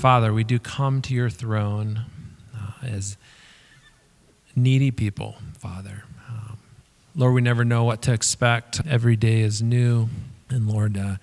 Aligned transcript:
Father, 0.00 0.32
we 0.32 0.44
do 0.44 0.58
come 0.58 1.02
to 1.02 1.12
your 1.12 1.28
throne 1.28 2.06
uh, 2.56 2.86
as 2.86 3.18
needy 4.56 4.90
people, 4.90 5.36
Father. 5.58 6.04
Um, 6.26 6.56
Lord, 7.14 7.34
we 7.34 7.42
never 7.42 7.66
know 7.66 7.84
what 7.84 8.00
to 8.02 8.12
expect. 8.14 8.80
Every 8.88 9.14
day 9.14 9.42
is 9.42 9.60
new. 9.60 10.08
And 10.48 10.66
Lord, 10.66 10.96
uh, 10.96 11.16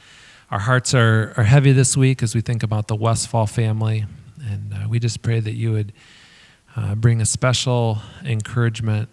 our 0.51 0.59
hearts 0.59 0.93
are, 0.93 1.33
are 1.37 1.43
heavy 1.43 1.71
this 1.71 1.97
week 1.97 2.21
as 2.21 2.35
we 2.35 2.41
think 2.41 2.61
about 2.61 2.87
the 2.87 2.95
Westfall 2.95 3.47
family. 3.47 4.05
And 4.47 4.71
uh, 4.71 4.87
we 4.87 4.99
just 4.99 5.23
pray 5.23 5.39
that 5.39 5.55
you 5.55 5.71
would 5.71 5.91
uh, 6.75 6.93
bring 6.93 7.19
a 7.19 7.25
special 7.25 7.97
encouragement. 8.23 9.09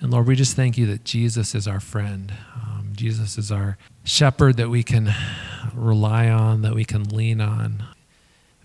And 0.00 0.10
Lord, 0.10 0.26
we 0.26 0.36
just 0.36 0.56
thank 0.56 0.76
you 0.76 0.84
that 0.88 1.04
Jesus 1.04 1.54
is 1.54 1.66
our 1.66 1.80
friend. 1.80 2.34
Um, 2.54 2.90
Jesus 2.92 3.38
is 3.38 3.50
our 3.50 3.78
shepherd 4.04 4.58
that 4.58 4.68
we 4.68 4.82
can 4.82 5.10
rely 5.74 6.28
on, 6.28 6.60
that 6.60 6.74
we 6.74 6.84
can 6.84 7.04
lean 7.04 7.40
on. 7.40 7.82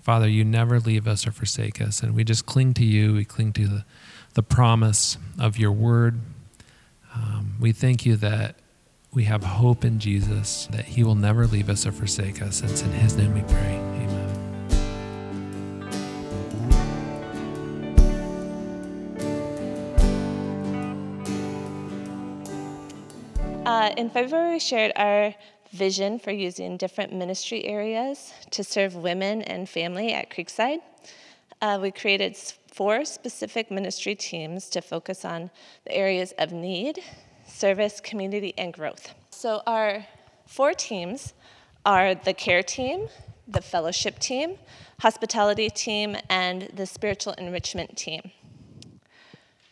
Father, 0.01 0.27
you 0.27 0.43
never 0.43 0.79
leave 0.79 1.07
us 1.07 1.27
or 1.27 1.31
forsake 1.31 1.79
us. 1.79 2.01
And 2.01 2.15
we 2.15 2.23
just 2.23 2.45
cling 2.45 2.73
to 2.75 2.83
you. 2.83 3.13
We 3.13 3.25
cling 3.25 3.53
to 3.53 3.67
the, 3.67 3.85
the 4.33 4.43
promise 4.43 5.17
of 5.39 5.57
your 5.59 5.71
word. 5.71 6.19
Um, 7.13 7.55
we 7.59 7.71
thank 7.71 8.05
you 8.05 8.15
that 8.17 8.55
we 9.13 9.25
have 9.25 9.43
hope 9.43 9.85
in 9.85 9.99
Jesus, 9.99 10.67
that 10.71 10.85
he 10.85 11.03
will 11.03 11.15
never 11.15 11.45
leave 11.45 11.69
us 11.69 11.85
or 11.85 11.91
forsake 11.91 12.41
us. 12.41 12.61
And 12.61 12.71
it's 12.71 12.81
in 12.81 12.91
his 12.91 13.15
name 13.15 13.33
we 13.33 13.41
pray. 13.41 13.75
Amen. 13.75 14.37
Uh, 23.65 23.93
in 23.97 24.09
February, 24.09 24.53
we 24.53 24.59
shared 24.59 24.91
our 24.95 25.35
vision 25.71 26.19
for 26.19 26.31
using 26.31 26.77
different 26.77 27.13
ministry 27.13 27.65
areas 27.65 28.33
to 28.51 28.63
serve 28.63 28.95
women 28.95 29.41
and 29.43 29.69
family 29.69 30.13
at 30.13 30.29
Creekside. 30.29 30.79
Uh, 31.61 31.79
we 31.81 31.91
created 31.91 32.35
four 32.71 33.05
specific 33.05 33.69
ministry 33.71 34.15
teams 34.15 34.69
to 34.69 34.81
focus 34.81 35.23
on 35.23 35.49
the 35.85 35.95
areas 35.95 36.33
of 36.39 36.51
need, 36.51 36.99
service, 37.45 37.99
community, 37.99 38.53
and 38.57 38.73
growth. 38.73 39.13
So, 39.29 39.61
our 39.67 40.05
four 40.45 40.73
teams 40.73 41.33
are 41.85 42.15
the 42.15 42.33
care 42.33 42.63
team, 42.63 43.07
the 43.47 43.61
fellowship 43.61 44.19
team, 44.19 44.57
hospitality 44.99 45.69
team, 45.69 46.15
and 46.29 46.63
the 46.73 46.85
spiritual 46.85 47.33
enrichment 47.33 47.97
team. 47.97 48.31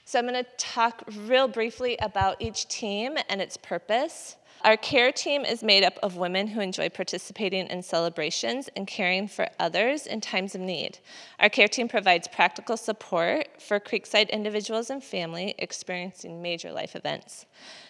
So, 0.10 0.18
I'm 0.18 0.26
going 0.26 0.44
to 0.44 0.50
talk 0.58 1.04
real 1.28 1.48
briefly 1.48 1.96
about 2.02 2.38
each 2.40 2.68
team 2.68 3.16
and 3.30 3.40
its 3.40 3.58
purpose. 3.58 4.38
Our 4.64 4.76
care 4.76 5.12
team 5.12 5.46
is 5.46 5.62
made 5.62 5.84
up 5.84 6.00
of 6.02 6.18
women 6.18 6.48
who 6.48 6.62
enjoy 6.62 6.90
participating 6.90 7.68
in 7.68 7.84
celebrations 7.84 8.72
and 8.76 8.88
caring 8.88 9.28
for 9.28 9.48
others 9.60 10.08
in 10.08 10.20
times 10.20 10.56
of 10.56 10.62
need. 10.62 10.98
Our 11.40 11.48
care 11.48 11.68
team 11.68 11.88
provides 11.88 12.28
practical 12.28 12.76
support 12.76 13.62
for 13.62 13.80
Creekside 13.80 14.32
individuals 14.32 14.90
and 14.90 15.04
family 15.04 15.54
experiencing 15.60 16.42
major 16.42 16.72
life 16.72 16.96
events. 16.96 17.46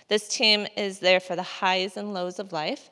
This 0.09 0.27
team 0.27 0.67
is 0.75 0.99
there 0.99 1.21
for 1.21 1.37
the 1.37 1.43
highs 1.43 1.95
and 1.95 2.13
lows 2.13 2.37
of 2.37 2.51
life, 2.51 2.89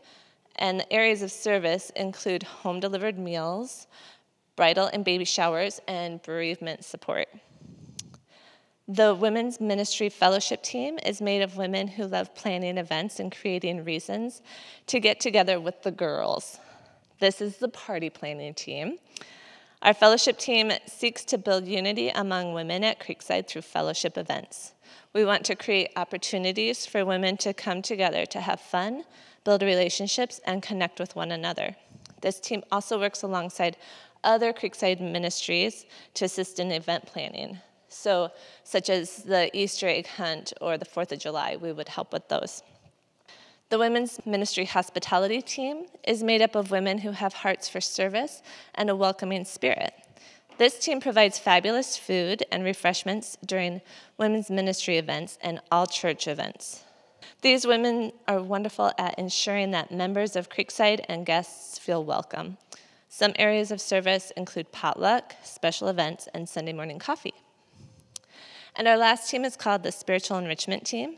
and 0.56 0.80
the 0.80 0.94
areas 0.94 1.22
of 1.22 1.34
service 1.34 1.92
include 1.98 2.44
home 2.44 2.80
delivered 2.80 3.20
meals, 3.20 3.88
bridal 4.56 4.86
and 4.86 5.04
baby 5.04 5.26
showers, 5.26 5.82
and 5.86 6.24
bereavement 6.24 6.86
support. 6.86 7.28
The 8.90 9.14
Women's 9.14 9.60
Ministry 9.60 10.08
Fellowship 10.08 10.64
team 10.64 10.98
is 11.06 11.20
made 11.20 11.42
of 11.42 11.58
women 11.58 11.90
who 11.90 12.06
love 12.06 12.34
planning 12.34 12.78
events 12.78 13.20
and 13.20 13.36
creating 13.36 13.84
reasons 13.84 14.42
to 14.86 15.02
get 15.02 15.20
together 15.20 15.60
with 15.60 15.84
the 15.84 15.92
girls. 15.92 16.58
This 17.20 17.42
is 17.42 17.58
the 17.58 17.68
party 17.68 18.10
planning 18.10 18.54
team. 18.54 18.98
Our 19.82 19.94
fellowship 19.94 20.38
team 20.38 20.72
seeks 20.86 21.26
to 21.26 21.38
build 21.38 21.68
unity 21.68 22.08
among 22.08 22.54
women 22.54 22.86
at 22.86 23.02
Creekside 23.02 23.50
through 23.50 23.64
fellowship 23.64 24.18
events. 24.18 24.72
We 25.12 25.26
want 25.26 25.44
to 25.48 25.56
create 25.58 25.92
opportunities 25.98 26.86
for 26.86 27.04
women 27.04 27.36
to 27.38 27.54
come 27.54 27.82
together 27.82 28.26
to 28.28 28.40
have 28.40 28.62
fun, 28.62 29.04
build 29.44 29.64
relationships, 29.64 30.40
and 30.46 30.64
connect 30.64 30.98
with 30.98 31.14
one 31.14 31.34
another. 31.34 31.76
This 32.22 32.40
team 32.40 32.64
also 32.72 32.98
works 32.98 33.22
alongside 33.22 33.76
other 34.24 34.54
Creekside 34.54 35.02
ministries 35.02 35.86
to 36.14 36.24
assist 36.24 36.58
in 36.58 36.72
event 36.72 37.06
planning. 37.06 37.60
So, 37.98 38.32
such 38.64 38.92
as 38.92 39.24
the 39.24 39.50
Easter 39.58 39.88
egg 39.88 40.06
hunt 40.06 40.54
or 40.62 40.78
the 40.78 40.86
4th 40.86 41.14
of 41.14 41.20
July, 41.20 41.58
we 41.60 41.72
would 41.72 41.90
help 41.90 42.14
with 42.14 42.28
those. 42.30 42.62
The 43.70 43.80
Women's 43.80 44.20
Ministry 44.24 44.66
Hospitality 44.66 45.42
Team 45.42 45.88
is 46.08 46.22
made 46.22 46.44
up 46.44 46.56
of 46.56 46.70
women 46.70 47.00
who 47.00 47.12
have 47.12 47.34
hearts 47.34 47.68
for 47.68 47.82
service 47.82 48.44
and 48.76 48.92
a 48.92 48.96
welcoming 48.96 49.46
spirit. 49.46 49.94
This 50.60 50.78
team 50.78 51.02
provides 51.02 51.40
fabulous 51.40 51.98
food 51.98 52.44
and 52.52 52.64
refreshments 52.64 53.36
during 53.44 53.82
women's 54.18 54.52
ministry 54.52 54.98
events 54.98 55.40
and 55.42 55.60
all 55.72 55.88
church 55.88 56.28
events. 56.28 56.84
These 57.42 57.66
women 57.66 58.12
are 58.28 58.42
wonderful 58.42 58.92
at 59.00 59.18
ensuring 59.18 59.72
that 59.72 59.92
members 59.92 60.36
of 60.36 60.50
Creekside 60.50 61.04
and 61.10 61.26
guests 61.26 61.80
feel 61.80 62.04
welcome. 62.04 62.58
Some 63.10 63.34
areas 63.38 63.72
of 63.72 63.82
service 63.82 64.32
include 64.38 64.72
potluck, 64.72 65.34
special 65.44 65.88
events, 65.88 66.28
and 66.34 66.48
Sunday 66.48 66.74
morning 66.74 67.00
coffee. 67.00 67.34
And 68.78 68.88
our 68.88 68.96
last 68.96 69.28
team 69.32 69.44
is 69.44 69.58
called 69.58 69.82
the 69.82 69.92
Spiritual 69.92 70.38
Enrichment 70.38 70.86
Team, 70.86 71.18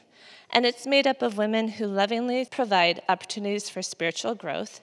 and 0.49 0.65
it's 0.65 0.87
made 0.87 1.05
up 1.05 1.21
of 1.21 1.37
women 1.37 1.67
who 1.67 1.87
lovingly 1.87 2.45
provide 2.45 3.01
opportunities 3.09 3.69
for 3.69 3.81
spiritual 3.81 4.33
growth, 4.33 4.79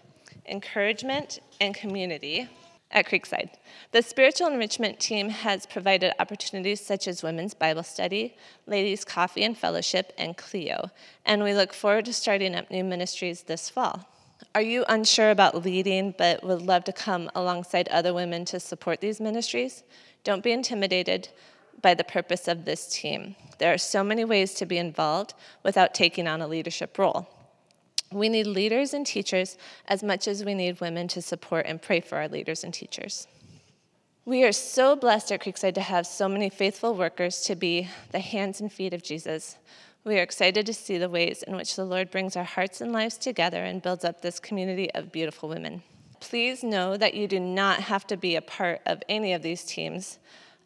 encouragement, 0.47 1.41
and 1.59 1.75
community 1.75 2.51
at 2.91 3.07
Creekside. 3.07 3.49
The 3.93 4.03
Spiritual 4.03 4.49
Enrichment 4.49 5.01
Team 5.01 5.31
has 5.31 5.65
provided 5.65 6.13
opportunities 6.21 6.85
such 6.85 7.09
as 7.09 7.23
women's 7.23 7.55
Bible 7.55 7.83
study, 7.83 8.37
ladies' 8.67 9.07
coffee 9.07 9.43
and 9.43 9.57
fellowship, 9.57 10.13
and 10.19 10.37
Clio. 10.37 10.91
and 11.25 11.43
we 11.43 11.55
look 11.55 11.73
forward 11.73 12.05
to 12.05 12.13
starting 12.13 12.55
up 12.55 12.71
new 12.71 12.85
ministries 12.85 13.45
this 13.45 13.71
fall. 13.71 14.07
Are 14.55 14.61
you 14.61 14.85
unsure 14.87 15.31
about 15.31 15.65
leading 15.65 16.15
but 16.19 16.45
would 16.45 16.61
love 16.61 16.85
to 16.85 16.93
come 16.93 17.31
alongside 17.35 17.89
other 17.89 18.13
women 18.13 18.45
to 18.47 18.61
support 18.61 19.01
these 19.01 19.19
ministries? 19.19 19.83
Don't 20.25 20.45
be 20.45 20.53
intimidated 20.53 21.31
by 21.83 21.95
the 21.95 22.05
purpose 22.05 22.49
of 22.49 22.65
this 22.65 22.89
team. 22.89 23.37
There 23.59 23.73
are 23.73 23.79
so 23.79 24.05
many 24.05 24.25
ways 24.25 24.55
to 24.55 24.67
be 24.67 24.79
involved 24.79 25.35
without 25.63 25.95
taking 25.95 26.27
on 26.27 26.41
a 26.41 26.49
leadership 26.49 26.99
role. 26.99 27.29
We 28.13 28.29
need 28.29 28.47
leaders 28.47 28.95
and 28.95 29.07
teachers 29.07 29.57
as 29.87 30.03
much 30.03 30.29
as 30.29 30.45
we 30.45 30.55
need 30.55 30.81
women 30.81 31.09
to 31.09 31.23
support 31.23 31.67
and 31.67 31.83
pray 31.83 32.01
for 32.01 32.19
our 32.19 32.29
leaders 32.29 32.63
and 32.63 32.73
teachers. 32.73 33.27
We 34.25 34.45
are 34.45 34.53
so 34.53 34.97
blessed 34.97 35.33
at 35.33 35.43
Creekside 35.43 35.75
to 35.75 35.81
have 35.81 36.07
so 36.07 36.29
many 36.29 36.49
faithful 36.49 36.95
workers 36.95 37.43
to 37.43 37.55
be 37.55 37.89
the 38.11 38.19
hands 38.19 38.61
and 38.61 38.73
feet 38.73 38.93
of 38.93 39.03
Jesus. 39.03 39.57
We 40.05 40.19
are 40.19 40.23
excited 40.23 40.67
to 40.67 40.75
see 40.75 40.99
the 40.99 41.09
ways 41.09 41.43
in 41.43 41.57
which 41.57 41.77
the 41.77 41.85
Lord 41.85 42.11
brings 42.11 42.37
our 42.37 42.45
hearts 42.45 42.81
and 42.81 42.93
lives 42.93 43.19
together 43.19 43.65
and 43.65 43.83
builds 43.83 44.05
up 44.05 44.23
this 44.23 44.41
community 44.41 44.91
of 44.95 45.13
beautiful 45.13 45.49
women. 45.49 45.83
Please 46.21 46.63
know 46.63 46.97
that 46.97 47.15
you 47.15 47.29
do 47.29 47.39
not 47.39 47.81
have 47.81 48.07
to 48.09 48.17
be 48.17 48.37
a 48.37 48.43
part 48.43 48.81
of 48.87 49.03
any 49.09 49.33
of 49.33 49.43
these 49.43 49.65
teams 49.65 50.19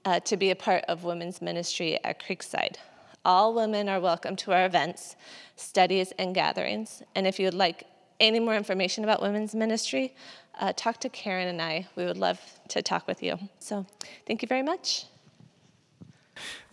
uh, 0.05 0.21
to 0.21 0.37
be 0.37 0.51
a 0.51 0.57
part 0.57 0.85
of 0.85 1.05
women's 1.05 1.43
ministry 1.43 1.99
at 2.05 2.23
Creekside. 2.23 2.77
All 3.25 3.55
women 3.55 3.89
are 3.89 4.01
welcome 4.01 4.37
to 4.37 4.53
our 4.53 4.65
events, 4.65 5.17
studies, 5.57 6.13
and 6.19 6.35
gatherings. 6.35 7.03
And 7.15 7.27
if 7.27 7.39
you 7.39 7.47
would 7.47 7.55
like 7.55 7.85
any 8.19 8.41
more 8.41 8.55
information 8.55 9.05
about 9.05 9.21
women's 9.21 9.55
ministry, 9.55 10.15
uh, 10.59 10.73
talk 10.75 11.01
to 11.01 11.09
Karen 11.09 11.49
and 11.49 11.61
I. 11.61 11.87
We 11.97 12.05
would 12.05 12.19
love 12.19 12.41
to 12.69 12.83
talk 12.83 13.07
with 13.07 13.23
you. 13.23 13.39
So, 13.59 13.87
thank 14.27 14.43
you 14.43 14.49
very 14.49 14.63
much. 14.63 15.05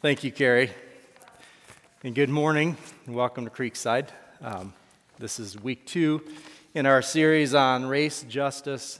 Thank 0.01 0.23
you, 0.23 0.31
Carrie. 0.31 0.71
And 2.03 2.15
good 2.15 2.29
morning, 2.29 2.77
and 3.05 3.15
welcome 3.15 3.43
to 3.45 3.51
Creekside. 3.51 4.07
Um, 4.41 4.73
this 5.19 5.39
is 5.39 5.59
week 5.59 5.85
two 5.85 6.21
in 6.73 6.85
our 6.85 7.01
series 7.01 7.53
on 7.55 7.85
race, 7.85 8.23
justice, 8.29 8.99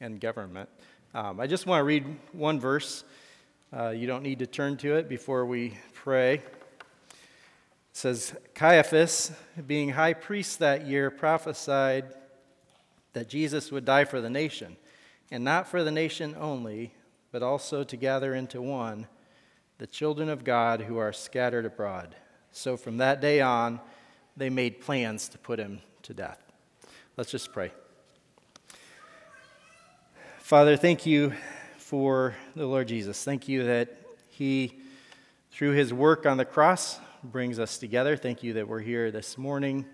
and 0.00 0.20
government. 0.20 0.68
Um, 1.14 1.40
I 1.40 1.46
just 1.46 1.66
want 1.66 1.80
to 1.80 1.84
read 1.84 2.04
one 2.32 2.58
verse 2.58 3.04
uh, 3.72 3.90
you 3.90 4.06
don't 4.06 4.24
need 4.24 4.40
to 4.40 4.46
turn 4.46 4.76
to 4.78 4.96
it 4.96 5.08
before 5.08 5.46
we 5.46 5.78
pray. 5.94 6.34
It 6.34 6.42
says 7.92 8.34
Caiaphas, 8.54 9.32
being 9.66 9.90
high 9.90 10.14
priest 10.14 10.58
that 10.58 10.86
year, 10.86 11.10
prophesied 11.10 12.12
that 13.12 13.28
Jesus 13.28 13.70
would 13.70 13.84
die 13.84 14.04
for 14.04 14.20
the 14.20 14.30
nation, 14.30 14.76
and 15.30 15.44
not 15.44 15.68
for 15.68 15.84
the 15.84 15.92
nation 15.92 16.36
only, 16.38 16.94
but 17.30 17.42
also 17.44 17.84
to 17.84 17.96
gather 17.96 18.34
into 18.34 18.60
one 18.60 19.06
the 19.78 19.86
children 19.86 20.28
of 20.28 20.42
God 20.44 20.82
who 20.82 20.98
are 20.98 21.12
scattered 21.12 21.64
abroad. 21.64 22.16
So 22.52 22.76
from 22.76 22.96
that 22.98 23.20
day 23.20 23.40
on, 23.40 23.80
they 24.36 24.50
made 24.50 24.80
plans 24.80 25.28
to 25.28 25.38
put 25.38 25.58
him 25.60 25.80
to 26.02 26.12
death. 26.12 26.42
Let's 27.16 27.30
just 27.30 27.52
pray. 27.52 27.70
Father, 30.38 30.76
thank 30.76 31.06
you 31.06 31.34
for 31.90 32.36
the 32.54 32.64
Lord 32.64 32.86
Jesus. 32.86 33.24
Thank 33.24 33.48
you 33.48 33.64
that 33.64 33.88
He, 34.28 34.78
through 35.50 35.72
His 35.72 35.92
work 35.92 36.24
on 36.24 36.36
the 36.36 36.44
cross, 36.44 37.00
brings 37.24 37.58
us 37.58 37.78
together. 37.78 38.16
Thank 38.16 38.44
you 38.44 38.52
that 38.52 38.68
we're 38.68 38.78
here 38.78 39.10
this 39.10 39.36
morning, 39.36 39.84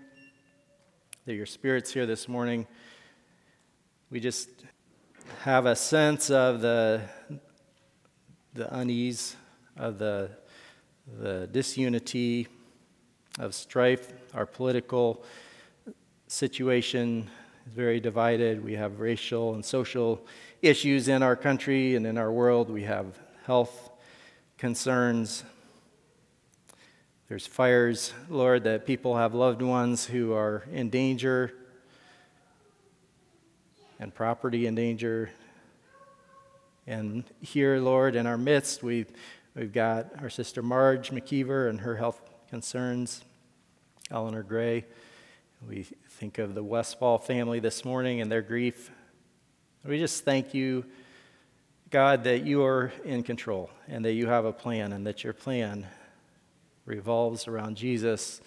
that 1.25 1.33
your 1.33 1.47
Spirit's 1.47 1.91
here 1.91 2.05
this 2.05 2.27
morning. 2.27 2.67
We 4.11 4.19
just 4.19 4.47
have 5.41 5.65
a 5.65 5.75
sense 5.75 6.29
of 6.29 6.61
the, 6.61 7.01
the 8.53 8.71
unease, 8.77 9.35
of 9.75 9.97
the, 9.97 10.29
the 11.19 11.49
disunity, 11.51 12.47
of 13.39 13.55
strife. 13.55 14.13
Our 14.35 14.45
political 14.45 15.23
situation 16.27 17.27
is 17.65 17.73
very 17.73 17.99
divided. 17.99 18.63
We 18.63 18.73
have 18.73 18.99
racial 18.99 19.55
and 19.55 19.65
social 19.65 20.23
issues 20.61 21.07
in 21.07 21.21
our 21.23 21.35
country 21.35 21.95
and 21.95 22.05
in 22.05 22.17
our 22.17 22.31
world. 22.31 22.69
We 22.69 22.83
have 22.83 23.05
health 23.45 23.89
concerns. 24.57 25.43
There's 27.29 27.45
fires, 27.45 28.13
Lord, 28.29 28.63
that 28.63 28.85
people 28.85 29.17
have 29.17 29.33
loved 29.33 29.61
ones 29.61 30.05
who 30.05 30.33
are 30.33 30.63
in 30.71 30.89
danger 30.89 31.53
and 33.99 34.13
property 34.13 34.65
in 34.65 34.75
danger. 34.75 35.29
And 36.85 37.23
here, 37.41 37.79
Lord, 37.79 38.15
in 38.15 38.25
our 38.25 38.37
midst, 38.37 38.81
we've, 38.81 39.11
we've 39.55 39.73
got 39.73 40.11
our 40.21 40.29
sister 40.29 40.61
Marge 40.63 41.11
McKeever 41.11 41.69
and 41.69 41.81
her 41.81 41.97
health 41.97 42.21
concerns, 42.49 43.23
Eleanor 44.09 44.43
Gray. 44.43 44.85
We 45.67 45.83
think 45.83 46.37
of 46.37 46.55
the 46.55 46.63
Westfall 46.63 47.17
family 47.17 47.59
this 47.59 47.83
morning 47.83 48.21
and 48.21 48.31
their 48.31 48.41
grief. 48.41 48.91
We 49.85 49.99
just 49.99 50.25
thank 50.25 50.53
you, 50.53 50.85
God, 51.91 52.25
that 52.25 52.43
you 52.45 52.63
are 52.63 52.91
in 53.05 53.23
control 53.23 53.69
and 53.87 54.03
that 54.03 54.13
you 54.13 54.27
have 54.27 54.43
a 54.43 54.51
plan 54.51 54.91
and 54.91 55.07
that 55.07 55.23
your 55.23 55.33
plan 55.33 55.87
revolves 56.85 57.47
around 57.47 57.77
Jesus 57.77 58.41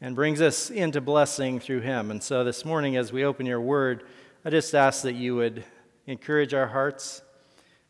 and 0.00 0.16
brings 0.16 0.40
us 0.40 0.70
into 0.70 1.00
blessing 1.00 1.60
through 1.60 1.80
him. 1.80 2.10
And 2.10 2.20
so 2.20 2.42
this 2.42 2.64
morning, 2.64 2.96
as 2.96 3.12
we 3.12 3.24
open 3.24 3.46
your 3.46 3.60
word, 3.60 4.04
I 4.44 4.50
just 4.50 4.74
ask 4.74 5.02
that 5.02 5.12
you 5.12 5.36
would 5.36 5.64
encourage 6.06 6.54
our 6.54 6.66
hearts, 6.66 7.22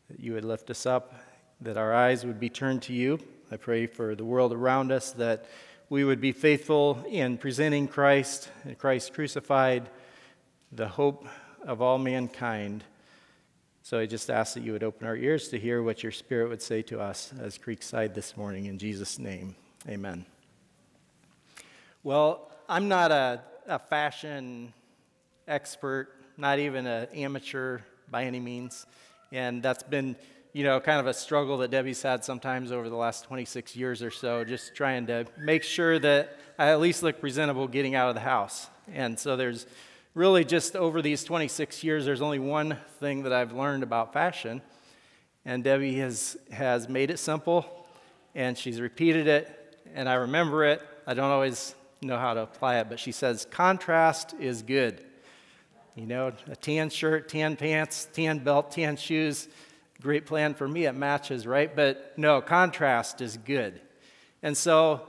that 0.09 0.19
you 0.19 0.33
would 0.33 0.45
lift 0.45 0.69
us 0.69 0.85
up, 0.85 1.15
that 1.61 1.77
our 1.77 1.93
eyes 1.93 2.23
would 2.25 2.39
be 2.39 2.49
turned 2.49 2.83
to 2.83 2.93
you. 2.93 3.19
I 3.51 3.57
pray 3.57 3.87
for 3.87 4.15
the 4.15 4.25
world 4.25 4.53
around 4.53 4.91
us 4.91 5.11
that 5.13 5.45
we 5.89 6.03
would 6.03 6.21
be 6.21 6.33
faithful 6.33 7.03
in 7.09 7.37
presenting 7.37 7.87
Christ 7.87 8.49
and 8.63 8.77
Christ 8.77 9.13
crucified, 9.13 9.89
the 10.71 10.87
hope 10.87 11.25
of 11.65 11.81
all 11.81 11.97
mankind. 11.97 12.83
So 13.83 13.99
I 13.99 14.05
just 14.05 14.29
ask 14.29 14.53
that 14.53 14.63
you 14.63 14.73
would 14.73 14.83
open 14.83 15.07
our 15.07 15.15
ears 15.15 15.47
to 15.49 15.59
hear 15.59 15.81
what 15.81 16.03
your 16.03 16.11
Spirit 16.11 16.49
would 16.49 16.61
say 16.61 16.81
to 16.83 16.99
us 16.99 17.33
as 17.39 17.57
Creekside 17.57 18.13
this 18.13 18.37
morning. 18.37 18.65
In 18.65 18.77
Jesus' 18.77 19.17
name, 19.17 19.55
amen. 19.87 20.25
Well, 22.03 22.51
I'm 22.69 22.87
not 22.87 23.11
a, 23.11 23.41
a 23.67 23.79
fashion 23.79 24.73
expert, 25.47 26.09
not 26.37 26.59
even 26.59 26.85
an 26.85 27.07
amateur 27.13 27.79
by 28.09 28.25
any 28.25 28.39
means. 28.39 28.85
And 29.31 29.63
that's 29.63 29.83
been, 29.83 30.15
you 30.53 30.63
know, 30.63 30.79
kind 30.79 30.99
of 30.99 31.07
a 31.07 31.13
struggle 31.13 31.57
that 31.59 31.71
Debbie's 31.71 32.01
had 32.01 32.23
sometimes 32.23 32.71
over 32.71 32.89
the 32.89 32.95
last 32.95 33.25
26 33.25 33.75
years 33.75 34.01
or 34.01 34.11
so, 34.11 34.43
just 34.43 34.75
trying 34.75 35.07
to 35.07 35.25
make 35.39 35.63
sure 35.63 35.97
that 35.99 36.37
I 36.57 36.69
at 36.69 36.79
least 36.79 37.01
look 37.03 37.19
presentable 37.19 37.67
getting 37.67 37.95
out 37.95 38.09
of 38.09 38.15
the 38.15 38.21
house. 38.21 38.67
And 38.93 39.17
so 39.17 39.37
there's 39.37 39.65
really 40.13 40.43
just 40.43 40.75
over 40.75 41.01
these 41.01 41.23
26 41.23 41.83
years, 41.83 42.05
there's 42.05 42.21
only 42.21 42.39
one 42.39 42.77
thing 42.99 43.23
that 43.23 43.33
I've 43.33 43.53
learned 43.53 43.83
about 43.83 44.13
fashion. 44.13 44.61
And 45.45 45.63
Debbie 45.63 45.95
has, 45.95 46.37
has 46.51 46.87
made 46.87 47.09
it 47.09 47.17
simple, 47.17 47.65
and 48.35 48.57
she's 48.57 48.79
repeated 48.79 49.27
it, 49.27 49.77
and 49.95 50.07
I 50.07 50.15
remember 50.15 50.65
it. 50.65 50.81
I 51.07 51.13
don't 51.13 51.31
always 51.31 51.73
know 52.01 52.17
how 52.17 52.33
to 52.33 52.41
apply 52.41 52.79
it, 52.79 52.89
but 52.89 52.99
she 52.99 53.11
says, 53.11 53.47
contrast 53.49 54.35
is 54.39 54.61
good. 54.61 55.03
You 55.95 56.05
know, 56.05 56.31
a 56.47 56.55
tan 56.55 56.89
shirt, 56.89 57.27
tan 57.27 57.55
pants, 57.55 58.07
tan 58.13 58.39
belt, 58.39 58.71
tan 58.71 58.97
shoes, 58.97 59.47
great 60.01 60.25
plan 60.25 60.53
for 60.53 60.67
me. 60.67 60.85
It 60.85 60.93
matches, 60.93 61.47
right? 61.47 61.75
But 61.75 62.13
no, 62.17 62.41
contrast 62.41 63.19
is 63.21 63.37
good. 63.37 63.81
And 64.43 64.55
so 64.55 65.01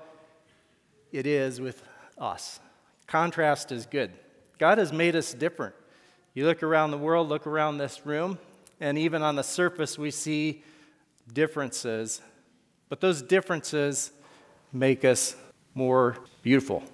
it 1.12 1.26
is 1.26 1.60
with 1.60 1.82
us. 2.18 2.58
Contrast 3.06 3.70
is 3.70 3.86
good. 3.86 4.12
God 4.62 4.78
has 4.78 4.92
made 4.92 5.16
us 5.16 5.34
different. 5.34 5.74
You 6.34 6.46
look 6.46 6.62
around 6.62 6.92
the 6.92 6.96
world, 6.96 7.28
look 7.28 7.48
around 7.48 7.78
this 7.78 8.06
room, 8.06 8.38
and 8.78 8.96
even 8.96 9.20
on 9.20 9.34
the 9.34 9.42
surface, 9.42 9.98
we 9.98 10.12
see 10.12 10.62
differences. 11.32 12.20
But 12.88 13.00
those 13.00 13.22
differences 13.22 14.12
make 14.72 15.04
us 15.04 15.34
more 15.74 16.16
beautiful. 16.42 16.84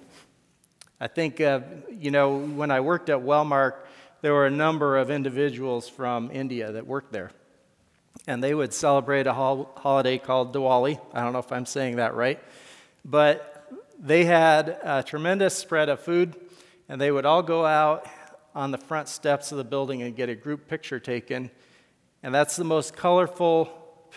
I 0.99 1.05
think, 1.05 1.39
uh, 1.41 1.59
you 1.91 2.09
know, 2.09 2.39
when 2.39 2.71
I 2.71 2.79
worked 2.79 3.07
at 3.11 3.19
Wellmark, 3.19 3.75
there 4.21 4.33
were 4.33 4.47
a 4.47 4.49
number 4.49 4.97
of 4.97 5.11
individuals 5.11 5.87
from 5.87 6.31
India 6.31 6.71
that 6.71 6.87
worked 6.87 7.11
there. 7.11 7.29
And 8.25 8.43
they 8.43 8.55
would 8.55 8.73
celebrate 8.73 9.27
a 9.27 9.33
hol- 9.33 9.71
holiday 9.77 10.17
called 10.17 10.55
Diwali. 10.55 10.99
I 11.13 11.21
don't 11.21 11.33
know 11.33 11.37
if 11.37 11.51
I'm 11.51 11.67
saying 11.67 11.97
that 11.97 12.15
right. 12.15 12.39
But 13.05 13.69
they 13.99 14.25
had 14.25 14.79
a 14.81 15.03
tremendous 15.03 15.53
spread 15.53 15.89
of 15.89 15.99
food, 15.99 16.35
and 16.89 16.99
they 16.99 17.11
would 17.11 17.25
all 17.25 17.43
go 17.43 17.65
out 17.65 18.07
on 18.55 18.71
the 18.71 18.77
front 18.77 19.07
steps 19.07 19.51
of 19.51 19.57
the 19.59 19.63
building 19.63 20.01
and 20.01 20.15
get 20.15 20.27
a 20.27 20.35
group 20.35 20.67
picture 20.67 20.99
taken. 20.99 21.51
And 22.23 22.33
that's 22.33 22.55
the 22.55 22.63
most 22.63 22.95
colorful 22.95 23.65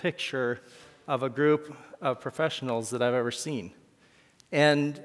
picture 0.01 0.61
of 1.07 1.23
a 1.23 1.29
group 1.29 1.77
of 2.01 2.21
professionals 2.21 2.91
that 2.91 3.03
I've 3.03 3.15
ever 3.15 3.31
seen. 3.31 3.73
And 4.51 5.01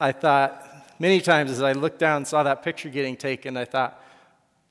I 0.00 0.12
thought, 0.12 0.64
many 0.98 1.20
times 1.20 1.50
as 1.50 1.60
I 1.60 1.72
looked 1.72 1.98
down 1.98 2.18
and 2.18 2.26
saw 2.26 2.44
that 2.44 2.62
picture 2.62 2.88
getting 2.88 3.16
taken, 3.16 3.56
I 3.56 3.64
thought, 3.64 4.00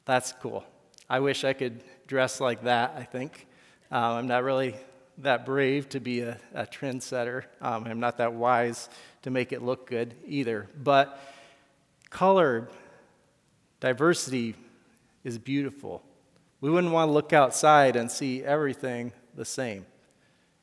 that's 0.05 0.31
cool. 0.41 0.63
I 1.09 1.19
wish 1.19 1.43
I 1.43 1.53
could 1.53 1.83
dress 2.07 2.39
like 2.39 2.63
that, 2.63 2.93
I 2.97 3.03
think. 3.03 3.47
Um, 3.91 4.03
I'm 4.03 4.27
not 4.27 4.43
really 4.43 4.75
that 5.19 5.45
brave 5.45 5.89
to 5.89 5.99
be 5.99 6.21
a, 6.21 6.37
a 6.53 6.65
trendsetter. 6.65 7.43
Um, 7.61 7.85
I'm 7.85 7.99
not 7.99 8.17
that 8.17 8.33
wise 8.33 8.89
to 9.23 9.31
make 9.31 9.51
it 9.51 9.61
look 9.61 9.87
good 9.89 10.13
either. 10.25 10.67
But 10.81 11.19
color, 12.15 12.69
diversity 13.81 14.55
is 15.25 15.37
beautiful. 15.37 16.01
We 16.61 16.69
wouldn't 16.69 16.93
want 16.93 17.09
to 17.09 17.11
look 17.11 17.33
outside 17.33 17.97
and 17.97 18.09
see 18.09 18.41
everything 18.41 19.11
the 19.35 19.43
same. 19.43 19.85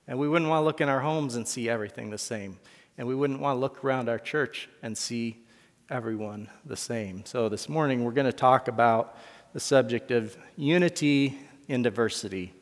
And 0.08 0.18
we 0.18 0.30
wouldn't 0.30 0.48
want 0.48 0.62
to 0.62 0.64
look 0.64 0.80
in 0.80 0.88
our 0.88 1.00
homes 1.00 1.36
and 1.36 1.46
see 1.46 1.68
everything 1.68 2.08
the 2.08 2.16
same. 2.16 2.58
And 2.96 3.06
we 3.06 3.14
wouldn't 3.14 3.38
want 3.38 3.56
to 3.56 3.60
look 3.60 3.84
around 3.84 4.08
our 4.08 4.18
church 4.18 4.70
and 4.82 4.96
see 4.96 5.44
everyone 5.90 6.48
the 6.64 6.76
same. 6.76 7.22
So 7.26 7.50
this 7.50 7.68
morning 7.68 8.02
we're 8.02 8.12
going 8.12 8.24
to 8.24 8.32
talk 8.32 8.68
about 8.68 9.18
the 9.52 9.60
subject 9.60 10.10
of 10.10 10.34
unity 10.56 11.38
in 11.68 11.82
diversity 11.82 12.54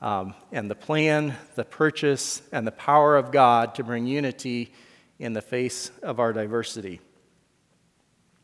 um, 0.00 0.34
and 0.52 0.70
the 0.70 0.74
plan, 0.74 1.34
the 1.54 1.66
purchase, 1.66 2.40
and 2.50 2.66
the 2.66 2.72
power 2.72 3.14
of 3.14 3.30
God 3.30 3.74
to 3.74 3.84
bring 3.84 4.06
unity 4.06 4.72
in 5.18 5.34
the 5.34 5.42
face 5.42 5.90
of 6.02 6.18
our 6.18 6.32
diversity. 6.32 7.02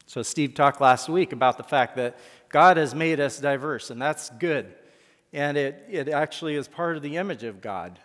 So, 0.09 0.23
Steve 0.23 0.55
talked 0.55 0.81
last 0.81 1.11
week 1.11 1.35
about 1.35 1.59
the 1.59 1.63
fact 1.63 1.97
that 1.97 2.17
God 2.49 2.79
has 2.79 2.95
made 2.95 3.21
us 3.21 3.39
diverse, 3.39 3.91
and 3.91 4.01
that's 4.01 4.31
good. 4.31 4.75
And 5.35 5.59
it, 5.59 5.85
it 5.91 6.09
actually 6.09 6.55
is 6.55 6.67
part 6.67 6.97
of 6.97 7.03
the 7.03 7.19
image 7.19 7.45
of 7.45 7.61
God. 7.61 7.99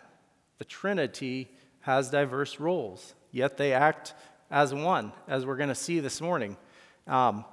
The 0.58 0.66
Trinity 0.66 1.50
has 1.80 2.10
diverse 2.10 2.60
roles, 2.60 3.14
yet 3.32 3.56
they 3.56 3.72
act 3.72 4.12
as 4.50 4.74
one, 4.74 5.12
as 5.26 5.46
we're 5.46 5.56
going 5.56 5.70
to 5.70 5.74
see 5.74 5.98
this 5.98 6.20
morning. 6.20 6.58
Um, 7.06 7.46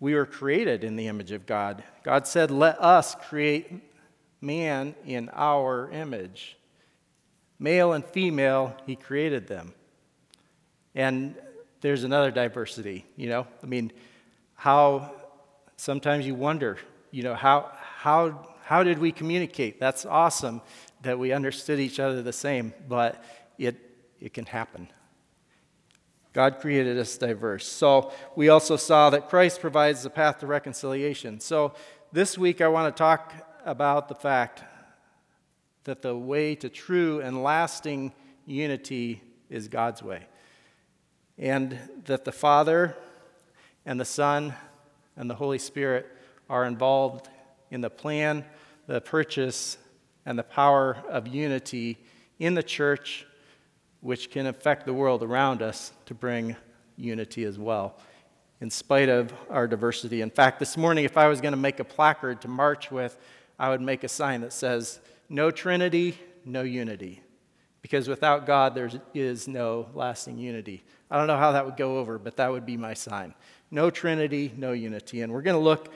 we 0.00 0.14
were 0.14 0.24
created 0.24 0.82
in 0.82 0.96
the 0.96 1.08
image 1.08 1.32
of 1.32 1.44
God. 1.44 1.84
God 2.02 2.26
said, 2.26 2.50
Let 2.50 2.80
us 2.80 3.14
create 3.28 3.70
man 4.40 4.94
in 5.04 5.28
our 5.34 5.90
image. 5.90 6.56
Male 7.58 7.92
and 7.92 8.02
female, 8.02 8.74
He 8.86 8.96
created 8.96 9.46
them. 9.46 9.74
And 10.94 11.34
there's 11.80 12.04
another 12.04 12.30
diversity, 12.30 13.06
you 13.16 13.28
know? 13.28 13.46
I 13.62 13.66
mean, 13.66 13.92
how 14.54 15.14
sometimes 15.76 16.26
you 16.26 16.34
wonder, 16.34 16.78
you 17.10 17.22
know, 17.22 17.34
how, 17.34 17.70
how, 17.96 18.48
how 18.64 18.82
did 18.82 18.98
we 18.98 19.12
communicate? 19.12 19.80
That's 19.80 20.04
awesome 20.04 20.60
that 21.02 21.18
we 21.18 21.32
understood 21.32 21.80
each 21.80 21.98
other 21.98 22.22
the 22.22 22.32
same, 22.32 22.74
but 22.88 23.24
it, 23.58 23.76
it 24.20 24.34
can 24.34 24.46
happen. 24.46 24.88
God 26.32 26.60
created 26.60 26.98
us 26.98 27.16
diverse. 27.16 27.66
So 27.66 28.12
we 28.36 28.50
also 28.50 28.76
saw 28.76 29.10
that 29.10 29.28
Christ 29.28 29.60
provides 29.60 30.02
the 30.02 30.10
path 30.10 30.38
to 30.40 30.46
reconciliation. 30.46 31.40
So 31.40 31.74
this 32.12 32.38
week 32.38 32.60
I 32.60 32.68
want 32.68 32.94
to 32.94 32.98
talk 32.98 33.32
about 33.64 34.08
the 34.08 34.14
fact 34.14 34.62
that 35.84 36.02
the 36.02 36.16
way 36.16 36.54
to 36.56 36.68
true 36.68 37.20
and 37.20 37.42
lasting 37.42 38.12
unity 38.46 39.22
is 39.48 39.66
God's 39.66 40.02
way. 40.02 40.26
And 41.40 41.78
that 42.04 42.24
the 42.24 42.32
Father 42.32 42.96
and 43.84 43.98
the 43.98 44.04
Son 44.04 44.54
and 45.16 45.28
the 45.28 45.34
Holy 45.34 45.58
Spirit 45.58 46.06
are 46.48 46.66
involved 46.66 47.28
in 47.70 47.80
the 47.80 47.90
plan, 47.90 48.44
the 48.86 49.00
purchase, 49.00 49.78
and 50.26 50.38
the 50.38 50.44
power 50.44 50.98
of 51.08 51.26
unity 51.26 51.98
in 52.38 52.54
the 52.54 52.62
church 52.62 53.26
which 54.00 54.30
can 54.30 54.46
affect 54.46 54.84
the 54.84 54.92
world 54.92 55.22
around 55.22 55.62
us 55.62 55.92
to 56.06 56.14
bring 56.14 56.56
unity 56.96 57.44
as 57.44 57.58
well. 57.58 57.98
in 58.60 58.68
spite 58.68 59.08
of 59.08 59.32
our 59.48 59.66
diversity. 59.66 60.20
In 60.20 60.28
fact, 60.28 60.58
this 60.58 60.76
morning, 60.76 61.06
if 61.06 61.16
I 61.16 61.28
was 61.28 61.40
going 61.40 61.52
to 61.52 61.58
make 61.58 61.80
a 61.80 61.84
placard 61.84 62.42
to 62.42 62.48
march 62.48 62.90
with, 62.90 63.16
I 63.58 63.70
would 63.70 63.80
make 63.80 64.04
a 64.04 64.08
sign 64.08 64.42
that 64.42 64.52
says, 64.52 65.00
No 65.30 65.50
Trinity, 65.50 66.18
no 66.44 66.60
unity. 66.60 67.22
Because 67.82 68.08
without 68.08 68.46
God, 68.46 68.74
there 68.74 68.90
is 69.14 69.48
no 69.48 69.88
lasting 69.94 70.38
unity. 70.38 70.82
I 71.10 71.16
don't 71.16 71.26
know 71.26 71.36
how 71.36 71.52
that 71.52 71.64
would 71.64 71.76
go 71.76 71.98
over, 71.98 72.18
but 72.18 72.36
that 72.36 72.50
would 72.50 72.66
be 72.66 72.76
my 72.76 72.94
sign. 72.94 73.34
No 73.70 73.90
Trinity, 73.90 74.52
no 74.56 74.72
unity. 74.72 75.22
And 75.22 75.32
we're 75.32 75.42
going 75.42 75.56
to 75.56 75.62
look 75.62 75.92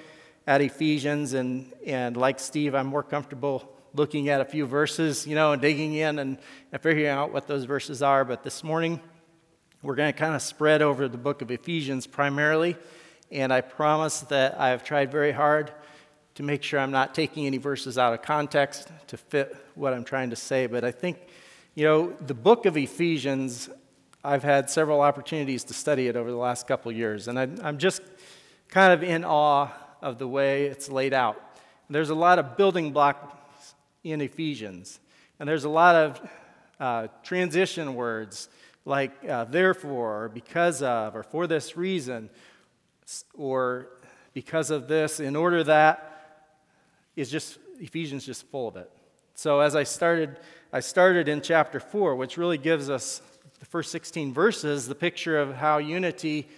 at 0.47 0.61
Ephesians, 0.61 1.33
and, 1.33 1.73
and 1.87 2.17
like 2.17 2.39
Steve, 2.41 2.75
I'm 2.75 2.87
more 2.87 3.03
comfortable 3.03 3.71
looking 3.95 4.29
at 4.29 4.41
a 4.41 4.45
few 4.45 4.67
verses, 4.67 5.27
you 5.27 5.35
know, 5.35 5.53
and 5.53 5.63
digging 5.63 5.95
in 5.95 6.19
and, 6.19 6.39
and 6.73 6.83
figuring 6.83 7.07
out 7.07 7.33
what 7.33 7.47
those 7.47 7.65
verses 7.65 8.03
are. 8.03 8.25
But 8.25 8.43
this 8.43 8.65
morning, 8.65 9.01
we're 9.83 9.95
going 9.95 10.13
to 10.13 10.19
kind 10.19 10.35
of 10.35 10.43
spread 10.43 10.83
over 10.83 11.09
the 11.09 11.19
book 11.19 11.43
of 11.43 11.51
Ephesians 11.51 12.07
primarily. 12.07 12.77
And 13.31 13.53
I 13.53 13.61
promise 13.61 14.21
that 14.21 14.61
I've 14.61 14.85
tried 14.85 15.13
very 15.13 15.33
hard 15.33 15.73
to 16.35 16.43
make 16.43 16.63
sure 16.63 16.81
I'm 16.81 16.91
not 16.91 17.15
taking 17.15 17.47
any 17.47 17.59
verses 17.59 17.97
out 17.97 18.13
of 18.13 18.23
context 18.23 18.89
to 19.07 19.17
fit 19.17 19.57
what 19.75 19.93
I'm 19.93 20.05
trying 20.05 20.31
to 20.31 20.37
say. 20.37 20.67
But 20.67 20.85
I 20.85 20.91
think, 20.91 21.19
you 21.75 21.85
know, 21.85 22.13
the 22.25 22.35
book 22.35 22.67
of 22.67 22.77
Ephesians, 22.77 23.69
I've 24.23 24.45
had 24.45 24.71
several 24.71 25.01
opportunities 25.01 25.65
to 25.65 25.75
study 25.75 26.07
it 26.07 26.15
over 26.15 26.31
the 26.31 26.37
last 26.37 26.69
couple 26.69 26.93
years. 26.93 27.27
And 27.27 27.39
I'm 27.39 27.79
just 27.79 28.01
kind 28.69 28.93
of 28.93 29.03
in 29.03 29.25
awe 29.25 29.69
of 30.01 30.19
the 30.19 30.29
way 30.29 30.67
it's 30.67 30.89
laid 30.89 31.13
out. 31.13 31.41
There's 31.91 32.11
a 32.11 32.15
lot 32.15 32.39
of 32.39 32.57
building 32.57 32.93
blocks 32.93 33.75
in 34.05 34.21
Ephesians, 34.21 35.01
and 35.39 35.49
there's 35.49 35.65
a 35.65 35.69
lot 35.69 35.97
of 35.97 36.31
uh, 36.79 37.09
transition 37.23 37.95
words 37.95 38.49
like 38.85 39.13
uh, 39.29 39.45
therefore, 39.45 40.25
or 40.25 40.29
because 40.29 40.83
of, 40.83 41.17
or 41.17 41.23
for 41.23 41.47
this 41.47 41.77
reason, 41.77 42.31
or 43.35 43.89
because 44.33 44.71
of 44.71 44.89
this, 44.89 45.21
in 45.21 45.37
order 45.37 45.65
that, 45.65 46.47
is 47.17 47.31
just, 47.31 47.59
Ephesians 47.81 48.27
just 48.27 48.47
full 48.47 48.69
of 48.69 48.77
it. 48.77 48.91
So 49.37 49.59
as 49.59 49.75
I 49.75 49.83
started, 49.83 50.39
I 50.73 50.79
started 50.79 51.29
in 51.29 51.41
chapter 51.41 51.81
4, 51.81 52.15
which 52.15 52.39
really 52.39 52.57
gives 52.57 52.89
us 52.89 53.21
the 53.59 53.67
first 53.67 53.91
16 53.91 54.33
verses, 54.33 54.87
the 54.87 54.95
picture 54.95 55.39
of 55.39 55.57
how 55.57 55.79
unity 55.79 56.49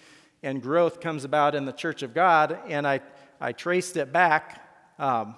and 0.43 0.61
growth 0.61 1.01
comes 1.01 1.25
about 1.25 1.55
in 1.55 1.65
the 1.65 1.73
church 1.73 2.03
of 2.03 2.13
God, 2.13 2.59
and 2.69 2.87
I, 2.87 3.01
I 3.41 3.53
traced 3.53 3.97
it 3.97 4.13
back, 4.13 4.63
um, 4.99 5.37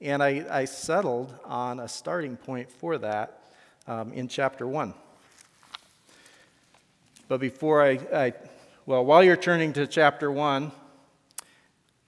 and 0.00 0.22
I, 0.22 0.46
I 0.48 0.64
settled 0.66 1.34
on 1.44 1.80
a 1.80 1.88
starting 1.88 2.36
point 2.36 2.70
for 2.70 2.98
that 2.98 3.42
um, 3.88 4.12
in 4.12 4.28
chapter 4.28 4.66
1. 4.66 4.94
But 7.26 7.40
before 7.40 7.82
I, 7.82 7.98
I, 8.14 8.32
well, 8.86 9.04
while 9.04 9.24
you're 9.24 9.36
turning 9.36 9.72
to 9.72 9.88
chapter 9.88 10.30
1, 10.30 10.70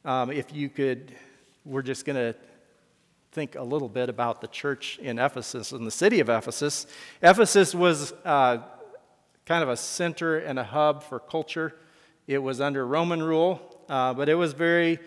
um, 0.05 0.31
if 0.31 0.55
you 0.55 0.69
could, 0.69 1.13
we're 1.65 1.83
just 1.83 2.05
going 2.05 2.17
to 2.17 2.39
think 3.33 3.55
a 3.55 3.63
little 3.63 3.89
bit 3.89 4.09
about 4.09 4.41
the 4.41 4.49
church 4.49 4.99
in 4.99 5.19
Ephesus, 5.19 5.71
in 5.71 5.85
the 5.85 5.91
city 5.91 6.19
of 6.19 6.29
Ephesus. 6.29 6.87
Ephesus 7.23 7.75
was 7.75 8.13
uh, 8.25 8.59
kind 9.47 9.63
of 9.63 9.69
a 9.69 9.77
center 9.77 10.39
and 10.39 10.59
a 10.59 10.65
hub 10.65 11.05
for 11.05 11.21
culture. 11.21 11.77
It 12.27 12.39
was 12.39 12.61
under 12.61 12.85
Roman 12.85 13.23
rule, 13.23 13.61
uh, 13.89 14.15
but 14.15 14.29
it 14.29 14.35
was 14.35 14.53
very, 14.53 14.99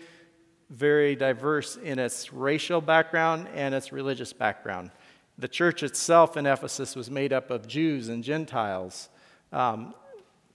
very 0.70 1.14
diverse 1.14 1.76
in 1.76 1.98
its 1.98 2.32
racial 2.32 2.80
background 2.80 3.46
and 3.54 3.74
its 3.74 3.92
religious 3.92 4.32
background. 4.32 4.90
The 5.36 5.48
church 5.48 5.82
itself 5.82 6.38
in 6.38 6.46
Ephesus 6.46 6.96
was 6.96 7.10
made 7.10 7.32
up 7.32 7.50
of 7.50 7.68
Jews 7.68 8.08
and 8.08 8.24
Gentiles. 8.24 9.10
Um, 9.52 9.94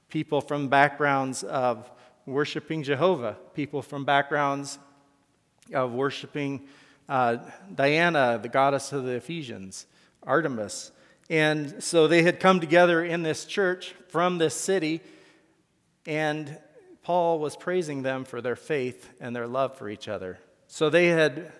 people 0.09 0.41
from 0.41 0.69
backgrounds 0.69 1.43
of 1.43 1.91
worshiping 2.25 2.81
Jehovah, 2.81 3.37
people 3.53 3.83
from 3.83 4.05
backgrounds 4.05 4.79
of 5.71 5.91
worshiping 5.91 6.67
uh, 7.09 7.37
Diana, 7.73 8.39
the 8.41 8.47
goddess 8.47 8.93
of 8.93 9.03
the 9.03 9.13
Ephesians, 9.13 9.87
Artemis. 10.23 10.91
And 11.29 11.83
so 11.83 12.07
they 12.07 12.21
had 12.21 12.39
come 12.39 12.59
together 12.59 13.03
in 13.03 13.23
this 13.23 13.45
church 13.45 13.93
from 14.07 14.37
this 14.37 14.55
city, 14.55 15.01
and 16.05 16.57
Paul 17.03 17.39
was 17.39 17.55
praising 17.55 18.03
them 18.03 18.23
for 18.23 18.41
their 18.41 18.55
faith 18.55 19.09
and 19.19 19.35
their 19.35 19.47
love 19.47 19.77
for 19.77 19.89
each 19.89 20.07
other. 20.07 20.39
So 20.67 20.89
they 20.89 21.07
had 21.07 21.51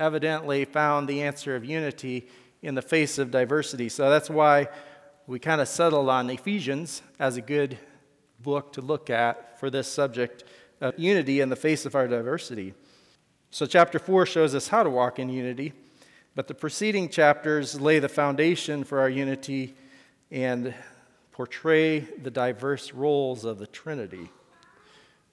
evidently 0.00 0.64
found 0.64 1.06
the 1.06 1.22
answer 1.22 1.54
of 1.54 1.64
unity 1.64 2.28
in 2.62 2.74
the 2.74 2.82
face 2.82 3.18
of 3.18 3.30
diversity. 3.30 3.90
So 3.90 4.08
that's 4.08 4.30
why 4.30 4.68
we 5.26 5.38
kind 5.38 5.60
of 5.60 5.68
settled 5.68 6.08
on 6.08 6.30
Ephesians 6.30 7.02
as 7.18 7.36
a 7.36 7.42
good 7.42 7.78
book 8.40 8.72
to 8.74 8.80
look 8.80 9.10
at 9.10 9.60
for 9.60 9.70
this 9.70 9.86
subject 9.86 10.44
of 10.80 10.98
unity 10.98 11.40
in 11.40 11.50
the 11.50 11.56
face 11.56 11.86
of 11.86 11.94
our 11.94 12.08
diversity. 12.08 12.74
So, 13.54 13.66
chapter 13.66 14.00
4 14.00 14.26
shows 14.26 14.52
us 14.56 14.66
how 14.66 14.82
to 14.82 14.90
walk 14.90 15.20
in 15.20 15.28
unity, 15.28 15.74
but 16.34 16.48
the 16.48 16.54
preceding 16.54 17.08
chapters 17.08 17.80
lay 17.80 18.00
the 18.00 18.08
foundation 18.08 18.82
for 18.82 18.98
our 18.98 19.08
unity 19.08 19.76
and 20.32 20.74
portray 21.30 22.00
the 22.00 22.32
diverse 22.32 22.92
roles 22.92 23.44
of 23.44 23.60
the 23.60 23.68
Trinity. 23.68 24.28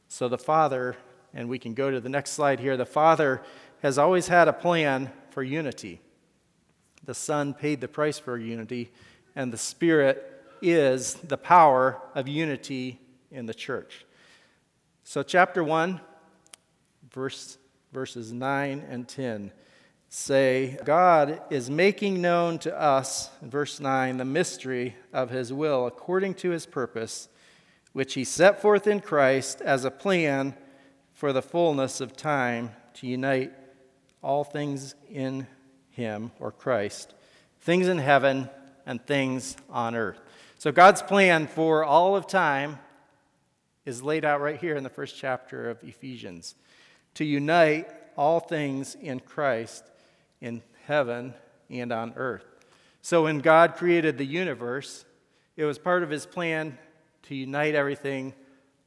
So, 0.08 0.30
the 0.30 0.38
Father, 0.38 0.98
and 1.34 1.50
we 1.50 1.58
can 1.58 1.74
go 1.74 1.90
to 1.90 2.00
the 2.00 2.10
next 2.10 2.34
slide 2.34 2.60
here, 2.60 2.78
the 2.78 2.86
Father 2.86 3.42
has 3.82 3.98
always 3.98 4.28
had 4.28 4.48
a 4.48 4.54
plan 4.54 5.12
for 5.32 5.42
unity. 5.42 6.00
The 7.04 7.16
Son 7.16 7.56
paid 7.56 7.82
the 7.82 7.88
price 7.88 8.20
for 8.20 8.38
unity, 8.38 8.92
and 9.36 9.52
the 9.52 9.58
Spirit 9.58 10.44
is 10.62 11.16
the 11.16 11.38
power 11.38 12.00
of 12.14 12.28
unity 12.28 13.00
in 13.32 13.48
the 13.48 13.56
church. 13.56 14.06
So, 15.04 15.24
chapter 15.24 15.64
1, 15.64 16.00
verse, 17.12 17.58
verses 17.92 18.32
9 18.32 18.86
and 18.90 19.08
10 19.08 19.52
say, 20.10 20.78
God 20.84 21.42
is 21.50 21.70
making 21.70 22.22
known 22.22 22.60
to 22.60 22.80
us, 22.80 23.30
in 23.42 23.50
verse 23.50 23.80
9, 23.80 24.18
the 24.18 24.26
mystery 24.26 24.96
of 25.14 25.30
his 25.30 25.54
will 25.54 25.88
according 25.88 26.34
to 26.36 26.50
his 26.50 26.66
purpose, 26.66 27.30
which 27.94 28.14
he 28.14 28.24
set 28.24 28.62
forth 28.62 28.88
in 28.88 29.00
Christ 29.00 29.62
as 29.62 29.86
a 29.86 29.92
plan 29.92 30.56
for 31.14 31.32
the 31.32 31.42
fullness 31.42 32.02
of 32.02 32.16
time 32.16 32.72
to 32.96 33.08
unite 33.08 33.54
all 34.22 34.44
things 34.44 34.96
in 35.10 35.48
him, 35.90 36.32
or 36.40 36.52
Christ, 36.52 37.14
things 37.62 37.88
in 37.88 37.98
heaven 37.98 38.50
and 38.86 39.06
things 39.06 39.56
on 39.70 39.96
earth. 39.96 40.20
So, 40.58 40.72
God's 40.72 41.02
plan 41.02 41.48
for 41.48 41.84
all 41.84 42.16
of 42.16 42.28
time 42.28 42.80
is 43.86 44.04
laid 44.04 44.26
out 44.26 44.42
right 44.42 44.60
here 44.60 44.76
in 44.76 44.84
the 44.84 44.90
first 44.90 45.18
chapter 45.18 45.70
of 45.70 45.84
Ephesians 45.84 46.56
to 47.16 47.26
unite 47.26 47.88
all 48.18 48.40
things 48.40 48.96
in 48.96 49.20
Christ 49.20 49.84
in 50.42 50.62
heaven 50.86 51.34
and 51.70 51.92
on 51.92 52.14
earth. 52.16 52.46
So 53.02 53.24
when 53.24 53.40
God 53.40 53.76
created 53.76 54.18
the 54.18 54.26
universe, 54.26 55.06
it 55.56 55.66
was 55.66 55.80
part 55.80 56.04
of 56.04 56.10
his 56.10 56.26
plan 56.26 56.78
to 57.24 57.36
unite 57.36 57.76
everything 57.76 58.34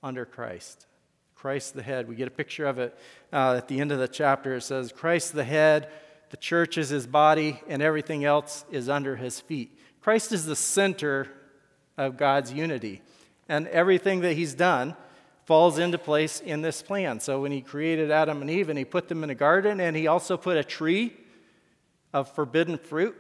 under 0.02 0.24
Christ. 0.24 0.86
Christ 1.34 1.74
the 1.74 1.82
head. 1.82 2.08
We 2.08 2.14
get 2.14 2.28
a 2.28 2.32
picture 2.32 2.66
of 2.66 2.78
it 2.78 2.96
uh, 3.32 3.54
at 3.58 3.68
the 3.68 3.80
end 3.80 3.92
of 3.92 3.98
the 3.98 4.08
chapter. 4.08 4.56
It 4.56 4.62
says, 4.62 4.92
Christ 4.92 5.32
the 5.32 5.44
head, 5.44 5.90
the 6.30 6.36
church 6.36 6.78
is 6.78 6.88
his 6.88 7.06
body, 7.06 7.60
and 7.68 7.82
everything 7.82 8.24
else 8.24 8.64
is 8.70 8.88
under 8.88 9.16
his 9.16 9.40
feet. 9.40 9.78
Christ 10.00 10.32
is 10.32 10.46
the 10.46 10.56
center 10.56 11.28
of 11.96 12.16
God's 12.16 12.52
unity 12.52 13.02
and 13.48 13.66
everything 13.68 14.20
that 14.20 14.34
he's 14.34 14.54
done 14.54 14.96
falls 15.44 15.78
into 15.78 15.98
place 15.98 16.40
in 16.40 16.62
this 16.62 16.82
plan. 16.82 17.20
So 17.20 17.42
when 17.42 17.52
he 17.52 17.60
created 17.60 18.10
Adam 18.10 18.40
and 18.40 18.50
Eve 18.50 18.68
and 18.68 18.78
he 18.78 18.84
put 18.84 19.08
them 19.08 19.22
in 19.22 19.30
a 19.30 19.34
garden 19.34 19.80
and 19.80 19.94
he 19.94 20.06
also 20.06 20.36
put 20.36 20.56
a 20.56 20.64
tree 20.64 21.12
of 22.12 22.32
forbidden 22.34 22.78
fruit, 22.78 23.16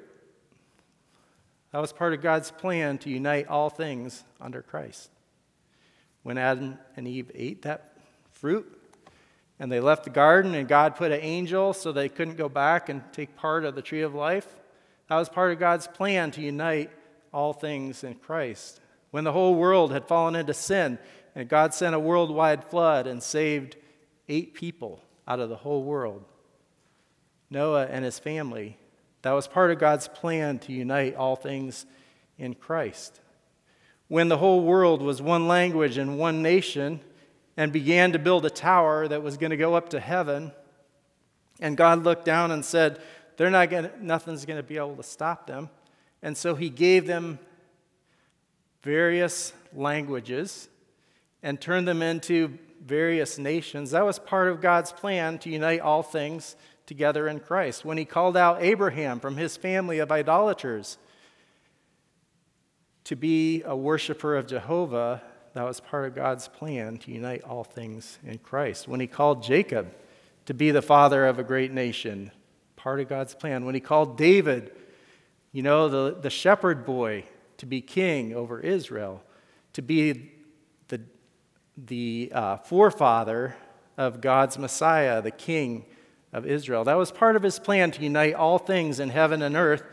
that 1.72 1.80
was 1.80 1.92
part 1.92 2.14
of 2.14 2.22
God's 2.22 2.50
plan 2.50 2.98
to 2.98 3.10
unite 3.10 3.48
all 3.48 3.68
things 3.68 4.24
under 4.40 4.62
Christ. 4.62 5.10
When 6.22 6.38
Adam 6.38 6.78
and 6.96 7.06
Eve 7.06 7.30
ate 7.34 7.62
that 7.62 7.98
fruit 8.30 8.80
and 9.58 9.70
they 9.70 9.80
left 9.80 10.04
the 10.04 10.10
garden 10.10 10.54
and 10.54 10.66
God 10.66 10.96
put 10.96 11.12
an 11.12 11.20
angel 11.20 11.72
so 11.72 11.92
they 11.92 12.08
couldn't 12.08 12.36
go 12.36 12.48
back 12.48 12.88
and 12.88 13.02
take 13.12 13.36
part 13.36 13.64
of 13.64 13.74
the 13.74 13.82
tree 13.82 14.02
of 14.02 14.14
life, 14.14 14.46
that 15.08 15.16
was 15.16 15.28
part 15.28 15.52
of 15.52 15.58
God's 15.58 15.86
plan 15.86 16.30
to 16.32 16.40
unite 16.40 16.90
all 17.32 17.52
things 17.52 18.04
in 18.04 18.14
Christ 18.14 18.80
when 19.14 19.22
the 19.22 19.30
whole 19.30 19.54
world 19.54 19.92
had 19.92 20.08
fallen 20.08 20.34
into 20.34 20.52
sin, 20.52 20.98
and 21.34 21.48
God 21.48 21.74
sent 21.74 21.94
a 21.94 21.98
worldwide 21.98 22.64
flood 22.64 23.06
and 23.06 23.22
saved 23.22 23.76
eight 24.28 24.54
people 24.54 25.02
out 25.26 25.40
of 25.40 25.48
the 25.48 25.56
whole 25.56 25.82
world 25.82 26.24
Noah 27.50 27.86
and 27.86 28.04
his 28.04 28.18
family. 28.18 28.76
That 29.22 29.32
was 29.32 29.46
part 29.46 29.70
of 29.70 29.78
God's 29.78 30.08
plan 30.08 30.58
to 30.60 30.72
unite 30.72 31.14
all 31.14 31.36
things 31.36 31.86
in 32.36 32.54
Christ. 32.54 33.20
When 34.08 34.28
the 34.28 34.38
whole 34.38 34.62
world 34.62 35.02
was 35.02 35.22
one 35.22 35.46
language 35.46 35.96
and 35.96 36.18
one 36.18 36.42
nation, 36.42 37.00
and 37.56 37.72
began 37.72 38.12
to 38.12 38.18
build 38.18 38.44
a 38.44 38.50
tower 38.50 39.06
that 39.08 39.22
was 39.22 39.36
going 39.36 39.50
to 39.50 39.56
go 39.56 39.74
up 39.74 39.90
to 39.90 40.00
heaven, 40.00 40.52
and 41.60 41.76
God 41.76 42.02
looked 42.02 42.24
down 42.24 42.50
and 42.50 42.64
said, 42.64 43.00
They're 43.36 43.50
not 43.50 43.70
gonna, 43.70 43.92
nothing's 44.00 44.44
going 44.44 44.56
to 44.56 44.62
be 44.62 44.76
able 44.76 44.96
to 44.96 45.02
stop 45.02 45.46
them. 45.46 45.70
And 46.22 46.36
so 46.36 46.54
he 46.54 46.70
gave 46.70 47.06
them 47.06 47.38
various 48.82 49.52
languages, 49.72 50.68
and 51.44 51.60
turn 51.60 51.84
them 51.84 52.02
into 52.02 52.58
various 52.84 53.38
nations. 53.38 53.90
That 53.90 54.04
was 54.04 54.18
part 54.18 54.48
of 54.48 54.62
God's 54.62 54.90
plan 54.90 55.38
to 55.40 55.50
unite 55.50 55.80
all 55.80 56.02
things 56.02 56.56
together 56.86 57.28
in 57.28 57.38
Christ. 57.38 57.84
When 57.84 57.98
he 57.98 58.06
called 58.06 58.36
out 58.36 58.62
Abraham 58.62 59.20
from 59.20 59.36
his 59.36 59.56
family 59.56 59.98
of 59.98 60.10
idolaters 60.10 60.96
to 63.04 63.14
be 63.14 63.62
a 63.62 63.76
worshiper 63.76 64.36
of 64.36 64.46
Jehovah, 64.46 65.22
that 65.52 65.64
was 65.64 65.80
part 65.80 66.06
of 66.06 66.14
God's 66.14 66.48
plan 66.48 66.96
to 66.98 67.12
unite 67.12 67.44
all 67.44 67.62
things 67.62 68.18
in 68.24 68.38
Christ. 68.38 68.88
When 68.88 68.98
he 68.98 69.06
called 69.06 69.42
Jacob 69.42 69.94
to 70.46 70.54
be 70.54 70.70
the 70.70 70.82
father 70.82 71.26
of 71.26 71.38
a 71.38 71.44
great 71.44 71.72
nation, 71.72 72.30
part 72.74 73.00
of 73.00 73.08
God's 73.08 73.34
plan. 73.34 73.66
When 73.66 73.74
he 73.74 73.80
called 73.80 74.16
David, 74.16 74.72
you 75.52 75.62
know, 75.62 75.88
the, 75.88 76.16
the 76.20 76.30
shepherd 76.30 76.86
boy, 76.86 77.24
to 77.58 77.66
be 77.66 77.80
king 77.80 78.34
over 78.34 78.60
Israel, 78.60 79.22
to 79.74 79.80
be 79.80 80.32
the 81.76 82.30
uh, 82.34 82.56
forefather 82.58 83.56
of 83.96 84.20
God's 84.20 84.58
Messiah, 84.58 85.22
the 85.22 85.30
king 85.30 85.84
of 86.32 86.46
Israel. 86.46 86.84
That 86.84 86.98
was 86.98 87.12
part 87.12 87.36
of 87.36 87.42
his 87.42 87.58
plan 87.58 87.90
to 87.92 88.02
unite 88.02 88.34
all 88.34 88.58
things 88.58 89.00
in 89.00 89.10
heaven 89.10 89.42
and 89.42 89.56
earth 89.56 89.84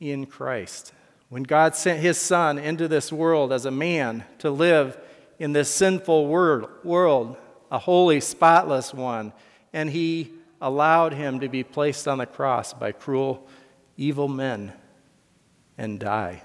in 0.00 0.26
Christ. 0.26 0.92
When 1.28 1.42
God 1.42 1.74
sent 1.74 2.00
his 2.00 2.18
son 2.18 2.58
into 2.58 2.88
this 2.88 3.12
world 3.12 3.52
as 3.52 3.66
a 3.66 3.70
man 3.70 4.24
to 4.38 4.50
live 4.50 4.98
in 5.38 5.52
this 5.52 5.70
sinful 5.70 6.28
world, 6.28 7.36
a 7.70 7.78
holy, 7.78 8.20
spotless 8.20 8.94
one, 8.94 9.32
and 9.72 9.90
he 9.90 10.32
allowed 10.60 11.12
him 11.12 11.40
to 11.40 11.48
be 11.48 11.62
placed 11.62 12.08
on 12.08 12.18
the 12.18 12.26
cross 12.26 12.72
by 12.72 12.92
cruel, 12.92 13.46
evil 13.96 14.28
men 14.28 14.72
and 15.76 15.98
die. 15.98 16.42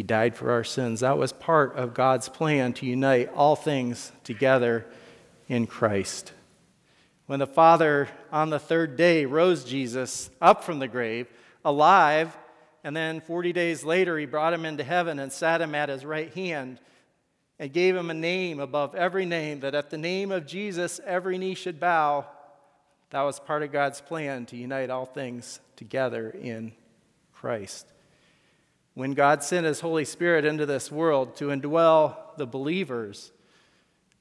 He 0.00 0.04
died 0.04 0.34
for 0.34 0.50
our 0.50 0.64
sins. 0.64 1.00
That 1.00 1.18
was 1.18 1.30
part 1.30 1.76
of 1.76 1.92
God's 1.92 2.30
plan 2.30 2.72
to 2.72 2.86
unite 2.86 3.30
all 3.34 3.54
things 3.54 4.12
together 4.24 4.86
in 5.46 5.66
Christ. 5.66 6.32
When 7.26 7.38
the 7.38 7.46
Father 7.46 8.08
on 8.32 8.48
the 8.48 8.58
third 8.58 8.96
day 8.96 9.26
rose 9.26 9.62
Jesus 9.62 10.30
up 10.40 10.64
from 10.64 10.78
the 10.78 10.88
grave, 10.88 11.26
alive, 11.66 12.34
and 12.82 12.96
then 12.96 13.20
40 13.20 13.52
days 13.52 13.84
later 13.84 14.18
he 14.18 14.24
brought 14.24 14.54
him 14.54 14.64
into 14.64 14.84
heaven 14.84 15.18
and 15.18 15.30
sat 15.30 15.60
him 15.60 15.74
at 15.74 15.90
his 15.90 16.06
right 16.06 16.32
hand 16.32 16.80
and 17.58 17.70
gave 17.70 17.94
him 17.94 18.08
a 18.08 18.14
name 18.14 18.58
above 18.58 18.94
every 18.94 19.26
name, 19.26 19.60
that 19.60 19.74
at 19.74 19.90
the 19.90 19.98
name 19.98 20.32
of 20.32 20.46
Jesus 20.46 20.98
every 21.04 21.36
knee 21.36 21.54
should 21.54 21.78
bow. 21.78 22.24
That 23.10 23.20
was 23.20 23.38
part 23.38 23.62
of 23.62 23.70
God's 23.70 24.00
plan 24.00 24.46
to 24.46 24.56
unite 24.56 24.88
all 24.88 25.04
things 25.04 25.60
together 25.76 26.30
in 26.30 26.72
Christ. 27.34 27.86
When 29.00 29.14
God 29.14 29.42
sent 29.42 29.64
his 29.64 29.80
Holy 29.80 30.04
Spirit 30.04 30.44
into 30.44 30.66
this 30.66 30.92
world 30.92 31.34
to 31.36 31.46
indwell 31.46 32.18
the 32.36 32.44
believers 32.44 33.32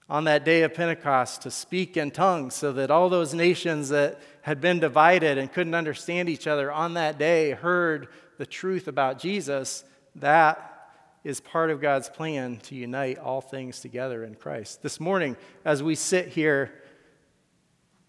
on 0.10 0.24
that 0.24 0.46
day 0.46 0.62
of 0.62 0.74
Pentecost 0.74 1.42
to 1.42 1.52
speak 1.52 1.98
in 1.98 2.12
tongues 2.12 2.56
so 2.56 2.72
that 2.72 2.90
all 2.90 3.10
those 3.10 3.34
nations 3.34 3.90
that 3.90 4.22
had 4.44 4.62
been 4.62 4.80
divided 4.80 5.38
and 5.38 5.52
couldn't 5.52 5.76
understand 5.76 6.30
each 6.30 6.48
other 6.48 6.72
on 6.72 6.94
that 6.94 7.20
day 7.20 7.52
heard 7.52 8.08
the 8.38 8.46
truth 8.46 8.88
about 8.88 9.20
Jesus, 9.20 9.84
that 10.16 10.94
is 11.26 11.42
part 11.42 11.72
of 11.72 11.82
God's 11.82 12.08
plan 12.08 12.60
to 12.64 12.76
unite 12.76 13.18
all 13.18 13.42
things 13.42 13.82
together 13.82 14.24
in 14.24 14.34
Christ. 14.34 14.82
This 14.82 14.98
morning, 14.98 15.36
as 15.66 15.84
we 15.84 15.96
sit 15.96 16.30
here 16.30 16.72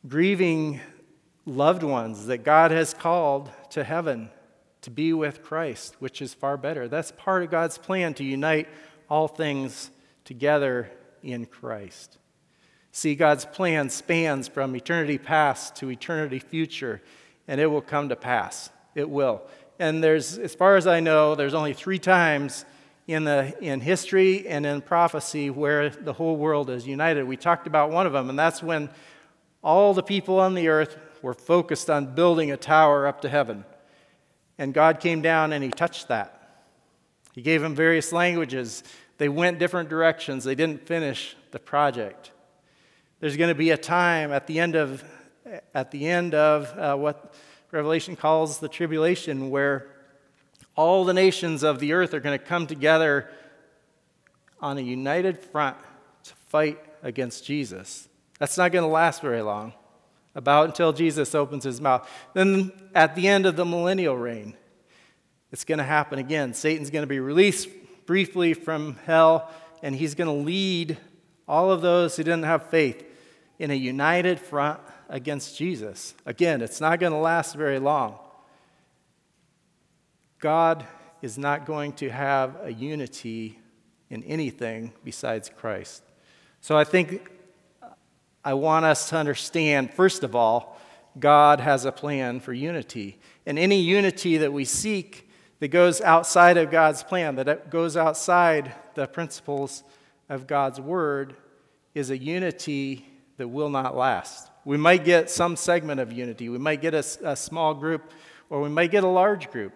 grieving 0.07 0.79
loved 1.47 1.83
ones 1.83 2.27
that 2.27 2.45
God 2.45 2.71
has 2.71 2.95
called 2.95 3.51
to 3.71 3.83
heaven 3.83 4.31
to 4.83 4.91
be 4.91 5.13
with 5.13 5.43
Christ, 5.43 5.97
which 5.99 6.23
is 6.23 6.35
far 6.35 6.57
better, 6.57 6.89
that's 6.89 7.13
part 7.13 7.43
of 7.43 7.51
God's 7.51 7.79
plan 7.79 8.15
to 8.15 8.25
unite 8.25 8.69
all 9.09 9.29
things 9.29 9.91
together 10.25 10.91
in 11.23 11.47
Christ. 11.47 12.19
See, 12.93 13.15
God's 13.15 13.45
plan 13.45 13.89
spans 13.91 14.49
from 14.49 14.75
eternity 14.75 15.19
past 15.19 15.77
to 15.77 15.91
eternity 15.91 16.39
future, 16.39 17.01
and 17.47 17.61
it 17.61 17.67
will 17.67 17.83
come 17.83 18.09
to 18.09 18.17
pass. 18.17 18.71
It 18.95 19.09
will. 19.09 19.43
And 19.79 20.03
there's, 20.03 20.39
as 20.39 20.55
far 20.55 20.77
as 20.77 20.87
I 20.87 21.01
know, 21.01 21.35
there's 21.35 21.55
only 21.55 21.73
three 21.73 21.99
times 21.99 22.65
in, 23.07 23.25
the, 23.25 23.55
in 23.61 23.81
history 23.81 24.47
and 24.47 24.67
in 24.67 24.83
prophecy 24.83 25.51
where 25.51 25.91
the 25.91 26.13
whole 26.13 26.37
world 26.37 26.69
is 26.71 26.87
united. 26.87 27.25
We 27.25 27.37
talked 27.37 27.67
about 27.67 27.91
one 27.91 28.07
of 28.07 28.13
them, 28.13 28.29
and 28.29 28.39
that's 28.39 28.63
when 28.63 28.91
all 29.63 29.95
the 29.95 30.03
people 30.03 30.39
on 30.41 30.55
the 30.55 30.69
earth 30.69 30.97
were 31.23 31.35
focused 31.35 31.91
on 31.91 32.15
building 32.15 32.51
a 32.51 32.57
tower 32.57 33.07
up 33.07 33.21
to 33.23 33.29
heaven. 33.29 33.65
And 34.61 34.75
God 34.75 35.01
came 35.01 35.23
down 35.23 35.55
and 35.55 35.65
He 35.65 35.71
touched 35.71 36.09
that. 36.09 36.37
He 37.33 37.41
gave 37.41 37.63
them 37.63 37.75
various 37.75 38.13
languages. 38.13 38.85
They 39.17 39.31
went 39.31 39.59
different 39.59 39.89
directions, 39.89 40.45
they 40.45 40.55
didn't 40.55 40.87
finish 40.87 41.35
the 41.51 41.59
project. 41.59 42.31
There's 43.21 43.37
going 43.37 43.49
to 43.49 43.55
be 43.55 43.71
a 43.71 43.77
time 43.77 44.33
at 44.33 44.47
the 44.47 44.61
end 44.61 44.77
of, 44.77 45.03
at 45.75 45.91
the 45.91 46.07
end 46.07 46.35
of 46.35 46.79
uh, 46.79 46.95
what 46.97 47.35
Revelation 47.71 48.17
calls 48.17 48.59
the 48.59 48.69
tribulation 48.69 49.49
where 49.49 49.89
all 50.77 51.05
the 51.05 51.15
nations 51.15 51.63
of 51.63 51.79
the 51.81 51.95
earth 51.95 52.13
are 52.13 52.21
going 52.21 52.39
to 52.39 52.45
come 52.45 52.67
together 52.67 53.31
on 54.61 54.77
a 54.77 54.83
united 54.83 55.39
front 55.39 55.77
to 56.25 56.35
fight 56.49 56.79
against 57.03 57.45
Jesus. 57.47 58.09
That's 58.39 58.59
not 58.59 58.73
going 58.73 58.83
to 58.83 58.93
last 58.93 59.23
very 59.23 59.43
long, 59.43 59.73
about 60.35 60.67
until 60.67 60.93
Jesus 60.93 61.35
opens 61.35 61.65
his 61.65 61.81
mouth. 61.81 62.09
Then 62.35 62.73
at 62.95 63.15
the 63.17 63.29
end 63.29 63.47
of 63.47 63.57
the 63.57 63.65
millennial 63.65 64.17
reign, 64.17 64.57
it's 65.53 65.65
going 65.65 65.79
to 65.79 65.85
happen 65.85 66.19
again. 66.19 66.55
Satan's 66.55 66.91
going 66.91 67.03
to 67.03 67.09
be 67.09 67.21
released 67.21 67.69
briefly 68.07 68.55
from 68.55 68.97
hell, 69.07 69.51
and 69.83 69.95
he's 69.95 70.15
going 70.15 70.29
to 70.29 70.45
lead 70.45 70.99
all 71.49 71.71
of 71.73 71.81
those 71.81 72.17
who 72.17 72.23
didn't 72.23 72.45
have 72.45 72.71
faith 72.71 73.05
in 73.59 73.71
a 73.71 73.75
united 73.75 74.39
front 74.39 74.81
against 75.09 75.57
Jesus. 75.57 76.15
Again, 76.25 76.63
it's 76.63 76.81
not 76.81 77.01
going 77.01 77.13
to 77.13 77.19
last 77.19 77.57
very 77.57 77.79
long. 77.79 78.19
God 80.39 80.87
is 81.21 81.37
not 81.37 81.67
going 81.67 81.93
to 81.95 82.09
have 82.09 82.57
a 82.63 82.73
unity 82.73 83.59
in 84.09 84.23
anything 84.25 84.93
besides 85.05 85.51
Christ. 85.55 86.03
So 86.61 86.77
I 86.77 86.85
think 86.85 87.31
I 88.45 88.55
want 88.55 88.85
us 88.85 89.09
to 89.11 89.17
understand, 89.17 89.93
first 89.93 90.23
of 90.25 90.35
all, 90.35 90.79
God 91.19 91.61
has 91.61 91.85
a 91.85 91.93
plan 91.93 92.41
for 92.41 92.53
unity. 92.53 93.19
And 93.47 93.59
any 93.59 93.81
unity 93.81 94.39
that 94.39 94.53
we 94.53 94.65
seek 94.65 95.29
that 95.59 95.69
goes 95.69 96.01
outside 96.01 96.57
of 96.57 96.71
God's 96.71 97.03
plan, 97.03 97.37
that 97.37 97.71
goes 97.71 97.97
outside 97.97 98.73
the 98.95 99.07
principles 99.07 99.83
of 100.29 100.47
God's 100.47 100.81
word, 100.81 101.37
is 101.95 102.11
a 102.11 102.17
unity 102.17 103.07
that 103.37 103.49
will 103.49 103.71
not 103.71 103.97
last. 103.97 104.49
We 104.65 104.77
might 104.77 105.05
get 105.05 105.31
some 105.31 105.57
segment 105.57 106.01
of 106.01 106.13
unity, 106.13 106.49
we 106.49 106.59
might 106.59 106.81
get 106.81 106.95
a, 106.95 107.05
a 107.25 107.37
small 107.37 107.75
group, 107.75 108.13
or 108.49 108.61
we 108.61 108.69
might 108.69 108.91
get 108.91 109.05
a 109.05 109.09
large 109.09 109.51
group 109.51 109.73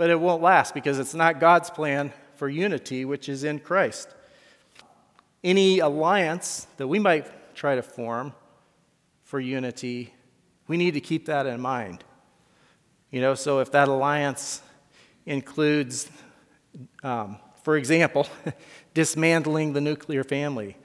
but 0.00 0.08
it 0.08 0.18
won't 0.18 0.40
last 0.40 0.72
because 0.72 0.98
it's 0.98 1.12
not 1.12 1.40
God's 1.40 1.68
plan 1.68 2.10
for 2.36 2.48
unity, 2.48 3.04
which 3.04 3.28
is 3.28 3.44
in 3.44 3.58
Christ. 3.58 4.08
Any 5.44 5.80
alliance 5.80 6.66
that 6.78 6.88
we 6.88 6.98
might 6.98 7.26
try 7.60 7.74
to 7.74 7.82
form 7.82 8.32
for 9.22 9.38
unity, 9.38 10.14
we 10.66 10.78
need 10.78 10.94
to 10.94 11.00
keep 11.00 11.26
that 11.26 11.44
in 11.44 11.60
mind. 11.60 12.02
You 13.10 13.20
know, 13.20 13.34
so 13.34 13.58
if 13.58 13.70
that 13.72 13.86
alliance 13.86 14.62
includes, 15.26 16.10
um, 17.02 17.36
for 17.62 17.76
example, 17.76 18.26
dismantling 18.94 19.74
the 19.74 19.80
nuclear 19.82 20.24
family 20.24 20.78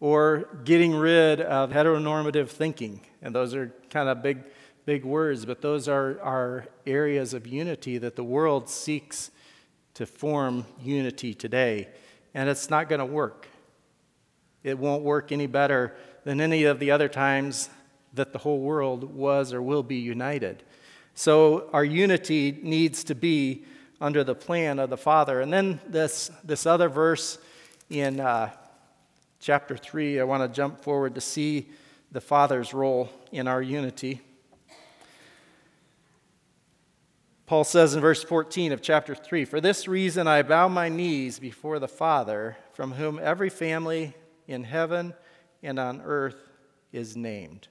or 0.00 0.50
getting 0.64 0.94
rid 0.94 1.40
of 1.40 1.70
heteronormative 1.70 2.50
thinking, 2.50 3.00
and 3.22 3.34
those 3.34 3.54
are 3.54 3.72
kind 3.88 4.10
of 4.10 4.22
big 4.22 4.44
big 4.84 5.06
words, 5.06 5.46
but 5.46 5.62
those 5.62 5.88
are, 5.88 6.20
are 6.20 6.66
areas 6.86 7.32
of 7.32 7.46
unity 7.46 7.96
that 7.96 8.16
the 8.16 8.24
world 8.24 8.68
seeks 8.68 9.30
to 9.94 10.04
form 10.04 10.66
unity 10.82 11.32
today. 11.32 11.88
And 12.34 12.50
it's 12.50 12.68
not 12.68 12.90
going 12.90 13.00
to 13.00 13.06
work. 13.06 13.48
It 14.62 14.78
won't 14.78 15.02
work 15.02 15.32
any 15.32 15.46
better 15.46 15.94
than 16.28 16.42
any 16.42 16.64
of 16.64 16.78
the 16.78 16.90
other 16.90 17.08
times 17.08 17.70
that 18.12 18.34
the 18.34 18.38
whole 18.38 18.60
world 18.60 19.14
was 19.14 19.54
or 19.54 19.62
will 19.62 19.82
be 19.82 19.96
united. 19.96 20.62
So 21.14 21.70
our 21.72 21.86
unity 21.86 22.58
needs 22.62 23.02
to 23.04 23.14
be 23.14 23.64
under 23.98 24.22
the 24.22 24.34
plan 24.34 24.78
of 24.78 24.90
the 24.90 24.98
Father. 24.98 25.40
And 25.40 25.50
then 25.50 25.80
this, 25.88 26.30
this 26.44 26.66
other 26.66 26.90
verse 26.90 27.38
in 27.88 28.20
uh, 28.20 28.50
chapter 29.40 29.74
3, 29.74 30.20
I 30.20 30.24
want 30.24 30.42
to 30.42 30.54
jump 30.54 30.82
forward 30.82 31.14
to 31.14 31.22
see 31.22 31.70
the 32.12 32.20
Father's 32.20 32.74
role 32.74 33.08
in 33.32 33.48
our 33.48 33.62
unity. 33.62 34.20
Paul 37.46 37.64
says 37.64 37.94
in 37.94 38.02
verse 38.02 38.22
14 38.22 38.72
of 38.72 38.82
chapter 38.82 39.14
3 39.14 39.46
For 39.46 39.62
this 39.62 39.88
reason 39.88 40.26
I 40.26 40.42
bow 40.42 40.68
my 40.68 40.90
knees 40.90 41.38
before 41.38 41.78
the 41.78 41.88
Father, 41.88 42.58
from 42.74 42.92
whom 42.92 43.18
every 43.18 43.48
family 43.48 44.12
in 44.46 44.64
heaven 44.64 45.14
and 45.62 45.78
on 45.78 46.00
earth 46.02 46.48
is 46.92 47.16
named. 47.16 47.68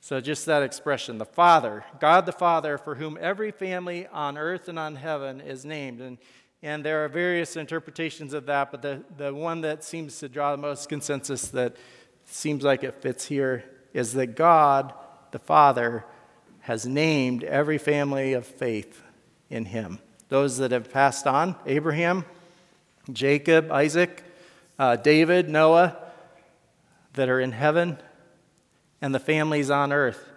So, 0.00 0.20
just 0.20 0.46
that 0.46 0.62
expression, 0.62 1.18
the 1.18 1.24
Father, 1.24 1.84
God 1.98 2.26
the 2.26 2.32
Father, 2.32 2.76
for 2.76 2.96
whom 2.96 3.16
every 3.20 3.50
family 3.50 4.06
on 4.08 4.36
earth 4.36 4.68
and 4.68 4.78
on 4.78 4.96
heaven 4.96 5.40
is 5.40 5.64
named. 5.64 6.00
And 6.00 6.18
And 6.62 6.84
there 6.84 7.04
are 7.04 7.08
various 7.08 7.56
interpretations 7.56 8.32
of 8.34 8.46
that, 8.46 8.70
but 8.70 8.80
the, 8.80 9.02
the 9.16 9.34
one 9.34 9.60
that 9.62 9.84
seems 9.84 10.18
to 10.20 10.28
draw 10.28 10.52
the 10.52 10.62
most 10.62 10.88
consensus 10.88 11.48
that 11.48 11.76
seems 12.24 12.64
like 12.64 12.82
it 12.82 13.02
fits 13.02 13.26
here 13.26 13.64
is 13.92 14.14
that 14.14 14.34
God, 14.34 14.92
the 15.30 15.38
Father, 15.38 16.04
has 16.60 16.86
named 16.86 17.44
every 17.44 17.78
family 17.78 18.32
of 18.32 18.46
faith 18.46 19.02
in 19.50 19.66
Him. 19.66 19.98
Those 20.30 20.56
that 20.58 20.70
have 20.70 20.90
passed 20.90 21.26
on 21.26 21.56
Abraham, 21.66 22.24
Jacob, 23.12 23.70
Isaac, 23.70 24.22
uh, 24.78 24.96
David, 24.96 25.48
Noah, 25.48 25.96
that 27.14 27.28
are 27.28 27.40
in 27.40 27.52
heaven, 27.52 27.98
and 29.00 29.14
the 29.14 29.20
families 29.20 29.70
on 29.70 29.92
earth, 29.92 30.28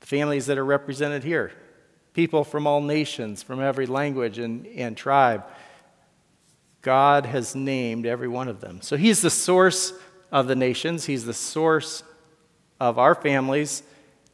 the 0.00 0.06
families 0.06 0.46
that 0.46 0.58
are 0.58 0.64
represented 0.64 1.24
here 1.24 1.52
people 2.16 2.44
from 2.44 2.66
all 2.66 2.80
nations, 2.80 3.42
from 3.42 3.60
every 3.60 3.84
language 3.84 4.38
and, 4.38 4.66
and 4.68 4.96
tribe. 4.96 5.44
God 6.80 7.26
has 7.26 7.54
named 7.54 8.06
every 8.06 8.26
one 8.26 8.48
of 8.48 8.62
them. 8.62 8.80
So 8.80 8.96
He's 8.96 9.20
the 9.20 9.28
source 9.28 9.92
of 10.32 10.46
the 10.48 10.56
nations, 10.56 11.04
He's 11.04 11.26
the 11.26 11.34
source 11.34 12.02
of 12.80 12.98
our 12.98 13.14
families, 13.14 13.82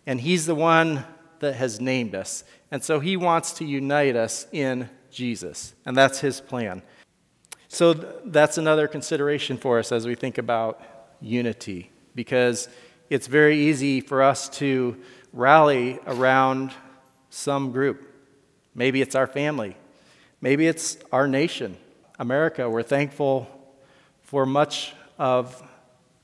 and 0.06 0.20
He's 0.20 0.46
the 0.46 0.54
one 0.54 1.04
that 1.40 1.54
has 1.56 1.80
named 1.80 2.14
us. 2.14 2.44
And 2.70 2.84
so 2.84 3.00
He 3.00 3.16
wants 3.16 3.52
to 3.54 3.64
unite 3.64 4.14
us 4.14 4.46
in 4.52 4.88
Jesus, 5.10 5.74
and 5.84 5.96
that's 5.96 6.20
His 6.20 6.40
plan. 6.40 6.82
So 7.66 7.94
that's 7.94 8.58
another 8.58 8.86
consideration 8.86 9.56
for 9.56 9.80
us 9.80 9.90
as 9.90 10.06
we 10.06 10.14
think 10.14 10.38
about 10.38 10.80
unity, 11.22 11.90
because 12.14 12.68
it's 13.08 13.26
very 13.26 13.58
easy 13.58 14.00
for 14.00 14.22
us 14.22 14.48
to 14.48 14.96
rally 15.32 15.98
around 16.06 16.72
some 17.30 17.72
group. 17.72 18.08
Maybe 18.74 19.00
it's 19.00 19.14
our 19.14 19.26
family. 19.26 19.76
Maybe 20.40 20.66
it's 20.66 20.98
our 21.12 21.28
nation, 21.28 21.76
America. 22.18 22.68
We're 22.68 22.82
thankful 22.82 23.48
for 24.22 24.44
much 24.44 24.94
of, 25.18 25.62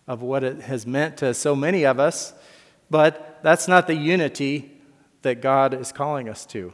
of 0.07 0.23
what 0.23 0.43
it 0.45 0.61
has 0.63 0.87
meant 0.87 1.19
to 1.19 1.35
so 1.35 1.55
many 1.55 1.85
of 1.85 2.01
us, 2.01 2.33
but 2.91 3.39
that's 3.43 3.69
not 3.69 3.87
the 3.87 3.95
unity 3.95 4.73
that 5.23 5.41
God 5.41 5.75
is 5.75 5.93
calling 5.93 6.29
us 6.29 6.47
to. 6.47 6.73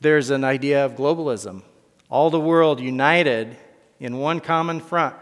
There's 0.00 0.30
an 0.30 0.44
idea 0.44 0.84
of 0.84 0.96
globalism. 0.96 1.62
All 2.10 2.30
the 2.30 2.40
world 2.40 2.80
united 2.80 3.56
in 3.98 4.18
one 4.18 4.40
common 4.40 4.80
front, 4.80 5.14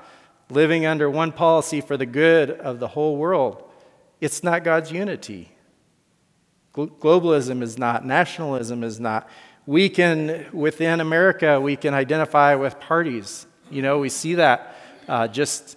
living 0.51 0.87
under 0.87 1.09
one 1.09 1.33
policy 1.33 1.81
for 1.81 1.97
the 1.97 2.07
good 2.07 2.51
of 2.51 2.81
the 2.81 2.89
whole 2.89 3.17
world. 3.17 3.63
It's 4.21 4.43
not 4.43 4.65
God's 4.65 4.93
unity. 4.93 5.53
Globalism 6.75 7.63
is 7.63 7.79
not, 7.79 8.05
nationalism 8.05 8.85
is 8.85 9.01
not. 9.01 9.29
We 9.67 9.89
can, 9.89 10.47
within 10.53 11.01
America, 11.01 11.61
we 11.61 11.77
can 11.77 11.95
identify 11.95 12.55
with 12.55 12.79
parties. 12.81 13.47
You 13.71 13.83
know, 13.83 13.99
we 13.99 14.09
see 14.09 14.35
that 14.35 14.77
uh, 15.09 15.29
just 15.29 15.77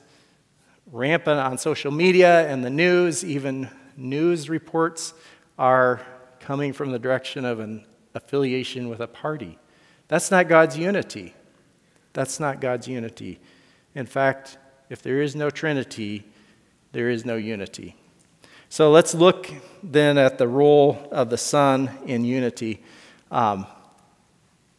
rampant 0.92 1.40
on 1.40 1.58
social 1.58 1.92
media 1.92 2.48
and 2.48 2.64
the 2.64 2.70
news. 2.70 3.24
Even 3.24 3.70
news 3.98 4.50
reports 4.50 5.14
are 5.58 6.02
coming 6.40 6.74
from 6.74 6.92
the 6.92 7.00
direction 7.00 7.46
of 7.46 7.60
an 7.60 7.86
affiliation 8.14 8.90
with 8.90 9.00
a 9.00 9.08
party. 9.08 9.58
That's 10.08 10.30
not 10.30 10.48
God's 10.48 10.78
unity. 10.78 11.34
That's 12.14 12.40
not 12.40 12.62
God's 12.62 12.88
unity. 12.88 13.40
In 13.96 14.06
fact, 14.06 14.58
if 14.94 15.02
there 15.02 15.24
is 15.24 15.36
no 15.36 15.50
Trinity, 15.50 16.24
there 16.92 17.10
is 17.10 17.26
no 17.26 17.36
unity. 17.36 17.96
So 18.70 18.92
let's 18.92 19.16
look 19.16 19.52
then 19.82 20.20
at 20.20 20.38
the 20.38 20.48
role 20.48 21.10
of 21.12 21.32
the 21.32 21.38
Son 21.38 21.90
in 22.06 22.24
unity. 22.24 22.80
Um, 23.32 23.66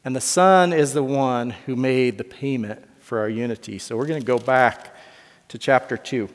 and 0.05 0.15
the 0.15 0.21
Son 0.21 0.73
is 0.73 0.93
the 0.93 1.03
one 1.03 1.51
who 1.51 1.75
made 1.75 2.17
the 2.17 2.23
payment 2.23 2.81
for 3.01 3.19
our 3.19 3.29
unity. 3.29 3.81
So 3.81 3.97
we're 3.97 4.07
going 4.07 4.21
to 4.21 4.25
go 4.25 4.39
back 4.39 4.95
to 5.49 5.59
chapter 5.59 5.97
2. 5.97 6.29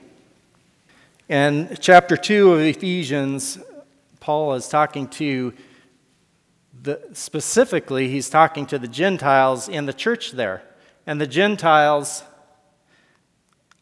And 1.29 1.79
chapter 1.79 2.17
2 2.17 2.51
of 2.51 2.59
Ephesians, 2.59 3.59
Paul 4.19 4.55
is 4.55 4.67
talking 4.67 5.07
to 5.11 5.53
the, 6.83 6.99
specifically, 7.13 8.09
he's 8.09 8.29
talking 8.29 8.65
to 8.65 8.77
the 8.77 8.89
Gentiles 8.89 9.69
in 9.69 9.85
the 9.85 9.93
church 9.93 10.31
there. 10.31 10.63
And 11.07 11.21
the 11.21 11.27
Gentiles 11.27 12.23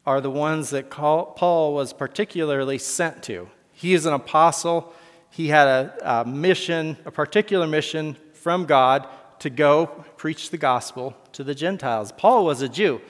are 0.08 0.22
the 0.22 0.32
ones 0.32 0.70
that 0.70 0.90
Paul 0.90 1.74
was 1.74 1.92
particularly 1.92 2.78
sent 2.78 3.22
to. 3.24 3.50
He 3.74 3.94
is 3.94 4.06
an 4.06 4.14
apostle. 4.14 4.94
He 5.30 5.50
had 5.50 5.68
a, 5.68 6.22
a 6.22 6.26
mission, 6.26 6.96
a 7.06 7.12
particular 7.12 7.68
mission 7.68 8.16
from 8.32 8.66
God 8.66 9.06
to 9.40 9.50
go 9.50 9.88
preach 10.16 10.50
the 10.50 10.58
gospel 10.58 11.14
to 11.34 11.44
the 11.44 11.54
Gentiles. 11.54 12.14
Paul 12.14 12.46
was 12.46 12.62
a 12.62 12.70
Jew. 12.70 13.02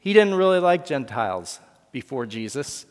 He 0.00 0.12
didn't 0.12 0.34
really 0.34 0.58
like 0.58 0.84
Gentiles 0.84 1.60
before 1.92 2.26
Jesus, 2.26 2.86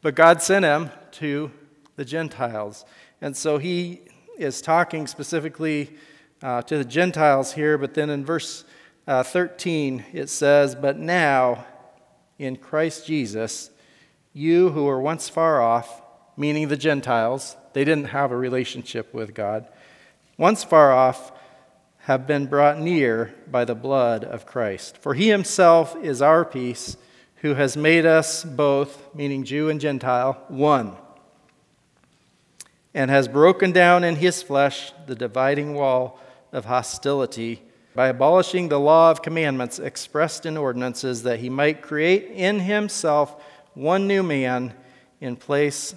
but 0.00 0.14
God 0.14 0.40
sent 0.40 0.64
him 0.64 0.92
to 1.12 1.50
the 1.96 2.04
Gentiles. 2.04 2.84
And 3.20 3.36
so 3.36 3.58
he 3.58 4.02
is 4.38 4.62
talking 4.62 5.08
specifically 5.08 5.96
uh, 6.44 6.62
to 6.62 6.78
the 6.78 6.84
Gentiles 6.84 7.54
here, 7.54 7.76
but 7.76 7.94
then 7.94 8.08
in 8.08 8.24
verse 8.24 8.64
uh, 9.08 9.24
13 9.24 10.04
it 10.12 10.28
says, 10.28 10.76
But 10.76 10.96
now 10.96 11.66
in 12.38 12.56
Christ 12.56 13.06
Jesus, 13.06 13.70
you 14.32 14.70
who 14.70 14.84
were 14.84 15.00
once 15.00 15.28
far 15.28 15.60
off, 15.60 16.02
meaning 16.36 16.68
the 16.68 16.76
Gentiles, 16.76 17.56
they 17.72 17.84
didn't 17.84 18.06
have 18.06 18.30
a 18.30 18.36
relationship 18.36 19.12
with 19.12 19.34
God, 19.34 19.66
once 20.36 20.62
far 20.62 20.92
off, 20.92 21.32
have 22.02 22.26
been 22.26 22.46
brought 22.46 22.78
near 22.78 23.34
by 23.50 23.64
the 23.64 23.74
blood 23.74 24.24
of 24.24 24.46
Christ. 24.46 24.96
For 24.96 25.14
he 25.14 25.28
himself 25.28 25.96
is 26.02 26.22
our 26.22 26.44
peace, 26.44 26.96
who 27.42 27.54
has 27.54 27.76
made 27.76 28.06
us 28.06 28.44
both, 28.44 29.14
meaning 29.14 29.44
Jew 29.44 29.68
and 29.68 29.80
Gentile, 29.80 30.42
one, 30.48 30.96
and 32.94 33.10
has 33.10 33.28
broken 33.28 33.72
down 33.72 34.04
in 34.04 34.16
his 34.16 34.42
flesh 34.42 34.92
the 35.06 35.14
dividing 35.14 35.74
wall 35.74 36.18
of 36.52 36.64
hostility 36.64 37.62
by 37.98 38.06
abolishing 38.06 38.68
the 38.68 38.78
law 38.78 39.10
of 39.10 39.22
commandments 39.22 39.80
expressed 39.80 40.46
in 40.46 40.56
ordinances, 40.56 41.24
that 41.24 41.40
he 41.40 41.50
might 41.50 41.82
create 41.82 42.30
in 42.30 42.60
himself 42.60 43.42
one 43.74 44.06
new 44.06 44.22
man 44.22 44.72
in 45.20 45.34
place 45.34 45.96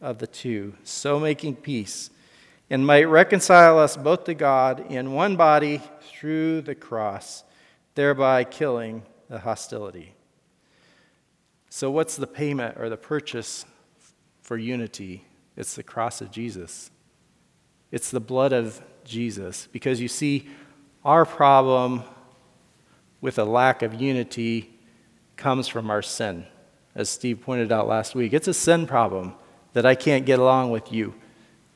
of 0.00 0.18
the 0.18 0.26
two, 0.26 0.74
so 0.82 1.20
making 1.20 1.54
peace, 1.54 2.10
and 2.68 2.84
might 2.84 3.04
reconcile 3.04 3.78
us 3.78 3.96
both 3.96 4.24
to 4.24 4.34
God 4.34 4.90
in 4.90 5.12
one 5.12 5.36
body 5.36 5.80
through 6.00 6.62
the 6.62 6.74
cross, 6.74 7.44
thereby 7.94 8.42
killing 8.42 9.04
the 9.28 9.38
hostility. 9.38 10.14
So, 11.70 11.92
what's 11.92 12.16
the 12.16 12.26
payment 12.26 12.76
or 12.76 12.88
the 12.88 12.96
purchase 12.96 13.64
for 14.42 14.56
unity? 14.56 15.24
It's 15.56 15.76
the 15.76 15.84
cross 15.84 16.20
of 16.20 16.32
Jesus. 16.32 16.90
It's 17.92 18.10
the 18.10 18.18
blood 18.18 18.52
of 18.52 18.82
Jesus. 19.04 19.68
Because 19.70 20.00
you 20.00 20.08
see, 20.08 20.48
our 21.06 21.24
problem 21.24 22.02
with 23.20 23.38
a 23.38 23.44
lack 23.44 23.82
of 23.82 23.94
unity 23.94 24.68
comes 25.36 25.68
from 25.68 25.88
our 25.88 26.02
sin. 26.02 26.44
As 26.96 27.08
Steve 27.08 27.40
pointed 27.42 27.70
out 27.70 27.86
last 27.86 28.16
week, 28.16 28.32
it's 28.32 28.48
a 28.48 28.54
sin 28.54 28.88
problem 28.88 29.34
that 29.72 29.86
I 29.86 29.94
can't 29.94 30.26
get 30.26 30.40
along 30.40 30.72
with 30.72 30.92
you, 30.92 31.14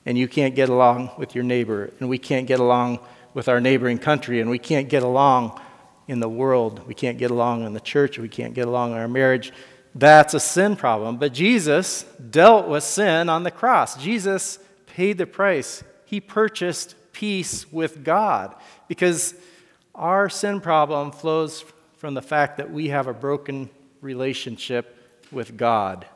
and 0.04 0.18
you 0.18 0.26
can't 0.26 0.56
get 0.56 0.68
along 0.68 1.12
with 1.16 1.36
your 1.36 1.44
neighbor, 1.44 1.92
and 2.00 2.08
we 2.08 2.18
can't 2.18 2.48
get 2.48 2.58
along 2.58 2.98
with 3.32 3.48
our 3.48 3.60
neighboring 3.60 3.98
country, 3.98 4.40
and 4.40 4.50
we 4.50 4.58
can't 4.58 4.88
get 4.88 5.04
along 5.04 5.60
in 6.08 6.18
the 6.18 6.28
world. 6.28 6.84
We 6.88 6.94
can't 6.94 7.16
get 7.16 7.30
along 7.30 7.64
in 7.64 7.72
the 7.72 7.78
church, 7.78 8.18
we 8.18 8.28
can't 8.28 8.52
get 8.52 8.66
along 8.66 8.92
in 8.92 8.98
our 8.98 9.06
marriage. 9.06 9.52
That's 9.94 10.34
a 10.34 10.40
sin 10.40 10.74
problem. 10.74 11.18
But 11.18 11.32
Jesus 11.32 12.02
dealt 12.30 12.66
with 12.66 12.82
sin 12.82 13.28
on 13.28 13.44
the 13.44 13.52
cross. 13.52 14.02
Jesus 14.02 14.58
paid 14.86 15.18
the 15.18 15.26
price. 15.26 15.84
He 16.04 16.20
purchased 16.20 16.96
peace 17.12 17.70
with 17.72 18.04
God 18.04 18.54
because 18.88 19.34
our 19.94 20.28
sin 20.28 20.60
problem 20.60 21.12
flows 21.12 21.64
from 21.96 22.14
the 22.14 22.22
fact 22.22 22.56
that 22.56 22.70
we 22.70 22.88
have 22.88 23.06
a 23.06 23.14
broken 23.14 23.68
relationship 24.00 24.96
with 25.30 25.56
God. 25.56 26.06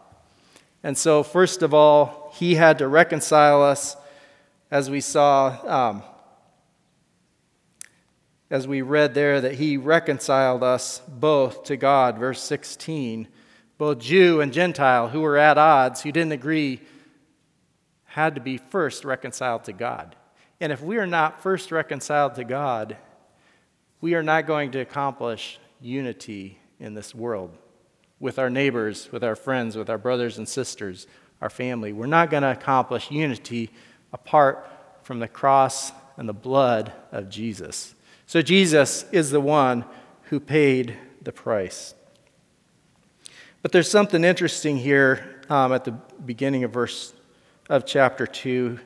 And 0.82 0.96
so, 0.96 1.22
first 1.22 1.62
of 1.62 1.72
all, 1.72 2.32
he 2.34 2.54
had 2.54 2.78
to 2.78 2.88
reconcile 2.88 3.62
us, 3.62 3.96
as 4.70 4.90
we 4.90 5.00
saw, 5.00 5.90
um, 5.90 6.02
as 8.50 8.68
we 8.68 8.82
read 8.82 9.14
there, 9.14 9.40
that 9.40 9.54
he 9.54 9.76
reconciled 9.76 10.62
us 10.62 11.00
both 11.08 11.64
to 11.64 11.76
God. 11.76 12.18
Verse 12.18 12.42
16 12.42 13.28
both 13.78 13.98
Jew 13.98 14.40
and 14.40 14.52
Gentile 14.52 15.08
who 15.08 15.20
were 15.20 15.36
at 15.36 15.58
odds, 15.58 16.02
who 16.02 16.12
didn't 16.12 16.32
agree, 16.32 16.80
had 18.04 18.34
to 18.36 18.40
be 18.40 18.58
first 18.58 19.04
reconciled 19.04 19.64
to 19.64 19.72
God. 19.72 20.14
And 20.60 20.72
if 20.72 20.80
we 20.82 20.96
are 20.98 21.06
not 21.06 21.42
first 21.42 21.72
reconciled 21.72 22.34
to 22.36 22.44
God, 22.44 22.96
we 24.00 24.14
are 24.14 24.22
not 24.22 24.46
going 24.46 24.70
to 24.72 24.80
accomplish 24.80 25.58
unity 25.80 26.58
in 26.78 26.94
this 26.94 27.14
world 27.14 27.56
with 28.20 28.38
our 28.38 28.50
neighbors, 28.50 29.10
with 29.12 29.24
our 29.24 29.36
friends, 29.36 29.76
with 29.76 29.90
our 29.90 29.98
brothers 29.98 30.38
and 30.38 30.48
sisters, 30.48 31.06
our 31.40 31.50
family. 31.50 31.92
We're 31.92 32.06
not 32.06 32.30
going 32.30 32.42
to 32.42 32.50
accomplish 32.50 33.10
unity 33.10 33.70
apart 34.12 34.70
from 35.02 35.18
the 35.18 35.28
cross 35.28 35.92
and 36.16 36.28
the 36.28 36.32
blood 36.32 36.92
of 37.12 37.28
Jesus. 37.28 37.94
So 38.26 38.40
Jesus 38.40 39.04
is 39.12 39.30
the 39.30 39.40
one 39.40 39.84
who 40.24 40.40
paid 40.40 40.96
the 41.22 41.32
price. 41.32 41.94
But 43.62 43.72
there's 43.72 43.90
something 43.90 44.24
interesting 44.24 44.76
here 44.76 45.40
um, 45.48 45.72
at 45.72 45.84
the 45.84 45.92
beginning 45.92 46.64
of 46.64 46.70
verse 46.70 47.12
of 47.68 47.84
chapter 47.86 48.26
2. 48.26 48.78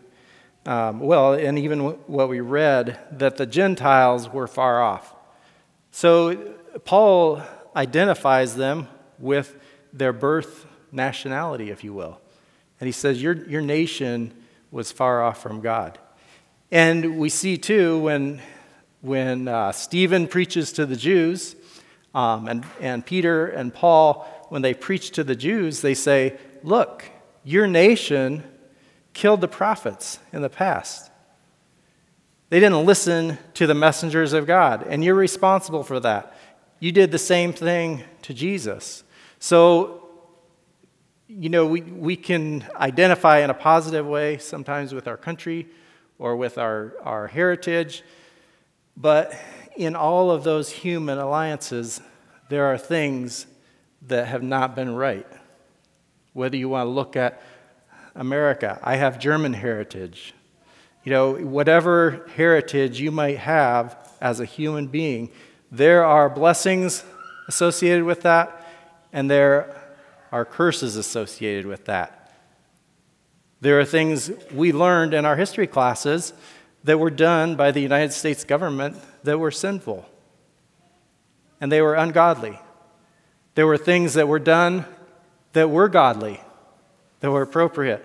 Um, 0.68 1.00
well, 1.00 1.32
and 1.32 1.58
even 1.58 1.80
what 1.80 2.28
we 2.28 2.40
read, 2.40 3.00
that 3.12 3.38
the 3.38 3.46
Gentiles 3.46 4.30
were 4.30 4.46
far 4.46 4.82
off. 4.82 5.14
So 5.92 6.36
Paul 6.84 7.40
identifies 7.74 8.54
them 8.54 8.86
with 9.18 9.56
their 9.94 10.12
birth 10.12 10.66
nationality, 10.92 11.70
if 11.70 11.82
you 11.82 11.94
will. 11.94 12.20
And 12.80 12.86
he 12.86 12.92
says, 12.92 13.22
Your, 13.22 13.32
your 13.48 13.62
nation 13.62 14.34
was 14.70 14.92
far 14.92 15.22
off 15.22 15.42
from 15.42 15.62
God. 15.62 15.98
And 16.70 17.18
we 17.18 17.30
see 17.30 17.56
too 17.56 17.98
when, 18.00 18.42
when 19.00 19.48
uh, 19.48 19.72
Stephen 19.72 20.26
preaches 20.28 20.70
to 20.72 20.84
the 20.84 20.96
Jews, 20.96 21.56
um, 22.14 22.46
and, 22.46 22.66
and 22.78 23.06
Peter 23.06 23.46
and 23.46 23.72
Paul, 23.72 24.46
when 24.50 24.60
they 24.60 24.74
preach 24.74 25.12
to 25.12 25.24
the 25.24 25.34
Jews, 25.34 25.80
they 25.80 25.94
say, 25.94 26.36
Look, 26.62 27.06
your 27.42 27.66
nation 27.66 28.44
killed 29.18 29.40
the 29.40 29.48
prophets 29.48 30.20
in 30.32 30.42
the 30.42 30.48
past. 30.48 31.10
They 32.50 32.60
didn't 32.60 32.86
listen 32.86 33.36
to 33.54 33.66
the 33.66 33.74
messengers 33.74 34.32
of 34.32 34.46
God, 34.46 34.86
and 34.88 35.02
you're 35.02 35.16
responsible 35.16 35.82
for 35.82 35.98
that. 35.98 36.36
You 36.78 36.92
did 36.92 37.10
the 37.10 37.18
same 37.18 37.52
thing 37.52 38.04
to 38.22 38.32
Jesus. 38.32 39.02
So, 39.40 40.08
you 41.26 41.48
know, 41.48 41.66
we, 41.66 41.80
we 41.80 42.14
can 42.14 42.64
identify 42.76 43.40
in 43.40 43.50
a 43.50 43.54
positive 43.54 44.06
way 44.06 44.38
sometimes 44.38 44.94
with 44.94 45.08
our 45.08 45.16
country 45.16 45.66
or 46.20 46.36
with 46.36 46.56
our, 46.56 46.94
our 47.02 47.26
heritage, 47.26 48.04
but 48.96 49.34
in 49.76 49.96
all 49.96 50.30
of 50.30 50.44
those 50.44 50.70
human 50.70 51.18
alliances, 51.18 52.00
there 52.50 52.66
are 52.66 52.78
things 52.78 53.48
that 54.02 54.28
have 54.28 54.44
not 54.44 54.76
been 54.76 54.94
right. 54.94 55.26
Whether 56.34 56.56
you 56.56 56.68
want 56.68 56.86
to 56.86 56.90
look 56.90 57.16
at 57.16 57.42
America, 58.18 58.78
I 58.82 58.96
have 58.96 59.18
German 59.18 59.54
heritage. 59.54 60.34
You 61.04 61.12
know, 61.12 61.32
whatever 61.34 62.28
heritage 62.36 63.00
you 63.00 63.10
might 63.10 63.38
have 63.38 63.96
as 64.20 64.40
a 64.40 64.44
human 64.44 64.88
being, 64.88 65.30
there 65.72 66.04
are 66.04 66.28
blessings 66.28 67.04
associated 67.48 68.04
with 68.04 68.22
that, 68.22 68.66
and 69.12 69.30
there 69.30 69.74
are 70.30 70.44
curses 70.44 70.96
associated 70.96 71.64
with 71.64 71.86
that. 71.86 72.34
There 73.60 73.80
are 73.80 73.84
things 73.84 74.30
we 74.52 74.72
learned 74.72 75.14
in 75.14 75.24
our 75.24 75.36
history 75.36 75.66
classes 75.66 76.34
that 76.84 76.98
were 76.98 77.10
done 77.10 77.56
by 77.56 77.70
the 77.70 77.80
United 77.80 78.12
States 78.12 78.44
government 78.44 78.96
that 79.24 79.38
were 79.38 79.50
sinful 79.50 80.06
and 81.60 81.72
they 81.72 81.82
were 81.82 81.94
ungodly. 81.94 82.58
There 83.54 83.66
were 83.66 83.76
things 83.78 84.14
that 84.14 84.28
were 84.28 84.38
done 84.38 84.84
that 85.52 85.70
were 85.70 85.88
godly, 85.88 86.40
that 87.20 87.30
were 87.30 87.42
appropriate. 87.42 88.04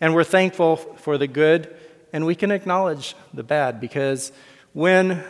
And 0.00 0.14
we're 0.14 0.24
thankful 0.24 0.76
for 0.76 1.18
the 1.18 1.26
good, 1.26 1.74
and 2.12 2.24
we 2.24 2.34
can 2.34 2.50
acknowledge 2.50 3.16
the 3.34 3.42
bad 3.42 3.80
because 3.80 4.32
when 4.72 5.24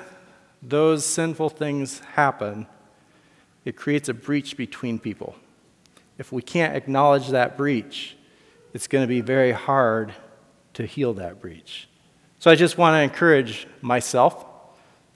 those 0.63 1.05
sinful 1.05 1.51
things 1.51 2.01
happen, 2.01 2.67
it 3.65 3.77
creates 3.77 4.09
a 4.09 4.15
breach 4.15 4.57
between 4.57 4.99
people. 4.99 5.37
If 6.19 6.33
we 6.33 6.43
can't 6.43 6.77
acknowledge 6.77 7.29
that 7.29 7.57
breach, 7.57 8.17
it's 8.75 8.87
going 8.87 9.03
to 9.05 9.09
be 9.09 9.21
very 9.21 9.53
hard 9.53 10.13
to 10.75 10.85
heal 10.85 11.15
that 11.15 11.41
breach. 11.41 11.89
So 12.39 12.51
I 12.51 12.55
just 12.55 12.79
want 12.79 12.95
to 12.95 13.01
encourage 13.01 13.67
myself 13.81 14.45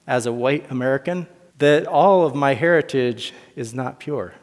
as 0.06 0.26
a 0.26 0.32
white 0.32 0.70
American 0.70 1.26
that 1.58 1.86
all 1.86 2.26
of 2.26 2.34
my 2.34 2.54
heritage 2.54 3.32
is 3.54 3.72
not 3.74 4.00
pure. 4.00 4.34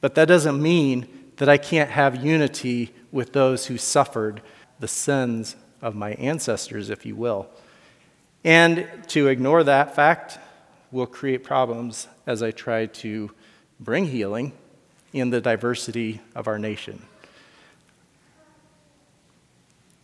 But 0.00 0.14
that 0.16 0.28
doesn't 0.28 0.60
mean 0.60 1.08
that 1.40 1.48
I 1.48 1.56
can't 1.56 1.88
have 1.88 2.22
unity 2.22 2.92
with 3.10 3.32
those 3.32 3.64
who 3.64 3.78
suffered 3.78 4.42
the 4.78 4.86
sins 4.86 5.56
of 5.80 5.94
my 5.94 6.10
ancestors, 6.12 6.90
if 6.90 7.06
you 7.06 7.16
will. 7.16 7.48
And 8.44 8.86
to 9.08 9.28
ignore 9.28 9.64
that 9.64 9.96
fact 9.96 10.38
will 10.92 11.06
create 11.06 11.42
problems 11.42 12.08
as 12.26 12.42
I 12.42 12.50
try 12.50 12.84
to 12.84 13.30
bring 13.80 14.04
healing 14.04 14.52
in 15.14 15.30
the 15.30 15.40
diversity 15.40 16.20
of 16.34 16.46
our 16.46 16.58
nation. 16.58 17.00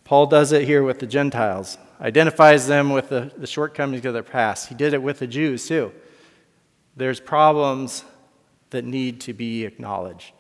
Paul 0.05 0.25
does 0.25 0.53
it 0.53 0.65
here 0.65 0.83
with 0.83 1.01
the 1.01 1.07
Gentiles, 1.07 1.77
identifies 2.01 2.67
them 2.67 2.89
with 2.89 3.11
the, 3.11 3.31
the 3.37 3.47
shortcomings 3.47 4.07
of 4.07 4.15
their 4.15 4.23
past. 4.23 4.71
He 4.71 4.75
did 4.75 4.95
it 4.95 5.03
with 5.03 5.19
the 5.19 5.27
Jews 5.27 5.69
too. 5.69 5.93
There's 6.97 7.21
problems 7.21 8.07
that 8.71 8.87
need 8.87 9.21
to 9.23 9.35
be 9.35 9.67
acknowledged. 9.67 10.33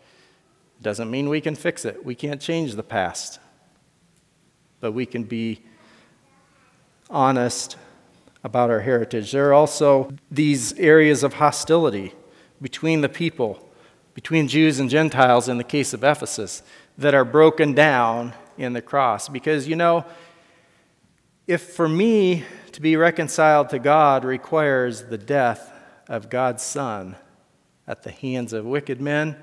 Doesn't 0.83 1.11
mean 1.11 1.29
we 1.29 1.41
can 1.41 1.55
fix 1.55 1.85
it. 1.85 2.05
We 2.05 2.15
can't 2.15 2.41
change 2.41 2.75
the 2.75 2.83
past. 2.83 3.41
But 4.81 4.93
we 4.93 5.07
can 5.07 5.25
be 5.25 5.62
honest 7.09 7.77
about 8.45 8.71
our 8.71 8.81
heritage. 8.81 9.33
There 9.33 9.49
are 9.49 9.55
also 9.55 10.12
these 10.31 10.73
areas 10.75 11.23
of 11.23 11.35
hostility 11.35 12.15
between 12.61 13.01
the 13.01 13.09
people, 13.09 13.69
between 14.15 14.49
Jews 14.49 14.79
and 14.79 14.89
Gentiles 14.89 15.49
in 15.49 15.59
the 15.59 15.65
case 15.65 15.93
of 15.93 16.05
Ephesus, 16.05 16.62
that 16.99 17.15
are 17.15 17.25
broken 17.25 17.75
down 17.75 18.35
in 18.57 18.73
the 18.73 18.83
cross. 18.83 19.29
Because, 19.29 19.67
you 19.69 19.77
know, 19.77 20.05
if 21.47 21.75
for 21.75 21.89
me 21.89 22.45
to 22.73 22.81
be 22.81 22.97
reconciled 22.97 23.69
to 23.71 23.79
God 23.79 24.25
requires 24.25 25.05
the 25.05 25.19
death 25.19 25.73
of 26.09 26.31
God's 26.31 26.62
Son 26.62 27.17
at 27.87 28.03
the 28.03 28.11
hands 28.11 28.53
of 28.53 28.65
wicked 28.65 29.01
men 29.01 29.37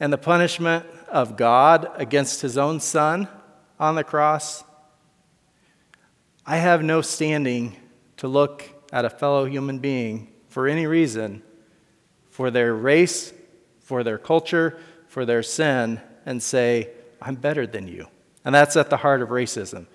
and 0.00 0.12
the 0.12 0.18
punishment 0.18 0.86
of 1.08 1.36
God 1.36 1.90
against 1.94 2.40
his 2.40 2.56
own 2.56 2.80
Son 2.80 3.28
on 3.78 3.94
the 3.94 4.04
cross, 4.04 4.64
I 6.46 6.56
have 6.56 6.82
no 6.82 7.02
standing 7.02 7.76
to 8.16 8.26
look 8.26 8.64
at 8.92 9.04
a 9.04 9.10
fellow 9.10 9.44
human 9.44 9.78
being 9.78 10.32
for 10.48 10.66
any 10.66 10.86
reason, 10.86 11.42
for 12.30 12.50
their 12.50 12.74
race, 12.74 13.32
for 13.80 14.02
their 14.02 14.18
culture, 14.18 14.78
for 15.06 15.24
their 15.24 15.42
sin, 15.42 16.00
and 16.24 16.42
say, 16.42 16.90
I'm 17.20 17.34
better 17.34 17.66
than 17.66 17.86
you. 17.86 18.08
And 18.44 18.54
that's 18.54 18.76
at 18.76 18.90
the 18.90 18.96
heart 18.96 19.22
of 19.22 19.28
racism. 19.28 19.86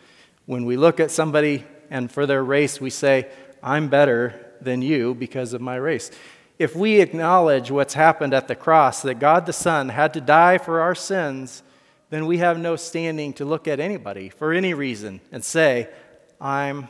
When 0.46 0.66
we 0.66 0.78
look 0.78 1.00
at 1.00 1.12
somebody 1.12 1.66
and 1.90 2.12
for 2.12 2.26
their 2.26 2.44
race, 2.44 2.80
we 2.80 2.90
say, 2.90 3.30
I'm 3.64 3.90
better 3.90 4.54
than 4.62 4.82
you 4.82 5.16
because 5.16 5.54
of 5.54 5.62
my 5.62 5.76
race. 5.76 6.12
If 6.58 6.76
we 6.76 7.02
acknowledge 7.02 7.70
what's 7.70 7.96
happened 7.96 8.34
at 8.34 8.48
the 8.48 8.56
cross, 8.56 9.02
that 9.02 9.20
God 9.20 9.46
the 9.46 9.54
Son 9.54 9.90
had 9.90 10.14
to 10.14 10.22
die 10.22 10.58
for 10.58 10.80
our 10.80 10.96
sins, 10.96 11.64
then 12.10 12.26
we 12.26 12.38
have 12.38 12.58
no 12.58 12.78
standing 12.78 13.34
to 13.34 13.46
look 13.46 13.68
at 13.68 13.82
anybody 13.82 14.30
for 14.30 14.54
any 14.54 14.74
reason 14.74 15.20
and 15.34 15.44
say, 15.44 15.90
I'm 16.40 16.88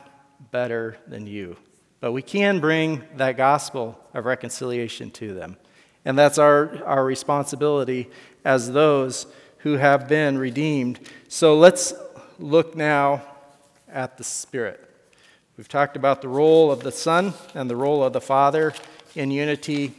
better 0.52 0.98
than 1.08 1.26
you. 1.26 1.56
But 1.98 2.12
we 2.12 2.22
can 2.22 2.60
bring 2.60 3.02
that 3.16 3.36
gospel 3.36 3.98
of 4.14 4.24
reconciliation 4.24 5.10
to 5.12 5.34
them. 5.34 5.56
And 6.04 6.16
that's 6.16 6.38
our, 6.38 6.84
our 6.84 7.04
responsibility 7.04 8.08
as 8.44 8.70
those 8.70 9.26
who 9.58 9.72
have 9.72 10.06
been 10.06 10.38
redeemed. 10.38 11.00
So 11.26 11.58
let's 11.58 11.92
look 12.38 12.76
now 12.76 13.22
at 13.88 14.16
the 14.16 14.22
Spirit. 14.22 14.82
We've 15.56 15.66
talked 15.66 15.96
about 15.96 16.22
the 16.22 16.28
role 16.28 16.70
of 16.70 16.84
the 16.84 16.92
Son 16.92 17.32
and 17.54 17.68
the 17.68 17.74
role 17.74 18.04
of 18.04 18.12
the 18.12 18.20
Father 18.20 18.72
in 19.16 19.30
unity, 19.30 19.92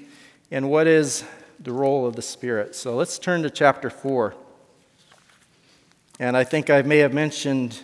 and 0.51 0.69
what 0.69 0.87
is 0.87 1.25
the 1.59 1.71
role 1.71 2.05
of 2.05 2.15
the 2.15 2.21
Spirit. 2.21 2.75
So 2.75 2.95
let's 2.95 3.17
turn 3.17 3.41
to 3.43 3.49
chapter 3.49 3.89
4. 3.89 4.35
And 6.19 6.37
I 6.37 6.43
think 6.43 6.69
I 6.69 6.83
may 6.83 6.99
have 6.99 7.13
mentioned 7.13 7.79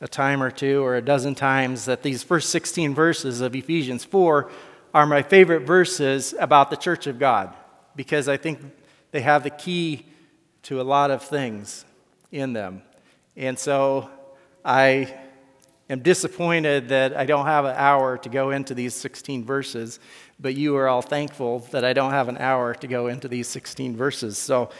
a 0.00 0.08
time 0.08 0.42
or 0.42 0.50
two 0.50 0.84
or 0.84 0.96
a 0.96 1.02
dozen 1.02 1.34
times 1.34 1.86
that 1.86 2.02
these 2.02 2.22
first 2.22 2.50
16 2.50 2.94
verses 2.94 3.40
of 3.40 3.54
Ephesians 3.56 4.04
4 4.04 4.50
are 4.92 5.06
my 5.06 5.22
favorite 5.22 5.60
verses 5.60 6.34
about 6.38 6.70
the 6.70 6.76
church 6.76 7.06
of 7.06 7.18
God 7.18 7.54
because 7.94 8.28
I 8.28 8.36
think 8.36 8.60
they 9.10 9.22
have 9.22 9.42
the 9.42 9.50
key 9.50 10.04
to 10.64 10.80
a 10.80 10.82
lot 10.82 11.10
of 11.10 11.22
things 11.22 11.86
in 12.30 12.52
them. 12.52 12.82
And 13.36 13.58
so 13.58 14.10
I 14.64 15.14
am 15.88 16.00
disappointed 16.00 16.88
that 16.88 17.16
I 17.16 17.26
don't 17.26 17.46
have 17.46 17.64
an 17.64 17.74
hour 17.76 18.18
to 18.18 18.28
go 18.28 18.50
into 18.50 18.74
these 18.74 18.94
16 18.94 19.44
verses, 19.44 20.00
but 20.40 20.54
you 20.54 20.76
are 20.76 20.88
all 20.88 21.02
thankful 21.02 21.60
that 21.70 21.84
I 21.84 21.92
don't 21.92 22.10
have 22.10 22.28
an 22.28 22.38
hour 22.38 22.74
to 22.74 22.86
go 22.86 23.06
into 23.06 23.28
these 23.28 23.48
16 23.48 23.96
verses. 23.96 24.38
So, 24.38 24.70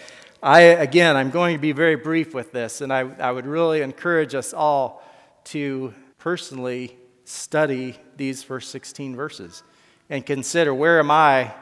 I, 0.42 0.60
again, 0.60 1.16
I'm 1.16 1.30
going 1.30 1.56
to 1.56 1.60
be 1.60 1.72
very 1.72 1.96
brief 1.96 2.34
with 2.34 2.52
this, 2.52 2.80
and 2.80 2.92
I, 2.92 3.00
I 3.18 3.32
would 3.32 3.46
really 3.46 3.80
encourage 3.80 4.34
us 4.34 4.52
all 4.52 5.02
to 5.44 5.94
personally 6.18 6.96
study 7.24 7.96
these 8.16 8.42
first 8.42 8.70
16 8.70 9.16
verses 9.16 9.62
and 10.10 10.24
consider 10.24 10.74
where 10.74 10.98
am 10.98 11.10
I 11.10 11.52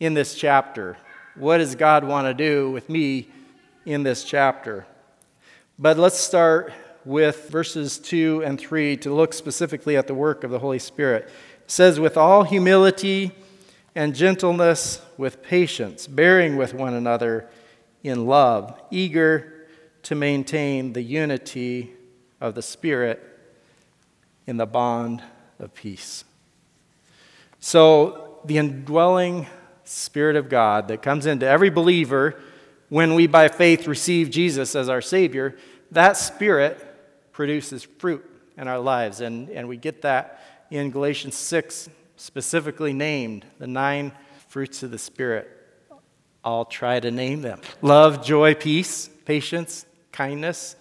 in 0.00 0.14
this 0.14 0.34
chapter? 0.34 0.96
What 1.36 1.58
does 1.58 1.74
God 1.74 2.04
want 2.04 2.26
to 2.26 2.34
do 2.34 2.70
with 2.70 2.88
me 2.88 3.28
in 3.84 4.02
this 4.02 4.24
chapter? 4.24 4.86
But 5.78 5.98
let's 5.98 6.18
start 6.18 6.72
with 7.04 7.48
verses 7.50 7.98
2 7.98 8.42
and 8.44 8.58
3 8.58 8.96
to 8.98 9.14
look 9.14 9.32
specifically 9.32 9.96
at 9.96 10.06
the 10.06 10.14
work 10.14 10.44
of 10.44 10.50
the 10.50 10.58
Holy 10.58 10.78
Spirit. 10.78 11.24
It 11.24 11.70
says, 11.70 12.00
With 12.00 12.16
all 12.16 12.44
humility 12.44 13.32
and 13.94 14.14
gentleness, 14.14 15.00
with 15.16 15.42
patience, 15.42 16.06
bearing 16.06 16.56
with 16.56 16.74
one 16.74 16.94
another 16.94 17.48
in 18.02 18.26
love, 18.26 18.80
eager 18.90 19.66
to 20.04 20.14
maintain 20.14 20.92
the 20.92 21.02
unity 21.02 21.92
of 22.40 22.54
the 22.54 22.62
Spirit 22.62 23.22
in 24.46 24.56
the 24.56 24.66
bond 24.66 25.22
of 25.58 25.74
peace. 25.74 26.24
So, 27.60 28.40
the 28.44 28.58
indwelling 28.58 29.46
Spirit 29.84 30.36
of 30.36 30.48
God 30.48 30.88
that 30.88 31.02
comes 31.02 31.24
into 31.26 31.46
every 31.46 31.70
believer 31.70 32.38
when 32.88 33.14
we 33.14 33.26
by 33.26 33.48
faith 33.48 33.86
receive 33.86 34.30
Jesus 34.30 34.74
as 34.74 34.88
our 34.88 35.00
Savior, 35.00 35.56
that 35.90 36.16
Spirit 36.16 36.93
produces 37.34 37.82
fruit 37.82 38.24
in 38.56 38.66
our 38.66 38.78
lives. 38.78 39.20
And, 39.20 39.50
and 39.50 39.68
we 39.68 39.76
get 39.76 40.00
that 40.02 40.40
in 40.70 40.90
Galatians 40.90 41.34
6, 41.34 41.90
specifically 42.16 42.94
named 42.94 43.44
the 43.58 43.66
nine 43.66 44.12
fruits 44.48 44.82
of 44.82 44.90
the 44.90 44.98
Spirit. 44.98 45.50
I'll 46.42 46.64
try 46.64 47.00
to 47.00 47.10
name 47.10 47.42
them 47.42 47.60
love, 47.82 48.24
joy, 48.24 48.54
peace, 48.54 49.10
patience, 49.24 49.84
kindness, 50.12 50.76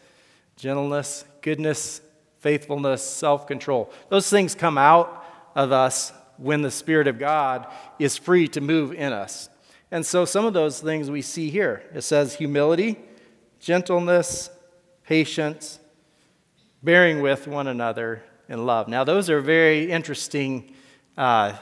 gentleness, 0.56 1.26
goodness, 1.42 2.02
faithfulness, 2.40 3.02
self 3.02 3.48
control. 3.48 3.92
Those 4.10 4.30
things 4.30 4.56
come 4.56 4.78
out 4.78 5.26
of 5.56 5.72
us 5.72 6.14
when 6.38 6.62
the 6.62 6.72
Spirit 6.72 7.08
of 7.08 7.18
God 7.18 7.68
is 7.98 8.18
free 8.18 8.48
to 8.50 8.62
move 8.62 8.94
in 8.94 9.14
us. 9.14 9.50
And 9.90 10.06
so 10.06 10.26
some 10.26 10.46
of 10.46 10.54
those 10.54 10.82
things 10.82 11.10
we 11.10 11.22
see 11.22 11.50
here. 11.50 11.84
It 11.94 12.02
says 12.02 12.36
humility, 12.36 13.00
gentleness, 13.60 14.50
patience, 15.06 15.80
bearing 16.84 17.22
with 17.22 17.48
one 17.48 17.68
another 17.68 18.24
in 18.50 18.66
love. 18.66 18.88
Now, 18.88 19.04
those 19.04 19.30
are 19.30 19.40
very 19.40 19.90
interesting 19.90 20.74
uh, 21.18 21.54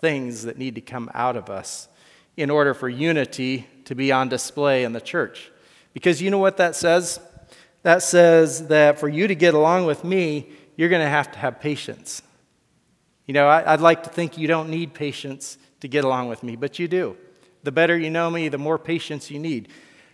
things 0.00 0.44
that 0.44 0.56
need 0.56 0.74
to 0.76 0.80
come 0.80 1.10
out 1.14 1.36
of 1.36 1.50
us 1.50 1.88
in 2.36 2.48
order 2.48 2.72
for 2.72 2.88
unity 2.88 3.66
to 3.84 3.94
be 3.94 4.10
on 4.10 4.28
display 4.28 4.84
in 4.84 4.92
the 4.92 5.00
church. 5.00 5.50
Because 5.92 6.22
you 6.22 6.30
know 6.30 6.38
what 6.38 6.56
that 6.56 6.74
says? 6.74 7.20
That 7.82 8.02
says 8.02 8.68
that 8.68 8.98
for 8.98 9.08
you 9.08 9.26
to 9.26 9.34
get 9.34 9.54
along 9.54 9.86
with 9.86 10.04
me, 10.04 10.50
you're 10.76 10.88
going 10.88 11.04
to 11.04 11.10
have 11.10 11.30
to 11.32 11.38
have 11.38 11.60
patience. 11.60 12.22
You 13.26 13.34
know, 13.34 13.46
I, 13.46 13.72
would 13.72 13.80
like 13.80 14.04
to 14.04 14.10
think 14.10 14.38
you 14.38 14.48
don't 14.48 14.70
need 14.70 14.94
patience 14.94 15.58
to 15.80 15.88
get 15.88 16.04
along 16.04 16.28
with 16.28 16.42
me, 16.42 16.56
but 16.56 16.78
you 16.78 16.88
do. 16.88 17.16
The 17.62 17.72
better 17.72 17.96
you 17.96 18.10
know 18.10 18.30
me, 18.30 18.48
the 18.48 18.58
more 18.58 18.78
patience 18.78 19.30
you 19.30 19.38
need. 19.38 19.68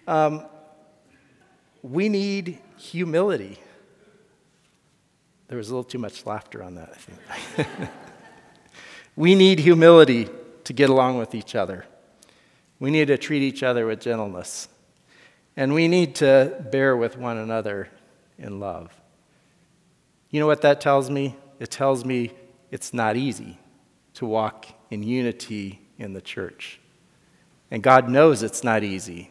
Um, 0.06 0.44
we 1.82 2.08
need 2.08 2.58
humility. 2.76 3.58
There 5.48 5.58
was 5.58 5.68
a 5.68 5.72
little 5.72 5.84
too 5.84 5.98
much 5.98 6.26
laughter 6.26 6.62
on 6.62 6.74
that, 6.74 6.92
I 6.92 7.38
think. 7.38 7.90
we 9.16 9.34
need 9.34 9.60
humility 9.60 10.28
to 10.64 10.72
get 10.72 10.90
along 10.90 11.18
with 11.18 11.34
each 11.34 11.54
other. 11.54 11.86
We 12.80 12.90
need 12.90 13.08
to 13.08 13.16
treat 13.16 13.42
each 13.42 13.62
other 13.62 13.86
with 13.86 14.00
gentleness. 14.00 14.68
And 15.56 15.72
we 15.72 15.88
need 15.88 16.16
to 16.16 16.66
bear 16.70 16.96
with 16.96 17.16
one 17.16 17.38
another 17.38 17.88
in 18.38 18.60
love. 18.60 18.90
You 20.30 20.40
know 20.40 20.46
what 20.46 20.62
that 20.62 20.80
tells 20.80 21.08
me? 21.08 21.36
It 21.60 21.70
tells 21.70 22.04
me 22.04 22.32
it's 22.70 22.92
not 22.92 23.16
easy 23.16 23.58
to 24.14 24.26
walk 24.26 24.66
in 24.90 25.02
unity 25.02 25.80
in 25.98 26.12
the 26.12 26.20
church. 26.20 26.80
And 27.70 27.82
God 27.82 28.08
knows 28.08 28.42
it's 28.42 28.62
not 28.62 28.82
easy. 28.82 29.30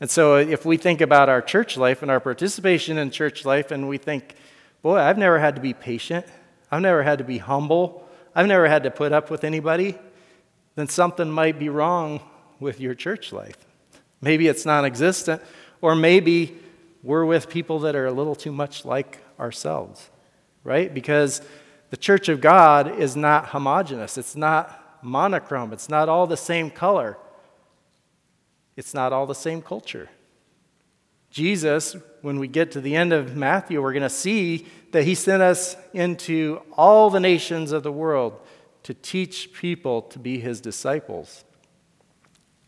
And 0.00 0.10
so, 0.10 0.36
if 0.36 0.64
we 0.64 0.76
think 0.76 1.00
about 1.00 1.28
our 1.28 1.40
church 1.40 1.76
life 1.76 2.02
and 2.02 2.10
our 2.10 2.20
participation 2.20 2.98
in 2.98 3.10
church 3.10 3.44
life, 3.44 3.70
and 3.70 3.88
we 3.88 3.96
think, 3.96 4.34
boy, 4.84 4.98
I've 4.98 5.16
never 5.16 5.38
had 5.38 5.54
to 5.54 5.62
be 5.62 5.72
patient, 5.72 6.26
I've 6.70 6.82
never 6.82 7.02
had 7.02 7.16
to 7.16 7.24
be 7.24 7.38
humble, 7.38 8.06
I've 8.34 8.46
never 8.46 8.68
had 8.68 8.82
to 8.82 8.90
put 8.90 9.12
up 9.12 9.30
with 9.30 9.42
anybody, 9.42 9.96
then 10.74 10.88
something 10.88 11.30
might 11.30 11.58
be 11.58 11.70
wrong 11.70 12.20
with 12.60 12.80
your 12.80 12.94
church 12.94 13.32
life. 13.32 13.56
Maybe 14.20 14.46
it's 14.46 14.66
non 14.66 14.84
existent, 14.84 15.40
or 15.80 15.96
maybe 15.96 16.58
we're 17.02 17.24
with 17.24 17.48
people 17.48 17.78
that 17.80 17.96
are 17.96 18.04
a 18.04 18.12
little 18.12 18.34
too 18.34 18.52
much 18.52 18.84
like 18.84 19.20
ourselves, 19.40 20.10
right? 20.64 20.92
Because 20.92 21.40
the 21.88 21.96
church 21.96 22.28
of 22.28 22.42
God 22.42 22.98
is 22.98 23.16
not 23.16 23.46
homogenous, 23.46 24.18
it's 24.18 24.36
not 24.36 24.98
monochrome, 25.02 25.72
it's 25.72 25.88
not 25.88 26.10
all 26.10 26.26
the 26.26 26.36
same 26.36 26.70
color. 26.70 27.16
It's 28.76 28.92
not 28.92 29.14
all 29.14 29.24
the 29.24 29.34
same 29.34 29.62
culture. 29.62 30.10
Jesus, 31.30 31.96
when 32.24 32.38
we 32.38 32.48
get 32.48 32.70
to 32.70 32.80
the 32.80 32.96
end 32.96 33.12
of 33.12 33.36
Matthew, 33.36 33.82
we're 33.82 33.92
going 33.92 34.02
to 34.02 34.08
see 34.08 34.64
that 34.92 35.04
he 35.04 35.14
sent 35.14 35.42
us 35.42 35.76
into 35.92 36.62
all 36.72 37.10
the 37.10 37.20
nations 37.20 37.70
of 37.70 37.82
the 37.82 37.92
world 37.92 38.40
to 38.84 38.94
teach 38.94 39.52
people 39.52 40.00
to 40.00 40.18
be 40.18 40.38
his 40.38 40.58
disciples. 40.62 41.44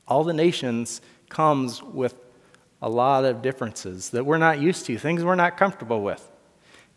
All 0.07 0.25
the 0.25 0.35
nations 0.35 1.01
comes 1.31 1.83
with 1.83 2.15
a 2.83 2.91
lot 2.91 3.25
of 3.25 3.41
differences 3.41 4.11
that 4.11 4.27
we're 4.27 4.37
not 4.37 4.61
used 4.61 4.85
to, 4.87 4.99
things 4.99 5.25
we're 5.25 5.35
not 5.35 5.57
comfortable 5.57 6.03
with. 6.03 6.31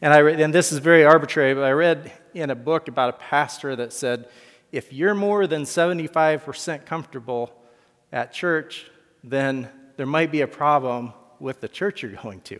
And, 0.01 0.11
I 0.11 0.19
and 0.29 0.53
this 0.53 0.73
is 0.73 0.79
very 0.79 1.05
arbitrary, 1.05 1.53
but 1.53 1.63
I 1.63 1.71
read 1.71 2.11
in 2.33 2.49
a 2.49 2.55
book 2.55 2.89
about 2.89 3.09
a 3.11 3.17
pastor 3.19 3.77
that 3.77 3.93
said, 3.93 4.27
if 4.73 4.91
you're 4.91 5.15
more 5.15 5.47
than 5.47 5.63
75% 5.63 6.85
comfortable 6.85 7.53
at 8.11 8.33
church, 8.33 8.91
then 9.23 9.69
there 9.95 10.05
might 10.05 10.29
be 10.29 10.41
a 10.41 10.47
problem 10.47 11.13
with 11.39 11.61
the 11.61 11.67
church 11.67 12.03
you're 12.03 12.11
going 12.11 12.41
to. 12.41 12.59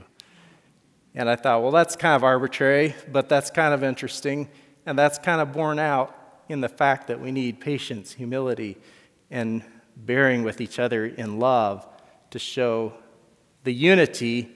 And 1.16 1.30
I 1.30 1.36
thought, 1.36 1.62
well, 1.62 1.72
that's 1.72 1.96
kind 1.96 2.16
of 2.16 2.24
arbitrary, 2.24 2.96
but 3.12 3.30
that's 3.30 3.50
kind 3.50 3.74
of 3.74 3.84
interesting. 3.84 4.50
And 4.86 4.98
that's 4.98 5.18
kind 5.18 5.42
of 5.42 5.52
borne 5.52 5.80
out 5.80 6.16
in 6.48 6.62
the 6.62 6.70
fact 6.70 7.08
that 7.08 7.20
we 7.20 7.32
need 7.32 7.60
patience, 7.60 8.14
humility, 8.14 8.78
and 9.30 9.64
bearing 9.96 10.44
with 10.44 10.62
each 10.62 10.80
other 10.80 11.06
in 11.06 11.40
love 11.40 11.88
to 12.32 12.40
show 12.40 12.94
the 13.64 13.74
unity 13.74 14.50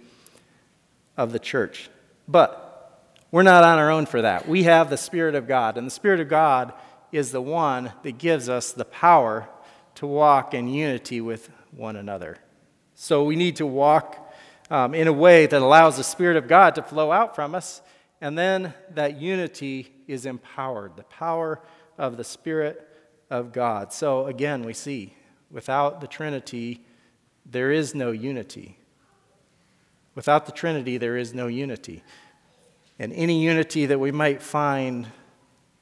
of 1.18 1.32
the 1.32 1.40
church. 1.40 1.90
But 2.28 2.70
we're 3.32 3.44
not 3.44 3.64
on 3.64 3.80
our 3.80 3.92
own 3.92 4.06
for 4.06 4.22
that. 4.22 4.48
We 4.48 4.64
have 4.64 4.90
the 4.90 4.98
Spirit 4.98 5.36
of 5.36 5.48
God, 5.48 5.78
and 5.78 5.86
the 5.88 5.92
Spirit 5.92 6.20
of 6.20 6.30
God 6.30 6.74
is 7.12 7.32
the 7.32 7.42
one 7.42 7.92
that 8.04 8.18
gives 8.18 8.50
us 8.50 8.72
the 8.72 8.86
power 8.86 9.50
to 9.96 10.08
walk 10.08 10.54
in 10.54 10.68
unity 10.68 11.22
with 11.22 11.50
one 11.72 11.96
another. 11.96 12.38
So 13.04 13.26
we 13.26 13.36
need 13.36 13.58
to 13.58 13.66
walk 13.66 14.34
um, 14.72 14.96
in 14.96 15.10
a 15.10 15.12
way 15.12 15.46
that 15.46 15.62
allows 15.62 15.98
the 15.98 16.06
Spirit 16.06 16.38
of 16.38 16.48
God 16.48 16.76
to 16.76 16.82
flow 16.82 17.12
out 17.12 17.36
from 17.36 17.54
us, 17.54 17.82
and 18.22 18.38
then 18.38 18.74
that 18.94 19.20
unity 19.20 19.94
is 20.08 20.26
empowered 20.26 20.96
the 20.96 21.04
power 21.04 21.62
of 21.98 22.16
the 22.16 22.24
Spirit 22.24 22.88
of 23.30 23.52
God. 23.52 23.92
So 23.92 24.28
again, 24.28 24.64
we 24.64 24.72
see 24.72 25.16
without 25.52 26.00
the 26.00 26.08
Trinity, 26.08 26.86
there 27.46 27.72
is 27.74 27.94
no 27.94 28.12
unity. 28.12 28.78
Without 30.16 30.46
the 30.46 30.54
Trinity, 30.54 30.98
there 30.98 31.18
is 31.18 31.34
no 31.34 31.48
unity. 31.48 32.06
And 33.00 33.12
any 33.12 33.44
unity 33.44 33.86
that 33.86 34.00
we 34.00 34.14
might 34.14 34.42
find 34.42 35.08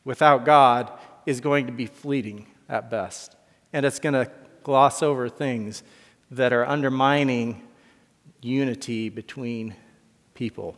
without 0.03 0.43
God 0.43 0.91
is 1.27 1.39
going 1.39 1.67
to 1.67 1.71
be 1.71 1.85
fleeting 1.85 2.47
at 2.67 2.89
best. 2.89 3.35
And 3.73 3.85
it's 3.85 3.99
going 3.99 4.13
to 4.15 4.31
gloss 4.63 5.03
over 5.03 5.29
things 5.29 5.83
that 6.31 6.53
are 6.53 6.65
undermining 6.65 7.61
unity 8.41 9.09
between 9.09 9.75
people. 10.33 10.77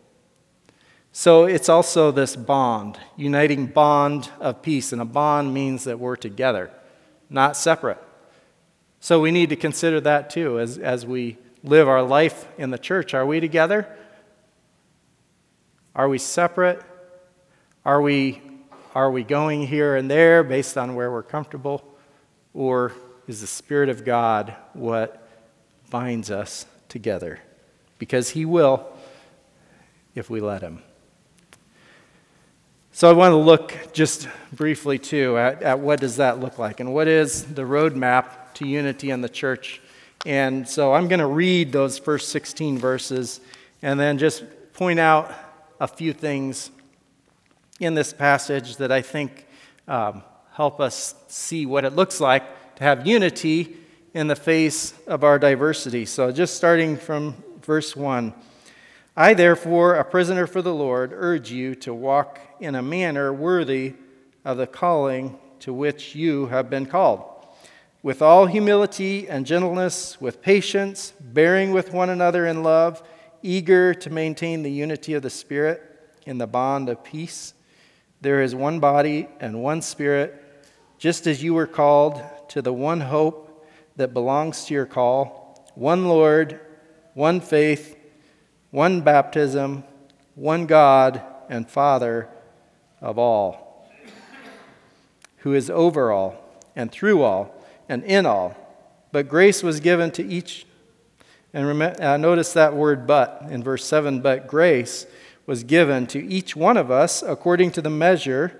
So 1.11 1.45
it's 1.45 1.69
also 1.69 2.11
this 2.11 2.35
bond, 2.35 2.97
uniting 3.15 3.67
bond 3.67 4.31
of 4.39 4.63
peace. 4.63 4.91
And 4.91 5.01
a 5.01 5.05
bond 5.05 5.53
means 5.53 5.83
that 5.83 5.99
we're 5.99 6.15
together, 6.15 6.71
not 7.29 7.55
separate. 7.55 7.99
So 8.99 9.21
we 9.21 9.29
need 9.29 9.49
to 9.49 9.55
consider 9.55 10.01
that 10.01 10.31
too 10.31 10.59
as, 10.59 10.79
as 10.79 11.05
we 11.05 11.37
live 11.63 11.87
our 11.87 12.01
life 12.01 12.47
in 12.57 12.71
the 12.71 12.79
church. 12.79 13.13
Are 13.13 13.25
we 13.25 13.39
together? 13.39 13.87
Are 15.95 16.09
we 16.09 16.17
separate? 16.17 16.81
Are 17.85 18.01
we, 18.01 18.41
are 18.95 19.11
we 19.11 19.23
going 19.23 19.67
here 19.67 19.95
and 19.95 20.09
there 20.09 20.43
based 20.43 20.77
on 20.77 20.95
where 20.95 21.11
we're 21.11 21.21
comfortable? 21.21 21.83
Or 22.55 22.91
is 23.27 23.41
the 23.41 23.47
Spirit 23.47 23.89
of 23.89 24.03
God 24.03 24.55
what 24.73 25.22
binds 25.93 26.31
us 26.31 26.65
together? 26.89 27.39
Because 27.99 28.31
He 28.31 28.45
will 28.45 28.83
if 30.15 30.27
we 30.27 30.41
let 30.41 30.63
Him. 30.63 30.81
So 32.91 33.07
I 33.07 33.13
want 33.13 33.31
to 33.31 33.37
look 33.37 33.77
just 33.93 34.27
briefly 34.51 34.97
too 34.97 35.37
at, 35.37 35.61
at 35.61 35.79
what 35.79 35.99
does 35.99 36.15
that 36.15 36.39
look 36.39 36.57
like 36.57 36.79
and 36.79 36.95
what 36.95 37.07
is 37.07 37.43
the 37.43 37.61
roadmap 37.61 38.55
to 38.55 38.67
unity 38.67 39.11
in 39.11 39.21
the 39.21 39.29
church. 39.29 39.83
And 40.25 40.67
so 40.67 40.95
I'm 40.95 41.07
going 41.07 41.19
to 41.19 41.27
read 41.27 41.71
those 41.71 41.99
first 41.99 42.29
16 42.29 42.79
verses 42.79 43.39
and 43.83 43.99
then 43.99 44.17
just 44.17 44.43
point 44.73 44.99
out 44.99 45.31
a 45.79 45.87
few 45.87 46.11
things 46.11 46.71
in 47.79 47.93
this 47.93 48.13
passage 48.13 48.77
that 48.77 48.91
I 48.91 49.03
think 49.03 49.45
um, 49.87 50.23
help 50.53 50.79
us 50.79 51.13
see 51.27 51.67
what 51.67 51.85
it 51.85 51.93
looks 51.93 52.19
like 52.19 52.75
to 52.77 52.83
have 52.83 53.05
unity 53.05 53.77
in 54.13 54.27
the 54.27 54.35
face 54.35 54.93
of 55.07 55.23
our 55.23 55.39
diversity. 55.39 56.05
So, 56.05 56.31
just 56.31 56.55
starting 56.55 56.97
from 56.97 57.35
verse 57.61 57.95
1 57.95 58.33
I, 59.15 59.35
therefore, 59.35 59.95
a 59.95 60.03
prisoner 60.03 60.47
for 60.47 60.61
the 60.61 60.73
Lord, 60.73 61.11
urge 61.13 61.51
you 61.51 61.75
to 61.75 61.93
walk 61.93 62.39
in 62.59 62.73
a 62.73 62.81
manner 62.81 63.31
worthy 63.31 63.93
of 64.43 64.57
the 64.57 64.65
calling 64.65 65.37
to 65.59 65.71
which 65.71 66.15
you 66.15 66.47
have 66.47 66.69
been 66.69 66.87
called, 66.87 67.23
with 68.01 68.21
all 68.21 68.47
humility 68.47 69.29
and 69.29 69.45
gentleness, 69.45 70.19
with 70.19 70.41
patience, 70.41 71.13
bearing 71.19 71.71
with 71.71 71.93
one 71.93 72.09
another 72.09 72.47
in 72.47 72.63
love, 72.63 73.03
eager 73.43 73.93
to 73.93 74.09
maintain 74.09 74.63
the 74.63 74.71
unity 74.71 75.13
of 75.13 75.21
the 75.21 75.29
Spirit 75.29 75.81
in 76.25 76.39
the 76.39 76.47
bond 76.47 76.89
of 76.89 77.03
peace. 77.03 77.53
There 78.21 78.41
is 78.41 78.55
one 78.55 78.79
body 78.79 79.27
and 79.39 79.61
one 79.61 79.81
Spirit, 79.81 80.41
just 80.97 81.27
as 81.27 81.43
you 81.43 81.53
were 81.53 81.67
called 81.67 82.21
to 82.49 82.61
the 82.61 82.73
one 82.73 83.01
hope 83.01 83.42
that 83.95 84.13
belongs 84.13 84.65
to 84.65 84.73
your 84.73 84.85
call, 84.85 85.67
one 85.75 86.07
Lord, 86.07 86.59
one 87.13 87.39
faith 87.41 87.97
one 88.73 89.01
baptism, 89.01 89.83
one 90.33 90.65
God 90.65 91.21
and 91.47 91.69
Father 91.69 92.27
of 92.99 93.19
all, 93.19 93.87
who 95.37 95.53
is 95.53 95.69
over 95.69 96.11
all 96.11 96.43
and 96.75 96.91
through 96.91 97.21
all 97.21 97.53
and 97.87 98.03
in 98.03 98.25
all. 98.25 98.57
But 99.11 99.29
grace 99.29 99.61
was 99.61 99.79
given 99.79 100.09
to 100.13 100.25
each. 100.25 100.65
And 101.53 101.67
remember, 101.67 102.01
uh, 102.01 102.17
notice 102.17 102.51
that 102.53 102.73
word 102.73 103.05
but 103.05 103.45
in 103.47 103.61
verse 103.61 103.85
7 103.85 104.21
but 104.21 104.47
grace 104.47 105.05
was 105.45 105.63
given 105.63 106.07
to 106.07 106.25
each 106.25 106.55
one 106.55 106.75
of 106.75 106.89
us 106.89 107.21
according 107.21 107.73
to 107.73 107.81
the 107.81 107.91
measure 107.91 108.59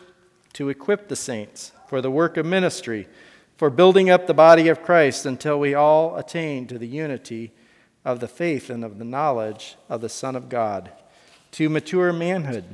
to 0.53 0.69
equip 0.69 1.07
the 1.07 1.15
saints 1.15 1.71
for 1.87 2.01
the 2.01 2.11
work 2.11 2.37
of 2.37 2.45
ministry, 2.45 3.07
for 3.57 3.69
building 3.69 4.09
up 4.09 4.27
the 4.27 4.33
body 4.33 4.67
of 4.67 4.81
Christ 4.81 5.25
until 5.25 5.59
we 5.59 5.73
all 5.73 6.15
attain 6.17 6.67
to 6.67 6.77
the 6.77 6.87
unity 6.87 7.51
of 8.03 8.19
the 8.19 8.27
faith 8.27 8.69
and 8.69 8.83
of 8.83 8.97
the 8.97 9.05
knowledge 9.05 9.75
of 9.89 10.01
the 10.01 10.09
Son 10.09 10.35
of 10.35 10.49
God, 10.49 10.91
to 11.51 11.69
mature 11.69 12.11
manhood, 12.11 12.65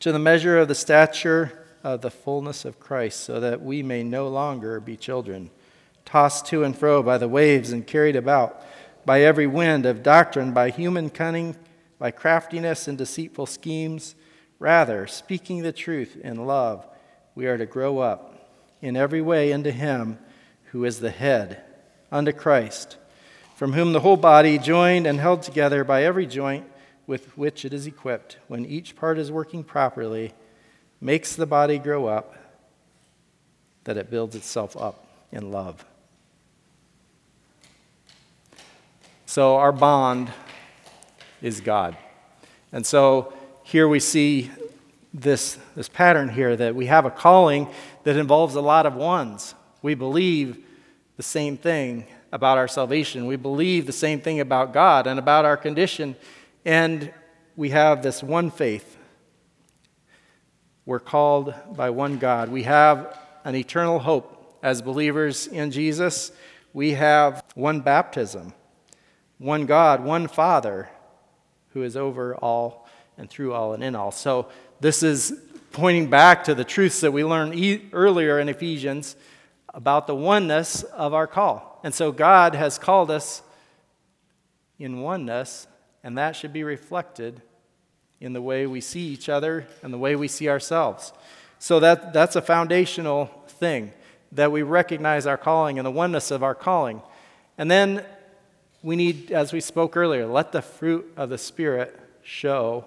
to 0.00 0.12
the 0.12 0.18
measure 0.18 0.58
of 0.58 0.68
the 0.68 0.74
stature 0.74 1.66
of 1.82 2.00
the 2.00 2.10
fullness 2.10 2.64
of 2.64 2.80
Christ, 2.80 3.20
so 3.20 3.40
that 3.40 3.62
we 3.62 3.82
may 3.82 4.02
no 4.02 4.28
longer 4.28 4.80
be 4.80 4.96
children, 4.96 5.50
tossed 6.04 6.46
to 6.46 6.64
and 6.64 6.76
fro 6.76 7.02
by 7.02 7.18
the 7.18 7.28
waves 7.28 7.72
and 7.72 7.86
carried 7.86 8.16
about 8.16 8.64
by 9.04 9.20
every 9.20 9.46
wind 9.46 9.84
of 9.84 10.02
doctrine, 10.02 10.52
by 10.52 10.70
human 10.70 11.10
cunning, 11.10 11.56
by 11.98 12.10
craftiness 12.10 12.88
and 12.88 12.96
deceitful 12.96 13.46
schemes. 13.46 14.14
Rather, 14.64 15.06
speaking 15.06 15.60
the 15.60 15.72
truth 15.72 16.16
in 16.16 16.46
love, 16.46 16.86
we 17.34 17.44
are 17.44 17.58
to 17.58 17.66
grow 17.66 17.98
up 17.98 18.48
in 18.80 18.96
every 18.96 19.20
way 19.20 19.52
into 19.52 19.70
Him 19.70 20.18
who 20.72 20.86
is 20.86 21.00
the 21.00 21.10
head, 21.10 21.62
unto 22.10 22.32
Christ 22.32 22.96
from 23.56 23.74
whom 23.74 23.92
the 23.92 24.00
whole 24.00 24.16
body, 24.16 24.56
joined 24.56 25.06
and 25.06 25.20
held 25.20 25.42
together 25.42 25.84
by 25.84 26.02
every 26.02 26.26
joint 26.26 26.64
with 27.06 27.36
which 27.36 27.66
it 27.66 27.74
is 27.74 27.86
equipped, 27.86 28.38
when 28.48 28.64
each 28.64 28.96
part 28.96 29.18
is 29.18 29.30
working 29.30 29.62
properly, 29.62 30.32
makes 30.98 31.36
the 31.36 31.44
body 31.44 31.78
grow 31.78 32.06
up, 32.06 32.34
that 33.84 33.98
it 33.98 34.10
builds 34.10 34.34
itself 34.34 34.74
up 34.78 35.06
in 35.30 35.52
love. 35.52 35.84
So, 39.26 39.56
our 39.56 39.72
bond 39.72 40.32
is 41.42 41.60
God. 41.60 41.98
And 42.72 42.86
so, 42.86 43.34
here 43.64 43.88
we 43.88 43.98
see 43.98 44.50
this, 45.14 45.58
this 45.74 45.88
pattern 45.88 46.28
here 46.28 46.54
that 46.54 46.74
we 46.74 46.84
have 46.86 47.06
a 47.06 47.10
calling 47.10 47.66
that 48.04 48.14
involves 48.14 48.54
a 48.56 48.60
lot 48.60 48.84
of 48.84 48.94
ones. 48.94 49.54
We 49.80 49.94
believe 49.94 50.62
the 51.16 51.22
same 51.22 51.56
thing 51.56 52.06
about 52.30 52.58
our 52.58 52.68
salvation. 52.68 53.26
We 53.26 53.36
believe 53.36 53.86
the 53.86 53.92
same 53.92 54.20
thing 54.20 54.38
about 54.38 54.74
God 54.74 55.06
and 55.06 55.18
about 55.18 55.46
our 55.46 55.56
condition. 55.56 56.14
And 56.66 57.10
we 57.56 57.70
have 57.70 58.02
this 58.02 58.22
one 58.22 58.50
faith. 58.50 58.98
We're 60.84 61.00
called 61.00 61.54
by 61.74 61.88
one 61.88 62.18
God. 62.18 62.50
We 62.50 62.64
have 62.64 63.18
an 63.44 63.54
eternal 63.54 63.98
hope 63.98 64.58
as 64.62 64.82
believers 64.82 65.46
in 65.46 65.70
Jesus. 65.70 66.32
We 66.74 66.92
have 66.92 67.42
one 67.54 67.80
baptism, 67.80 68.52
one 69.38 69.64
God, 69.64 70.04
one 70.04 70.28
Father 70.28 70.90
who 71.70 71.82
is 71.82 71.96
over 71.96 72.36
all 72.36 72.83
and 73.18 73.28
through 73.28 73.52
all 73.52 73.72
and 73.72 73.82
in 73.82 73.94
all. 73.94 74.10
So 74.10 74.48
this 74.80 75.02
is 75.02 75.40
pointing 75.72 76.08
back 76.08 76.44
to 76.44 76.54
the 76.54 76.64
truths 76.64 77.00
that 77.00 77.12
we 77.12 77.24
learned 77.24 77.54
e- 77.54 77.82
earlier 77.92 78.38
in 78.38 78.48
Ephesians 78.48 79.16
about 79.72 80.06
the 80.06 80.14
oneness 80.14 80.82
of 80.84 81.12
our 81.12 81.26
call. 81.26 81.80
And 81.82 81.92
so 81.92 82.12
God 82.12 82.54
has 82.54 82.78
called 82.78 83.10
us 83.10 83.42
in 84.78 85.00
oneness, 85.00 85.66
and 86.02 86.16
that 86.16 86.36
should 86.36 86.52
be 86.52 86.64
reflected 86.64 87.42
in 88.20 88.32
the 88.32 88.42
way 88.42 88.66
we 88.66 88.80
see 88.80 89.00
each 89.00 89.28
other 89.28 89.66
and 89.82 89.92
the 89.92 89.98
way 89.98 90.16
we 90.16 90.28
see 90.28 90.48
ourselves. 90.48 91.12
So 91.58 91.80
that, 91.80 92.12
that's 92.12 92.36
a 92.36 92.42
foundational 92.42 93.26
thing 93.48 93.92
that 94.32 94.52
we 94.52 94.62
recognize 94.62 95.26
our 95.26 95.36
calling 95.36 95.78
and 95.78 95.86
the 95.86 95.90
oneness 95.90 96.30
of 96.30 96.42
our 96.42 96.54
calling. 96.54 97.02
And 97.58 97.70
then 97.70 98.04
we 98.82 98.96
need, 98.96 99.32
as 99.32 99.52
we 99.52 99.60
spoke 99.60 99.96
earlier, 99.96 100.26
let 100.26 100.52
the 100.52 100.62
fruit 100.62 101.12
of 101.16 101.30
the 101.30 101.38
Spirit 101.38 101.98
show 102.22 102.84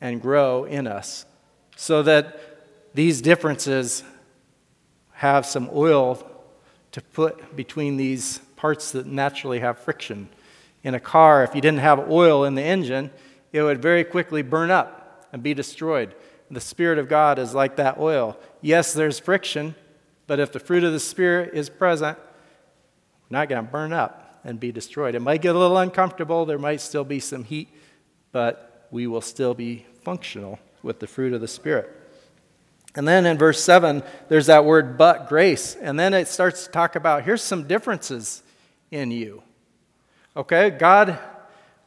and 0.00 0.20
grow 0.20 0.64
in 0.64 0.86
us 0.86 1.26
so 1.76 2.02
that 2.02 2.40
these 2.94 3.20
differences 3.20 4.02
have 5.12 5.44
some 5.46 5.68
oil 5.72 6.26
to 6.92 7.00
put 7.00 7.54
between 7.56 7.96
these 7.96 8.38
parts 8.56 8.92
that 8.92 9.06
naturally 9.06 9.60
have 9.60 9.78
friction. 9.78 10.28
In 10.82 10.94
a 10.94 11.00
car, 11.00 11.44
if 11.44 11.54
you 11.54 11.60
didn't 11.60 11.80
have 11.80 12.10
oil 12.10 12.44
in 12.44 12.54
the 12.54 12.62
engine, 12.62 13.10
it 13.52 13.62
would 13.62 13.82
very 13.82 14.04
quickly 14.04 14.42
burn 14.42 14.70
up 14.70 15.28
and 15.32 15.42
be 15.42 15.54
destroyed. 15.54 16.14
The 16.50 16.60
Spirit 16.60 16.98
of 16.98 17.08
God 17.08 17.38
is 17.38 17.54
like 17.54 17.76
that 17.76 17.98
oil. 17.98 18.36
Yes, 18.60 18.92
there's 18.92 19.20
friction, 19.20 19.76
but 20.26 20.40
if 20.40 20.52
the 20.52 20.58
fruit 20.58 20.82
of 20.82 20.92
the 20.92 21.00
Spirit 21.00 21.54
is 21.54 21.70
present, 21.70 22.18
we're 22.18 23.38
not 23.38 23.48
going 23.48 23.64
to 23.64 23.70
burn 23.70 23.92
up 23.92 24.40
and 24.42 24.58
be 24.58 24.72
destroyed. 24.72 25.14
It 25.14 25.20
might 25.20 25.42
get 25.42 25.54
a 25.54 25.58
little 25.58 25.78
uncomfortable, 25.78 26.44
there 26.44 26.58
might 26.58 26.80
still 26.80 27.04
be 27.04 27.20
some 27.20 27.44
heat, 27.44 27.68
but 28.32 28.88
we 28.90 29.06
will 29.06 29.20
still 29.20 29.54
be 29.54 29.86
functional 30.02 30.58
with 30.82 31.00
the 31.00 31.06
fruit 31.06 31.32
of 31.32 31.40
the 31.40 31.48
Spirit. 31.48 31.96
And 32.94 33.06
then 33.06 33.24
in 33.24 33.38
verse 33.38 33.62
7, 33.62 34.02
there's 34.28 34.46
that 34.46 34.64
word 34.64 34.98
but 34.98 35.28
grace. 35.28 35.76
And 35.76 35.98
then 35.98 36.12
it 36.12 36.26
starts 36.26 36.66
to 36.66 36.72
talk 36.72 36.96
about 36.96 37.24
here's 37.24 37.42
some 37.42 37.66
differences 37.66 38.42
in 38.90 39.10
you. 39.10 39.42
Okay, 40.36 40.70
God, 40.70 41.18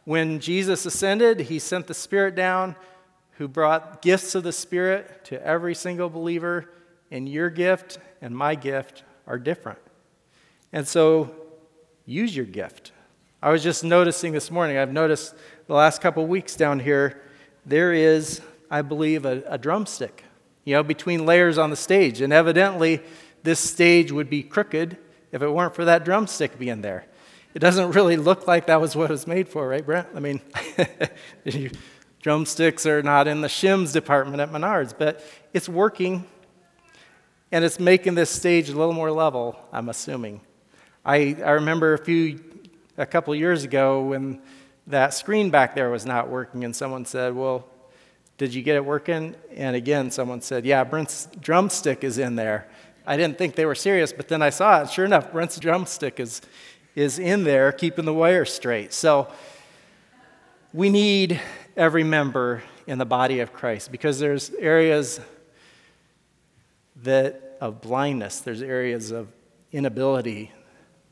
when 0.05 0.39
Jesus 0.39 0.85
ascended, 0.85 1.41
he 1.41 1.59
sent 1.59 1.87
the 1.87 1.93
Spirit 1.93 2.35
down 2.35 2.75
who 3.37 3.47
brought 3.47 4.01
gifts 4.01 4.35
of 4.35 4.43
the 4.43 4.51
Spirit 4.51 5.25
to 5.25 5.45
every 5.45 5.75
single 5.75 6.09
believer. 6.09 6.69
And 7.11 7.27
your 7.27 7.49
gift 7.49 7.99
and 8.21 8.35
my 8.35 8.55
gift 8.55 9.03
are 9.27 9.37
different. 9.37 9.79
And 10.71 10.87
so 10.87 11.35
use 12.05 12.35
your 12.35 12.45
gift. 12.45 12.91
I 13.41 13.51
was 13.51 13.61
just 13.61 13.83
noticing 13.83 14.31
this 14.31 14.49
morning, 14.49 14.77
I've 14.77 14.93
noticed 14.93 15.35
the 15.67 15.73
last 15.73 16.01
couple 16.01 16.25
weeks 16.25 16.55
down 16.55 16.79
here, 16.79 17.21
there 17.65 17.93
is, 17.93 18.41
I 18.69 18.81
believe, 18.81 19.25
a, 19.25 19.43
a 19.47 19.57
drumstick 19.57 20.23
you 20.65 20.73
know, 20.75 20.83
between 20.83 21.25
layers 21.25 21.57
on 21.57 21.69
the 21.69 21.75
stage. 21.75 22.21
And 22.21 22.31
evidently, 22.31 23.01
this 23.43 23.59
stage 23.59 24.11
would 24.11 24.29
be 24.29 24.43
crooked 24.43 24.97
if 25.31 25.41
it 25.41 25.49
weren't 25.49 25.75
for 25.75 25.85
that 25.85 26.05
drumstick 26.05 26.57
being 26.57 26.81
there. 26.81 27.05
It 27.53 27.59
doesn't 27.59 27.91
really 27.91 28.17
look 28.17 28.47
like 28.47 28.67
that 28.67 28.81
was 28.81 28.95
what 28.95 29.09
it 29.09 29.13
was 29.13 29.27
made 29.27 29.47
for, 29.47 29.67
right, 29.67 29.85
Brent? 29.85 30.07
I 30.15 30.19
mean, 30.19 30.41
drumsticks 32.21 32.85
are 32.85 33.03
not 33.03 33.27
in 33.27 33.41
the 33.41 33.47
shims 33.47 33.93
department 33.93 34.41
at 34.41 34.51
Menards, 34.51 34.93
but 34.97 35.23
it's 35.53 35.69
working 35.69 36.25
and 37.51 37.63
it's 37.63 37.79
making 37.79 38.15
this 38.15 38.31
stage 38.31 38.69
a 38.69 38.75
little 38.75 38.93
more 38.93 39.11
level, 39.11 39.55
I'm 39.71 39.89
assuming. 39.89 40.41
I, 41.05 41.37
I 41.45 41.51
remember 41.51 41.93
a 41.93 42.03
few, 42.03 42.39
a 42.97 43.05
couple 43.05 43.35
years 43.35 43.63
ago 43.63 44.01
when 44.01 44.41
that 44.87 45.13
screen 45.13 45.49
back 45.49 45.75
there 45.75 45.89
was 45.89 46.05
not 46.05 46.29
working, 46.29 46.63
and 46.63 46.75
someone 46.75 47.05
said, 47.05 47.35
Well, 47.35 47.67
did 48.37 48.53
you 48.53 48.61
get 48.61 48.75
it 48.75 48.85
working? 48.85 49.35
And 49.55 49.75
again, 49.75 50.11
someone 50.11 50.41
said, 50.41 50.65
Yeah, 50.65 50.83
Brent's 50.83 51.27
drumstick 51.39 52.03
is 52.03 52.17
in 52.17 52.35
there. 52.35 52.67
I 53.05 53.17
didn't 53.17 53.37
think 53.37 53.55
they 53.55 53.65
were 53.65 53.75
serious, 53.75 54.13
but 54.13 54.27
then 54.27 54.41
I 54.41 54.49
saw 54.49 54.81
it. 54.81 54.89
Sure 54.89 55.05
enough, 55.05 55.31
Brent's 55.31 55.59
drumstick 55.59 56.19
is, 56.19 56.41
is 56.95 57.19
in 57.19 57.43
there, 57.43 57.71
keeping 57.71 58.05
the 58.05 58.13
wire 58.13 58.45
straight. 58.45 58.93
So 58.93 59.27
we 60.73 60.89
need 60.89 61.39
every 61.75 62.03
member 62.03 62.63
in 62.87 62.97
the 62.97 63.05
body 63.05 63.39
of 63.39 63.53
Christ 63.53 63.91
because 63.91 64.19
there's 64.19 64.51
areas 64.51 65.19
that 67.03 67.57
of 67.59 67.81
blindness, 67.81 68.39
there's 68.39 68.61
areas 68.61 69.11
of 69.11 69.27
inability, 69.71 70.51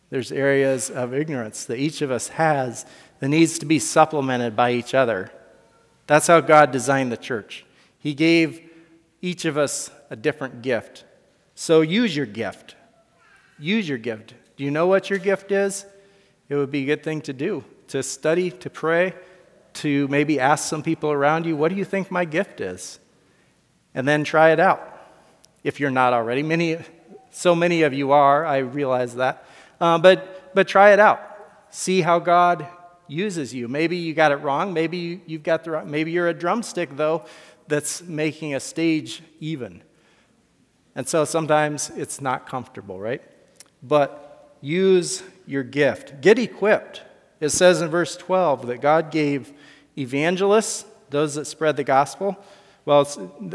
there's 0.09 0.31
areas 0.31 0.89
of 0.89 1.13
ignorance 1.13 1.65
that 1.65 1.77
each 1.77 2.01
of 2.01 2.11
us 2.11 2.29
has 2.29 2.85
that 3.21 3.29
needs 3.29 3.59
to 3.59 3.65
be 3.65 3.79
supplemented 3.79 4.55
by 4.55 4.71
each 4.71 4.93
other. 4.93 5.31
That's 6.07 6.27
how 6.27 6.41
God 6.41 6.71
designed 6.71 7.11
the 7.11 7.17
church. 7.17 7.65
He 7.99 8.13
gave 8.13 8.69
each 9.21 9.45
of 9.45 9.57
us 9.57 9.91
a 10.09 10.15
different 10.15 10.63
gift. 10.63 11.05
So 11.55 11.81
use 11.81 12.15
your 12.15 12.25
gift. 12.25 12.75
Use 13.59 13.87
your 13.87 13.99
gift. 13.99 14.33
Do 14.57 14.63
you 14.63 14.71
know 14.71 14.87
what 14.87 15.09
your 15.09 15.19
gift 15.19 15.51
is? 15.51 15.85
It 16.49 16.55
would 16.55 16.71
be 16.71 16.81
a 16.81 16.85
good 16.85 17.03
thing 17.03 17.21
to 17.21 17.33
do 17.33 17.63
to 17.89 18.01
study, 18.01 18.49
to 18.49 18.69
pray, 18.69 19.13
to 19.73 20.07
maybe 20.07 20.39
ask 20.39 20.67
some 20.67 20.81
people 20.81 21.11
around 21.11 21.45
you, 21.45 21.57
what 21.57 21.69
do 21.69 21.75
you 21.75 21.83
think 21.83 22.09
my 22.09 22.23
gift 22.23 22.61
is? 22.61 22.99
And 23.93 24.07
then 24.07 24.23
try 24.23 24.51
it 24.51 24.61
out 24.61 24.81
if 25.63 25.79
you're 25.79 25.91
not 25.91 26.13
already. 26.13 26.41
Many, 26.41 26.77
so 27.31 27.53
many 27.53 27.83
of 27.83 27.93
you 27.93 28.13
are, 28.13 28.45
I 28.45 28.59
realize 28.59 29.15
that. 29.15 29.45
Uh, 29.79 29.97
but, 29.97 30.55
but 30.55 30.69
try 30.69 30.93
it 30.93 30.99
out. 30.99 31.21
See 31.69 31.99
how 31.99 32.19
God 32.19 32.65
uses 33.11 33.53
you. 33.53 33.67
Maybe 33.67 33.97
you 33.97 34.13
got 34.13 34.31
it 34.31 34.37
wrong. 34.37 34.73
Maybe 34.73 34.97
you, 34.97 35.21
you've 35.25 35.43
got 35.43 35.63
the 35.63 35.71
wrong, 35.71 35.91
maybe 35.91 36.11
you're 36.11 36.29
a 36.29 36.33
drumstick 36.33 36.95
though 36.95 37.25
that's 37.67 38.01
making 38.01 38.55
a 38.55 38.59
stage 38.59 39.21
even. 39.39 39.83
And 40.95 41.07
so 41.07 41.25
sometimes 41.25 41.89
it's 41.91 42.21
not 42.21 42.47
comfortable, 42.47 42.99
right? 42.99 43.21
But 43.83 44.57
use 44.61 45.23
your 45.45 45.63
gift. 45.63 46.21
Get 46.21 46.39
equipped. 46.39 47.01
It 47.39 47.49
says 47.49 47.81
in 47.81 47.89
verse 47.89 48.15
12 48.17 48.67
that 48.67 48.81
God 48.81 49.11
gave 49.11 49.53
evangelists, 49.97 50.85
those 51.09 51.35
that 51.35 51.45
spread 51.45 51.77
the 51.77 51.83
gospel, 51.83 52.37
well, 52.85 53.07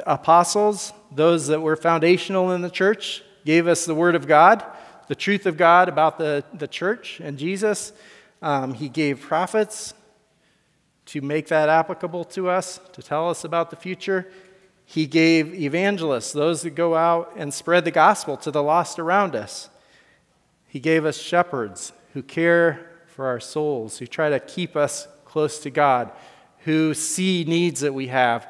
apostles, 0.07 0.93
those 1.13 1.49
that 1.49 1.61
were 1.61 1.77
foundational 1.77 2.53
in 2.53 2.63
the 2.63 2.71
church, 2.71 3.23
gave 3.45 3.67
us 3.67 3.85
the 3.85 3.95
word 3.95 4.15
of 4.15 4.27
God, 4.27 4.65
the 5.09 5.15
truth 5.15 5.47
of 5.47 5.57
God 5.57 5.89
about 5.89 6.19
the, 6.19 6.45
the 6.55 6.69
church 6.69 7.21
and 7.21 7.39
Jesus. 7.39 7.93
Um, 8.43 8.75
he 8.75 8.89
gave 8.89 9.21
prophets 9.21 9.95
to 11.07 11.21
make 11.21 11.49
that 11.49 11.69
applicable 11.69 12.25
to 12.25 12.49
us, 12.49 12.81
to 12.93 13.03
tell 13.03 13.31
us 13.31 13.45
about 13.45 13.71
the 13.71 13.77
future. 13.77 14.31
He 14.85 15.07
gave 15.07 15.55
evangelists, 15.55 16.33
those 16.33 16.63
that 16.63 16.71
go 16.71 16.95
out 16.95 17.33
and 17.37 17.53
spread 17.53 17.85
the 17.85 17.91
gospel 17.91 18.37
to 18.39 18.51
the 18.51 18.63
lost 18.63 18.99
around 18.99 19.35
us. 19.35 19.69
He 20.69 20.81
gave 20.81 21.05
us 21.05 21.17
shepherds 21.17 21.93
who 22.13 22.23
care 22.23 22.91
for 23.07 23.27
our 23.27 23.41
souls, 23.41 23.99
who 23.99 24.07
try 24.07 24.31
to 24.31 24.41
keep 24.41 24.77
us 24.77 25.09
close 25.25 25.59
to 25.61 25.71
God, 25.71 26.13
who 26.61 26.93
see 26.95 27.45
needs 27.47 27.81
that 27.81 27.95
we 27.95 28.09
have, 28.09 28.49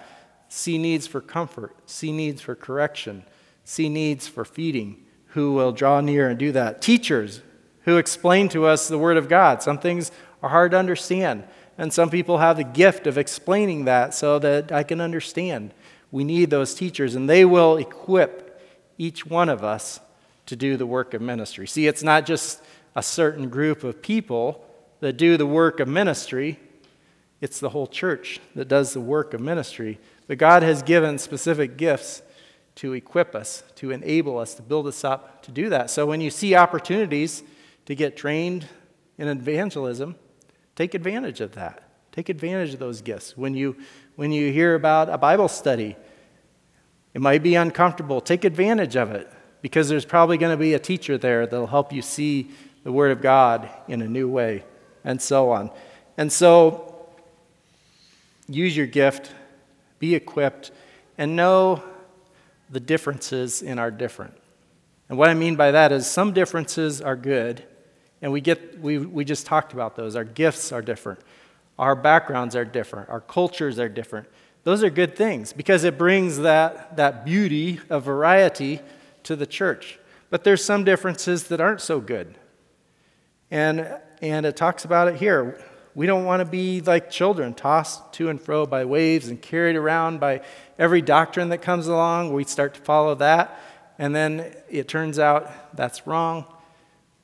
see 0.48 0.78
needs 0.78 1.06
for 1.06 1.20
comfort, 1.20 1.74
see 1.86 2.12
needs 2.12 2.40
for 2.40 2.54
correction, 2.54 3.24
see 3.64 3.88
needs 3.88 4.26
for 4.26 4.44
feeding, 4.44 5.04
who 5.28 5.52
will 5.52 5.72
draw 5.72 6.00
near 6.00 6.28
and 6.28 6.38
do 6.38 6.52
that. 6.52 6.80
Teachers 6.80 7.42
who 7.86 7.96
explain 7.96 8.48
to 8.50 8.66
us 8.66 8.88
the 8.88 8.98
Word 8.98 9.16
of 9.16 9.28
God. 9.28 9.62
Some 9.62 9.78
things 9.78 10.12
are 10.42 10.50
hard 10.50 10.72
to 10.72 10.78
understand, 10.78 11.44
and 11.78 11.92
some 11.92 12.10
people 12.10 12.38
have 12.38 12.58
the 12.58 12.64
gift 12.64 13.06
of 13.06 13.16
explaining 13.16 13.86
that 13.86 14.12
so 14.12 14.38
that 14.40 14.70
I 14.70 14.82
can 14.82 15.00
understand. 15.00 15.72
We 16.10 16.24
need 16.24 16.50
those 16.50 16.74
teachers, 16.74 17.14
and 17.14 17.30
they 17.30 17.44
will 17.44 17.76
equip 17.76 18.60
each 18.98 19.24
one 19.24 19.48
of 19.48 19.64
us 19.64 20.00
to 20.46 20.56
do 20.56 20.76
the 20.76 20.86
work 20.86 21.14
of 21.14 21.22
ministry. 21.22 21.66
See, 21.66 21.86
it's 21.86 22.02
not 22.02 22.26
just 22.26 22.62
a 22.94 23.02
certain 23.02 23.48
group 23.48 23.84
of 23.84 24.02
people 24.02 24.64
that 25.00 25.14
do 25.14 25.36
the 25.36 25.46
work 25.46 25.80
of 25.80 25.88
ministry, 25.88 26.58
it's 27.40 27.60
the 27.60 27.68
whole 27.68 27.86
church 27.86 28.40
that 28.54 28.66
does 28.66 28.94
the 28.94 29.00
work 29.00 29.34
of 29.34 29.40
ministry. 29.40 30.00
But 30.26 30.38
God 30.38 30.62
has 30.62 30.82
given 30.82 31.18
specific 31.18 31.76
gifts 31.76 32.22
to 32.76 32.94
equip 32.94 33.34
us, 33.34 33.62
to 33.76 33.90
enable 33.90 34.38
us, 34.38 34.54
to 34.54 34.62
build 34.62 34.86
us 34.86 35.04
up 35.04 35.42
to 35.42 35.52
do 35.52 35.68
that. 35.68 35.90
So 35.90 36.06
when 36.06 36.20
you 36.20 36.30
see 36.30 36.54
opportunities 36.54 37.42
to 37.86 37.94
get 37.94 38.16
trained 38.16 38.66
in 39.18 39.28
evangelism, 39.28 40.16
take 40.74 40.94
advantage 40.94 41.40
of 41.40 41.52
that. 41.52 41.82
Take 42.12 42.28
advantage 42.28 42.74
of 42.74 42.80
those 42.80 43.02
gifts. 43.02 43.36
When 43.36 43.54
you, 43.54 43.76
when 44.16 44.32
you 44.32 44.52
hear 44.52 44.74
about 44.74 45.08
a 45.08 45.18
Bible 45.18 45.48
study, 45.48 45.96
it 47.14 47.20
might 47.20 47.42
be 47.42 47.54
uncomfortable. 47.54 48.20
Take 48.20 48.44
advantage 48.44 48.96
of 48.96 49.10
it 49.10 49.30
because 49.62 49.88
there's 49.88 50.04
probably 50.04 50.38
going 50.38 50.52
to 50.52 50.56
be 50.56 50.74
a 50.74 50.78
teacher 50.78 51.18
there 51.18 51.46
that'll 51.46 51.66
help 51.66 51.92
you 51.92 52.02
see 52.02 52.50
the 52.84 52.92
Word 52.92 53.10
of 53.10 53.20
God 53.20 53.68
in 53.88 54.00
a 54.00 54.08
new 54.08 54.28
way, 54.28 54.64
and 55.04 55.20
so 55.20 55.50
on. 55.50 55.70
And 56.16 56.32
so, 56.32 57.08
use 58.48 58.76
your 58.76 58.86
gift, 58.86 59.32
be 59.98 60.14
equipped, 60.14 60.70
and 61.18 61.34
know 61.36 61.82
the 62.70 62.80
differences 62.80 63.60
in 63.60 63.78
our 63.78 63.90
different. 63.90 64.34
And 65.08 65.18
what 65.18 65.28
I 65.28 65.34
mean 65.34 65.56
by 65.56 65.70
that 65.72 65.92
is 65.92 66.06
some 66.06 66.32
differences 66.32 67.00
are 67.00 67.16
good, 67.16 67.64
and 68.22 68.32
we, 68.32 68.40
get, 68.40 68.80
we, 68.80 68.98
we 68.98 69.24
just 69.24 69.46
talked 69.46 69.72
about 69.72 69.96
those. 69.96 70.16
Our 70.16 70.24
gifts 70.24 70.72
are 70.72 70.82
different, 70.82 71.20
our 71.78 71.94
backgrounds 71.94 72.56
are 72.56 72.64
different, 72.64 73.08
our 73.08 73.20
cultures 73.20 73.78
are 73.78 73.88
different. 73.88 74.28
Those 74.64 74.82
are 74.82 74.90
good 74.90 75.14
things 75.14 75.52
because 75.52 75.84
it 75.84 75.96
brings 75.96 76.38
that, 76.38 76.96
that 76.96 77.24
beauty 77.24 77.78
of 77.88 78.02
variety 78.02 78.80
to 79.22 79.36
the 79.36 79.46
church. 79.46 80.00
But 80.28 80.42
there's 80.42 80.64
some 80.64 80.82
differences 80.82 81.44
that 81.44 81.60
aren't 81.60 81.80
so 81.80 82.00
good. 82.00 82.34
And, 83.48 83.88
and 84.20 84.44
it 84.44 84.56
talks 84.56 84.84
about 84.84 85.06
it 85.06 85.16
here. 85.16 85.62
We 85.94 86.06
don't 86.06 86.24
want 86.24 86.40
to 86.40 86.44
be 86.44 86.80
like 86.80 87.10
children, 87.10 87.54
tossed 87.54 88.12
to 88.14 88.28
and 88.28 88.40
fro 88.40 88.66
by 88.66 88.84
waves 88.84 89.28
and 89.28 89.40
carried 89.40 89.76
around 89.76 90.18
by 90.18 90.42
every 90.78 91.00
doctrine 91.00 91.50
that 91.50 91.62
comes 91.62 91.86
along. 91.86 92.32
We 92.32 92.42
start 92.42 92.74
to 92.74 92.80
follow 92.80 93.14
that, 93.14 93.60
and 93.98 94.14
then 94.14 94.52
it 94.68 94.88
turns 94.88 95.18
out 95.20 95.76
that's 95.76 96.08
wrong. 96.08 96.44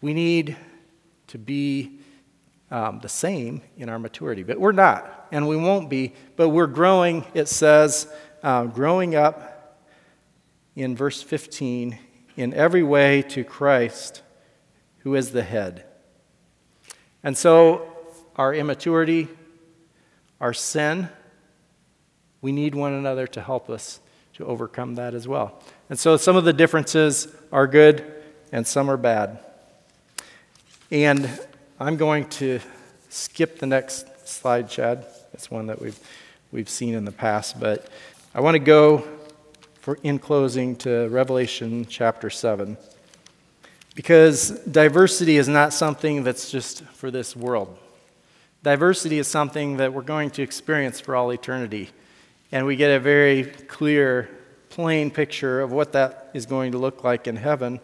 We 0.01 0.15
need 0.15 0.57
to 1.33 1.39
be 1.39 1.99
um, 2.71 3.01
the 3.01 3.09
same 3.09 3.63
in 3.79 3.89
our 3.89 3.99
maturity, 3.99 4.43
but 4.43 4.61
we're 4.61 4.73
not, 4.73 5.29
and 5.33 5.49
we 5.49 5.57
won't 5.57 5.89
be, 5.89 6.13
but 6.37 6.51
we're 6.51 6.67
growing, 6.67 7.25
it 7.33 7.49
says, 7.49 8.07
uh, 8.43 8.65
growing 8.65 9.15
up 9.15 9.79
in 10.77 10.95
verse 10.95 11.23
15 11.23 11.99
in 12.37 12.53
every 12.53 12.83
way 12.83 13.23
to 13.23 13.45
Christ, 13.45 14.21
who 14.99 15.15
is 15.15 15.33
the 15.33 15.43
head. 15.43 15.87
And 17.23 17.37
so, 17.37 17.89
our 18.37 18.53
immaturity, 18.53 19.29
our 20.39 20.53
sin, 20.53 21.09
we 22.43 22.53
need 22.53 22.75
one 22.75 22.93
another 22.93 23.27
to 23.29 23.41
help 23.41 23.71
us 23.71 24.01
to 24.35 24.45
overcome 24.45 24.97
that 24.97 25.15
as 25.15 25.27
well. 25.27 25.63
And 25.89 25.99
so, 25.99 26.19
some 26.19 26.37
of 26.37 26.45
the 26.45 26.53
differences 26.53 27.35
are 27.51 27.67
good 27.67 28.23
and 28.53 28.67
some 28.67 28.91
are 28.91 28.99
bad. 28.99 29.39
And 30.93 31.27
I'm 31.81 31.97
going 31.97 32.29
to 32.29 32.61
skip 33.09 33.59
the 33.59 33.67
next 33.67 34.29
slide, 34.29 34.69
Chad. 34.69 35.07
It's 35.33 35.51
one 35.51 35.69
that 35.69 35.81
we've, 35.81 35.99
we've 36.53 36.69
seen 36.69 36.93
in 36.93 37.07
the 37.07 37.13
past, 37.13 37.59
but 37.59 37.89
I 38.35 38.43
want 38.43 38.57
to 38.57 38.59
go 38.59 39.03
for, 39.81 39.99
in 40.03 40.19
closing 40.19 40.77
to 40.77 41.09
Revelation 41.09 41.87
chapter 41.87 42.29
7. 42.29 42.77
Because 43.95 44.51
diversity 44.71 45.39
is 45.39 45.49
not 45.49 45.73
something 45.73 46.25
that's 46.25 46.51
just 46.51 46.85
for 46.85 47.11
this 47.11 47.35
world. 47.35 47.75
Diversity 48.63 49.19
is 49.19 49.27
something 49.27 49.79
that 49.79 49.95
we're 49.95 50.03
going 50.03 50.29
to 50.33 50.43
experience 50.43 51.01
for 51.01 51.17
all 51.17 51.31
eternity. 51.31 51.89
And 52.53 52.67
we 52.67 52.77
get 52.77 52.91
a 52.91 53.01
very 53.01 53.45
clear, 53.45 54.29
plain 54.69 55.11
picture 55.11 55.63
of 55.63 55.73
what 55.73 55.93
that 55.93 56.29
is 56.35 56.45
going 56.45 56.73
to 56.73 56.79
look 56.79 57.03
like 57.03 57.27
in 57.27 57.37
heaven 57.37 57.81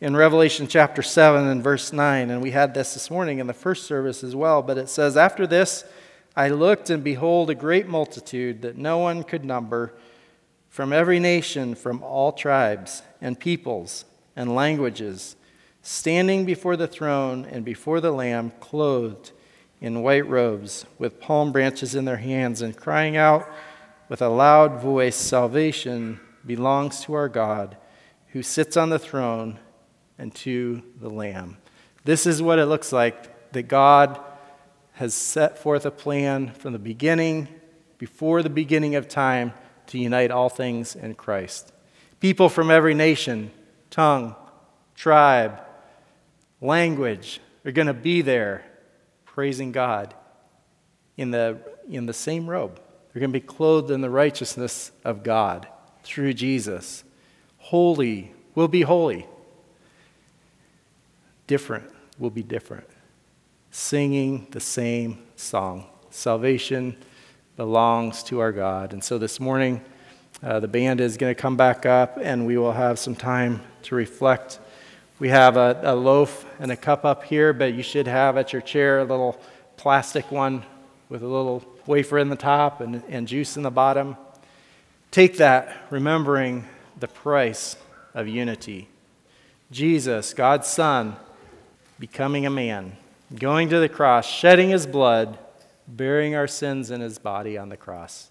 in 0.00 0.16
Revelation 0.16 0.66
chapter 0.66 1.02
7 1.02 1.46
and 1.46 1.62
verse 1.62 1.92
9. 1.92 2.30
And 2.30 2.42
we 2.42 2.50
had 2.50 2.74
this 2.74 2.94
this 2.94 3.10
morning 3.10 3.38
in 3.38 3.46
the 3.46 3.54
first 3.54 3.86
service 3.86 4.24
as 4.24 4.34
well. 4.34 4.62
But 4.62 4.78
it 4.78 4.88
says, 4.88 5.16
After 5.16 5.46
this, 5.46 5.84
I 6.36 6.48
looked, 6.48 6.90
and 6.90 7.04
behold, 7.04 7.50
a 7.50 7.54
great 7.54 7.86
multitude 7.86 8.62
that 8.62 8.76
no 8.76 8.98
one 8.98 9.22
could 9.22 9.44
number 9.44 9.94
from 10.68 10.92
every 10.92 11.20
nation, 11.20 11.74
from 11.74 12.02
all 12.02 12.32
tribes 12.32 13.02
and 13.20 13.38
peoples 13.38 14.04
and 14.34 14.54
languages 14.54 15.36
standing 15.82 16.44
before 16.44 16.76
the 16.76 16.88
throne 16.88 17.44
and 17.44 17.64
before 17.64 18.00
the 18.00 18.10
Lamb, 18.10 18.50
clothed 18.58 19.32
in 19.80 20.02
white 20.02 20.26
robes, 20.26 20.86
with 20.98 21.20
palm 21.20 21.52
branches 21.52 21.94
in 21.94 22.06
their 22.06 22.16
hands, 22.16 22.62
and 22.62 22.74
crying 22.74 23.18
out 23.18 23.46
with 24.08 24.22
a 24.22 24.28
loud 24.28 24.80
voice 24.80 25.14
Salvation 25.14 26.18
belongs 26.44 27.02
to 27.02 27.12
our 27.12 27.28
God, 27.28 27.76
who 28.28 28.42
sits 28.42 28.78
on 28.78 28.88
the 28.88 28.98
throne, 28.98 29.58
and 30.18 30.34
to 30.36 30.82
the 31.00 31.10
Lamb. 31.10 31.58
This 32.04 32.26
is 32.26 32.42
what 32.42 32.58
it 32.58 32.66
looks 32.66 32.92
like 32.92 33.52
that 33.52 33.68
God 33.68 34.20
has 34.92 35.14
set 35.14 35.58
forth 35.58 35.86
a 35.86 35.90
plan 35.90 36.52
from 36.52 36.72
the 36.72 36.78
beginning, 36.78 37.48
before 37.98 38.42
the 38.42 38.50
beginning 38.50 38.94
of 38.94 39.08
time, 39.08 39.52
to 39.86 39.98
unite 39.98 40.30
all 40.30 40.48
things 40.48 40.94
in 40.94 41.14
Christ. 41.14 41.72
People 42.20 42.48
from 42.48 42.70
every 42.70 42.94
nation, 42.94 43.50
tongue, 43.90 44.34
tribe, 44.94 45.60
language 46.60 47.40
are 47.64 47.72
going 47.72 47.86
to 47.86 47.94
be 47.94 48.22
there 48.22 48.64
praising 49.24 49.72
God 49.72 50.14
in 51.16 51.30
the 51.30 51.58
in 51.88 52.06
the 52.06 52.12
same 52.12 52.48
robe. 52.48 52.80
They're 53.12 53.20
going 53.20 53.32
to 53.32 53.40
be 53.40 53.46
clothed 53.46 53.90
in 53.90 54.00
the 54.00 54.10
righteousness 54.10 54.90
of 55.04 55.22
God 55.22 55.68
through 56.02 56.34
Jesus. 56.34 57.04
Holy 57.58 58.32
will 58.54 58.68
be 58.68 58.82
holy. 58.82 59.26
Different 61.46 61.90
will 62.18 62.30
be 62.30 62.42
different. 62.42 62.86
Singing 63.70 64.46
the 64.50 64.60
same 64.60 65.18
song. 65.36 65.86
Salvation 66.10 66.96
belongs 67.56 68.22
to 68.24 68.40
our 68.40 68.52
God. 68.52 68.92
And 68.92 69.02
so 69.02 69.18
this 69.18 69.38
morning, 69.38 69.80
uh, 70.42 70.60
the 70.60 70.68
band 70.68 71.00
is 71.00 71.16
going 71.16 71.34
to 71.34 71.40
come 71.40 71.56
back 71.56 71.86
up 71.86 72.18
and 72.20 72.46
we 72.46 72.56
will 72.56 72.72
have 72.72 72.98
some 72.98 73.14
time 73.14 73.60
to 73.82 73.94
reflect. 73.94 74.58
We 75.18 75.28
have 75.28 75.56
a, 75.56 75.80
a 75.82 75.94
loaf 75.94 76.46
and 76.58 76.70
a 76.70 76.76
cup 76.76 77.04
up 77.04 77.24
here, 77.24 77.52
but 77.52 77.74
you 77.74 77.82
should 77.82 78.06
have 78.06 78.36
at 78.36 78.52
your 78.52 78.62
chair 78.62 79.00
a 79.00 79.04
little 79.04 79.40
plastic 79.76 80.30
one 80.30 80.64
with 81.08 81.22
a 81.22 81.26
little 81.28 81.64
wafer 81.86 82.18
in 82.18 82.28
the 82.28 82.36
top 82.36 82.80
and, 82.80 83.02
and 83.08 83.28
juice 83.28 83.56
in 83.56 83.62
the 83.62 83.70
bottom. 83.70 84.16
Take 85.10 85.36
that, 85.36 85.76
remembering 85.90 86.66
the 86.98 87.08
price 87.08 87.76
of 88.14 88.26
unity. 88.26 88.88
Jesus, 89.70 90.34
God's 90.34 90.66
Son, 90.66 91.16
becoming 91.98 92.46
a 92.46 92.50
man, 92.50 92.96
going 93.34 93.68
to 93.70 93.78
the 93.78 93.88
cross, 93.88 94.26
shedding 94.26 94.70
his 94.70 94.86
blood, 94.86 95.38
bearing 95.86 96.34
our 96.34 96.46
sins 96.46 96.90
in 96.90 97.00
his 97.00 97.18
body 97.18 97.56
on 97.58 97.68
the 97.68 97.76
cross. 97.76 98.30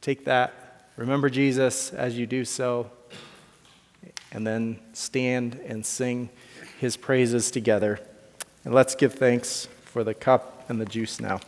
Take 0.00 0.24
that, 0.24 0.88
remember 0.96 1.28
Jesus 1.28 1.92
as 1.92 2.18
you 2.18 2.26
do 2.26 2.44
so, 2.44 2.90
and 4.32 4.46
then 4.46 4.78
stand 4.92 5.60
and 5.66 5.84
sing 5.84 6.30
his 6.78 6.96
praises 6.96 7.50
together. 7.50 8.00
And 8.64 8.72
let's 8.72 8.94
give 8.94 9.14
thanks 9.14 9.66
for 9.84 10.04
the 10.04 10.14
cup 10.14 10.64
and 10.68 10.80
the 10.80 10.86
juice 10.86 11.20
now. 11.20 11.40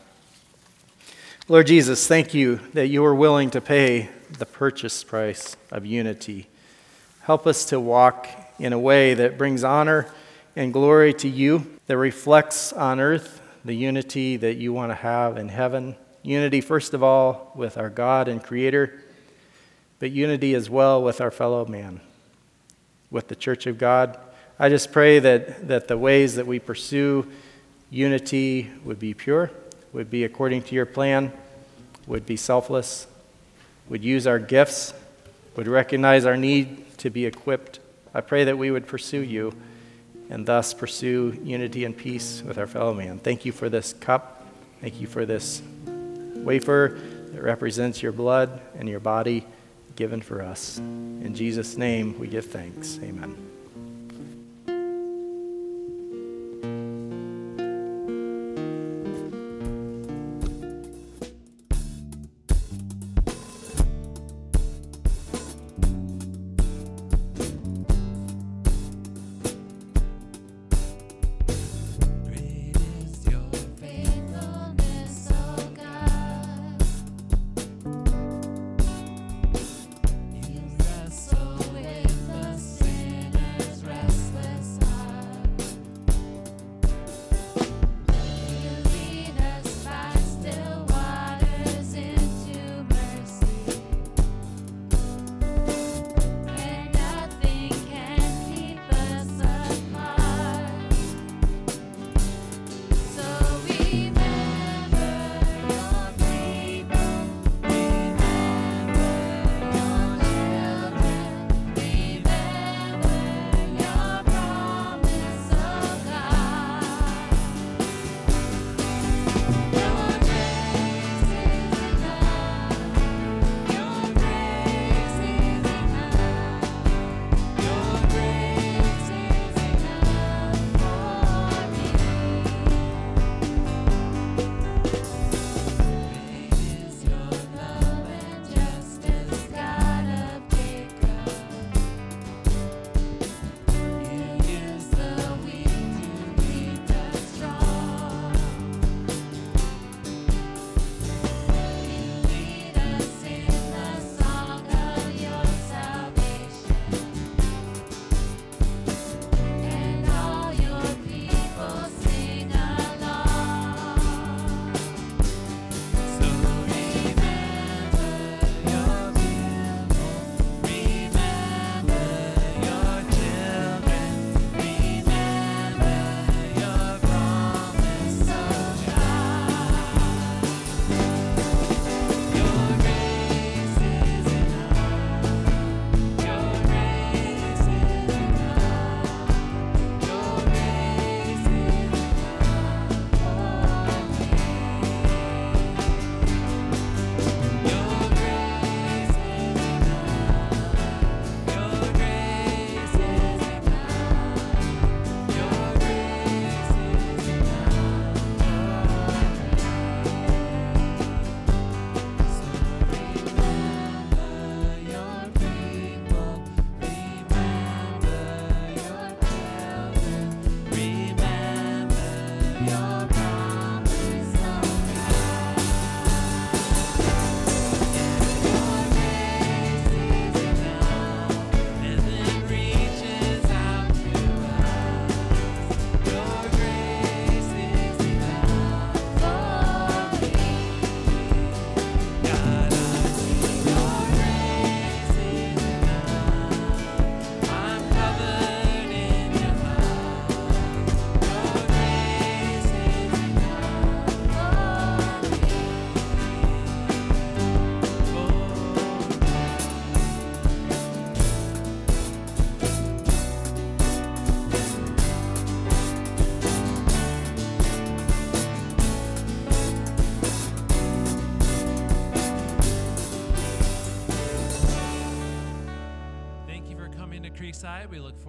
Lord 1.49 1.67
Jesus, 1.67 2.07
thank 2.07 2.35
you 2.35 2.61
that 2.73 2.89
you 2.89 3.05
are 3.05 3.15
willing 3.15 3.51
to 3.51 3.61
pay 3.61 4.11
the 4.39 4.47
purchase 4.47 5.03
price 5.05 5.57
of 5.71 5.85
unity. 5.85 6.49
Help 7.23 7.47
us 7.47 7.65
to 7.67 7.79
walk 7.79 8.29
in 8.63 8.73
a 8.73 8.79
way 8.79 9.13
that 9.13 9.37
brings 9.37 9.65
honor 9.65 10.07
and 10.55 10.73
glory 10.73 11.13
to 11.13 11.29
you, 11.29 11.67
that 11.89 11.97
reflects 11.97 12.73
on 12.73 13.01
earth 13.01 13.43
the 13.65 13.75
unity 13.75 14.37
that 14.37 14.57
you 14.57 14.73
want 14.73 14.93
to 14.93 14.95
have 14.95 15.37
in 15.37 15.49
heaven. 15.49 15.97
Unity, 16.23 16.61
first 16.61 16.95
of 16.95 17.03
all, 17.03 17.51
with 17.57 17.77
our 17.77 17.91
God 17.91 18.29
and 18.29 18.41
Creator, 18.41 19.03
but 19.99 20.13
unity 20.13 20.55
as 20.55 20.71
well 20.71 21.03
with 21.03 21.21
our 21.21 21.33
fellow 21.33 21.67
man, 21.67 22.01
with 23.11 23.27
the 23.27 23.35
church 23.35 23.67
of 23.67 23.79
God. 23.79 24.17
I 24.61 24.69
just 24.69 24.93
pray 24.93 25.19
that, 25.19 25.67
that 25.67 25.89
the 25.89 25.99
ways 25.99 26.37
that 26.37 26.47
we 26.47 26.61
pursue 26.61 27.27
unity 27.91 28.71
would 28.85 29.01
be 29.01 29.13
pure, 29.13 29.51
would 29.93 30.09
be 30.09 30.23
according 30.23 30.63
to 30.63 30.77
your 30.77 30.87
plan, 30.87 31.33
would 32.07 32.27
be 32.27 32.37
selfless, 32.37 33.09
would 33.89 34.05
use 34.05 34.25
our 34.25 34.39
gifts, 34.39 34.95
would 35.57 35.67
recognize 35.67 36.25
our 36.25 36.37
need 36.37 36.97
to 36.99 37.11
be 37.11 37.27
equipped. 37.27 37.81
I 38.15 38.21
pray 38.21 38.45
that 38.45 38.59
we 38.59 38.71
would 38.71 38.87
pursue 38.87 39.21
you 39.21 39.55
and 40.31 40.47
thus 40.47 40.75
pursue 40.75 41.39
unity 41.43 41.85
and 41.85 41.97
peace 41.97 42.43
with 42.47 42.59
our 42.59 42.67
fellow 42.67 42.95
man. 42.95 43.19
Thank 43.19 43.45
you 43.45 43.53
for 43.53 43.69
this 43.69 43.93
cup. 43.93 44.47
Thank 44.81 45.01
you 45.01 45.07
for 45.07 45.27
this 45.27 45.63
wafer 46.35 46.99
that 47.33 47.43
represents 47.43 48.03
your 48.03 48.13
blood 48.13 48.61
and 48.79 48.89
your 48.89 49.01
body 49.01 49.47
given 49.97 50.21
for 50.21 50.43
us. 50.43 50.79
In 50.79 51.35
Jesus' 51.35 51.77
name, 51.77 52.19
we 52.19 52.29
give 52.29 52.47
thanks. 52.47 52.99
Amen. 53.03 53.52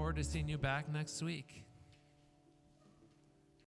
Forward 0.03 0.17
to 0.17 0.23
seeing 0.25 0.49
you 0.49 0.57
back 0.57 0.91
next 0.91 1.23
week. 1.23 1.52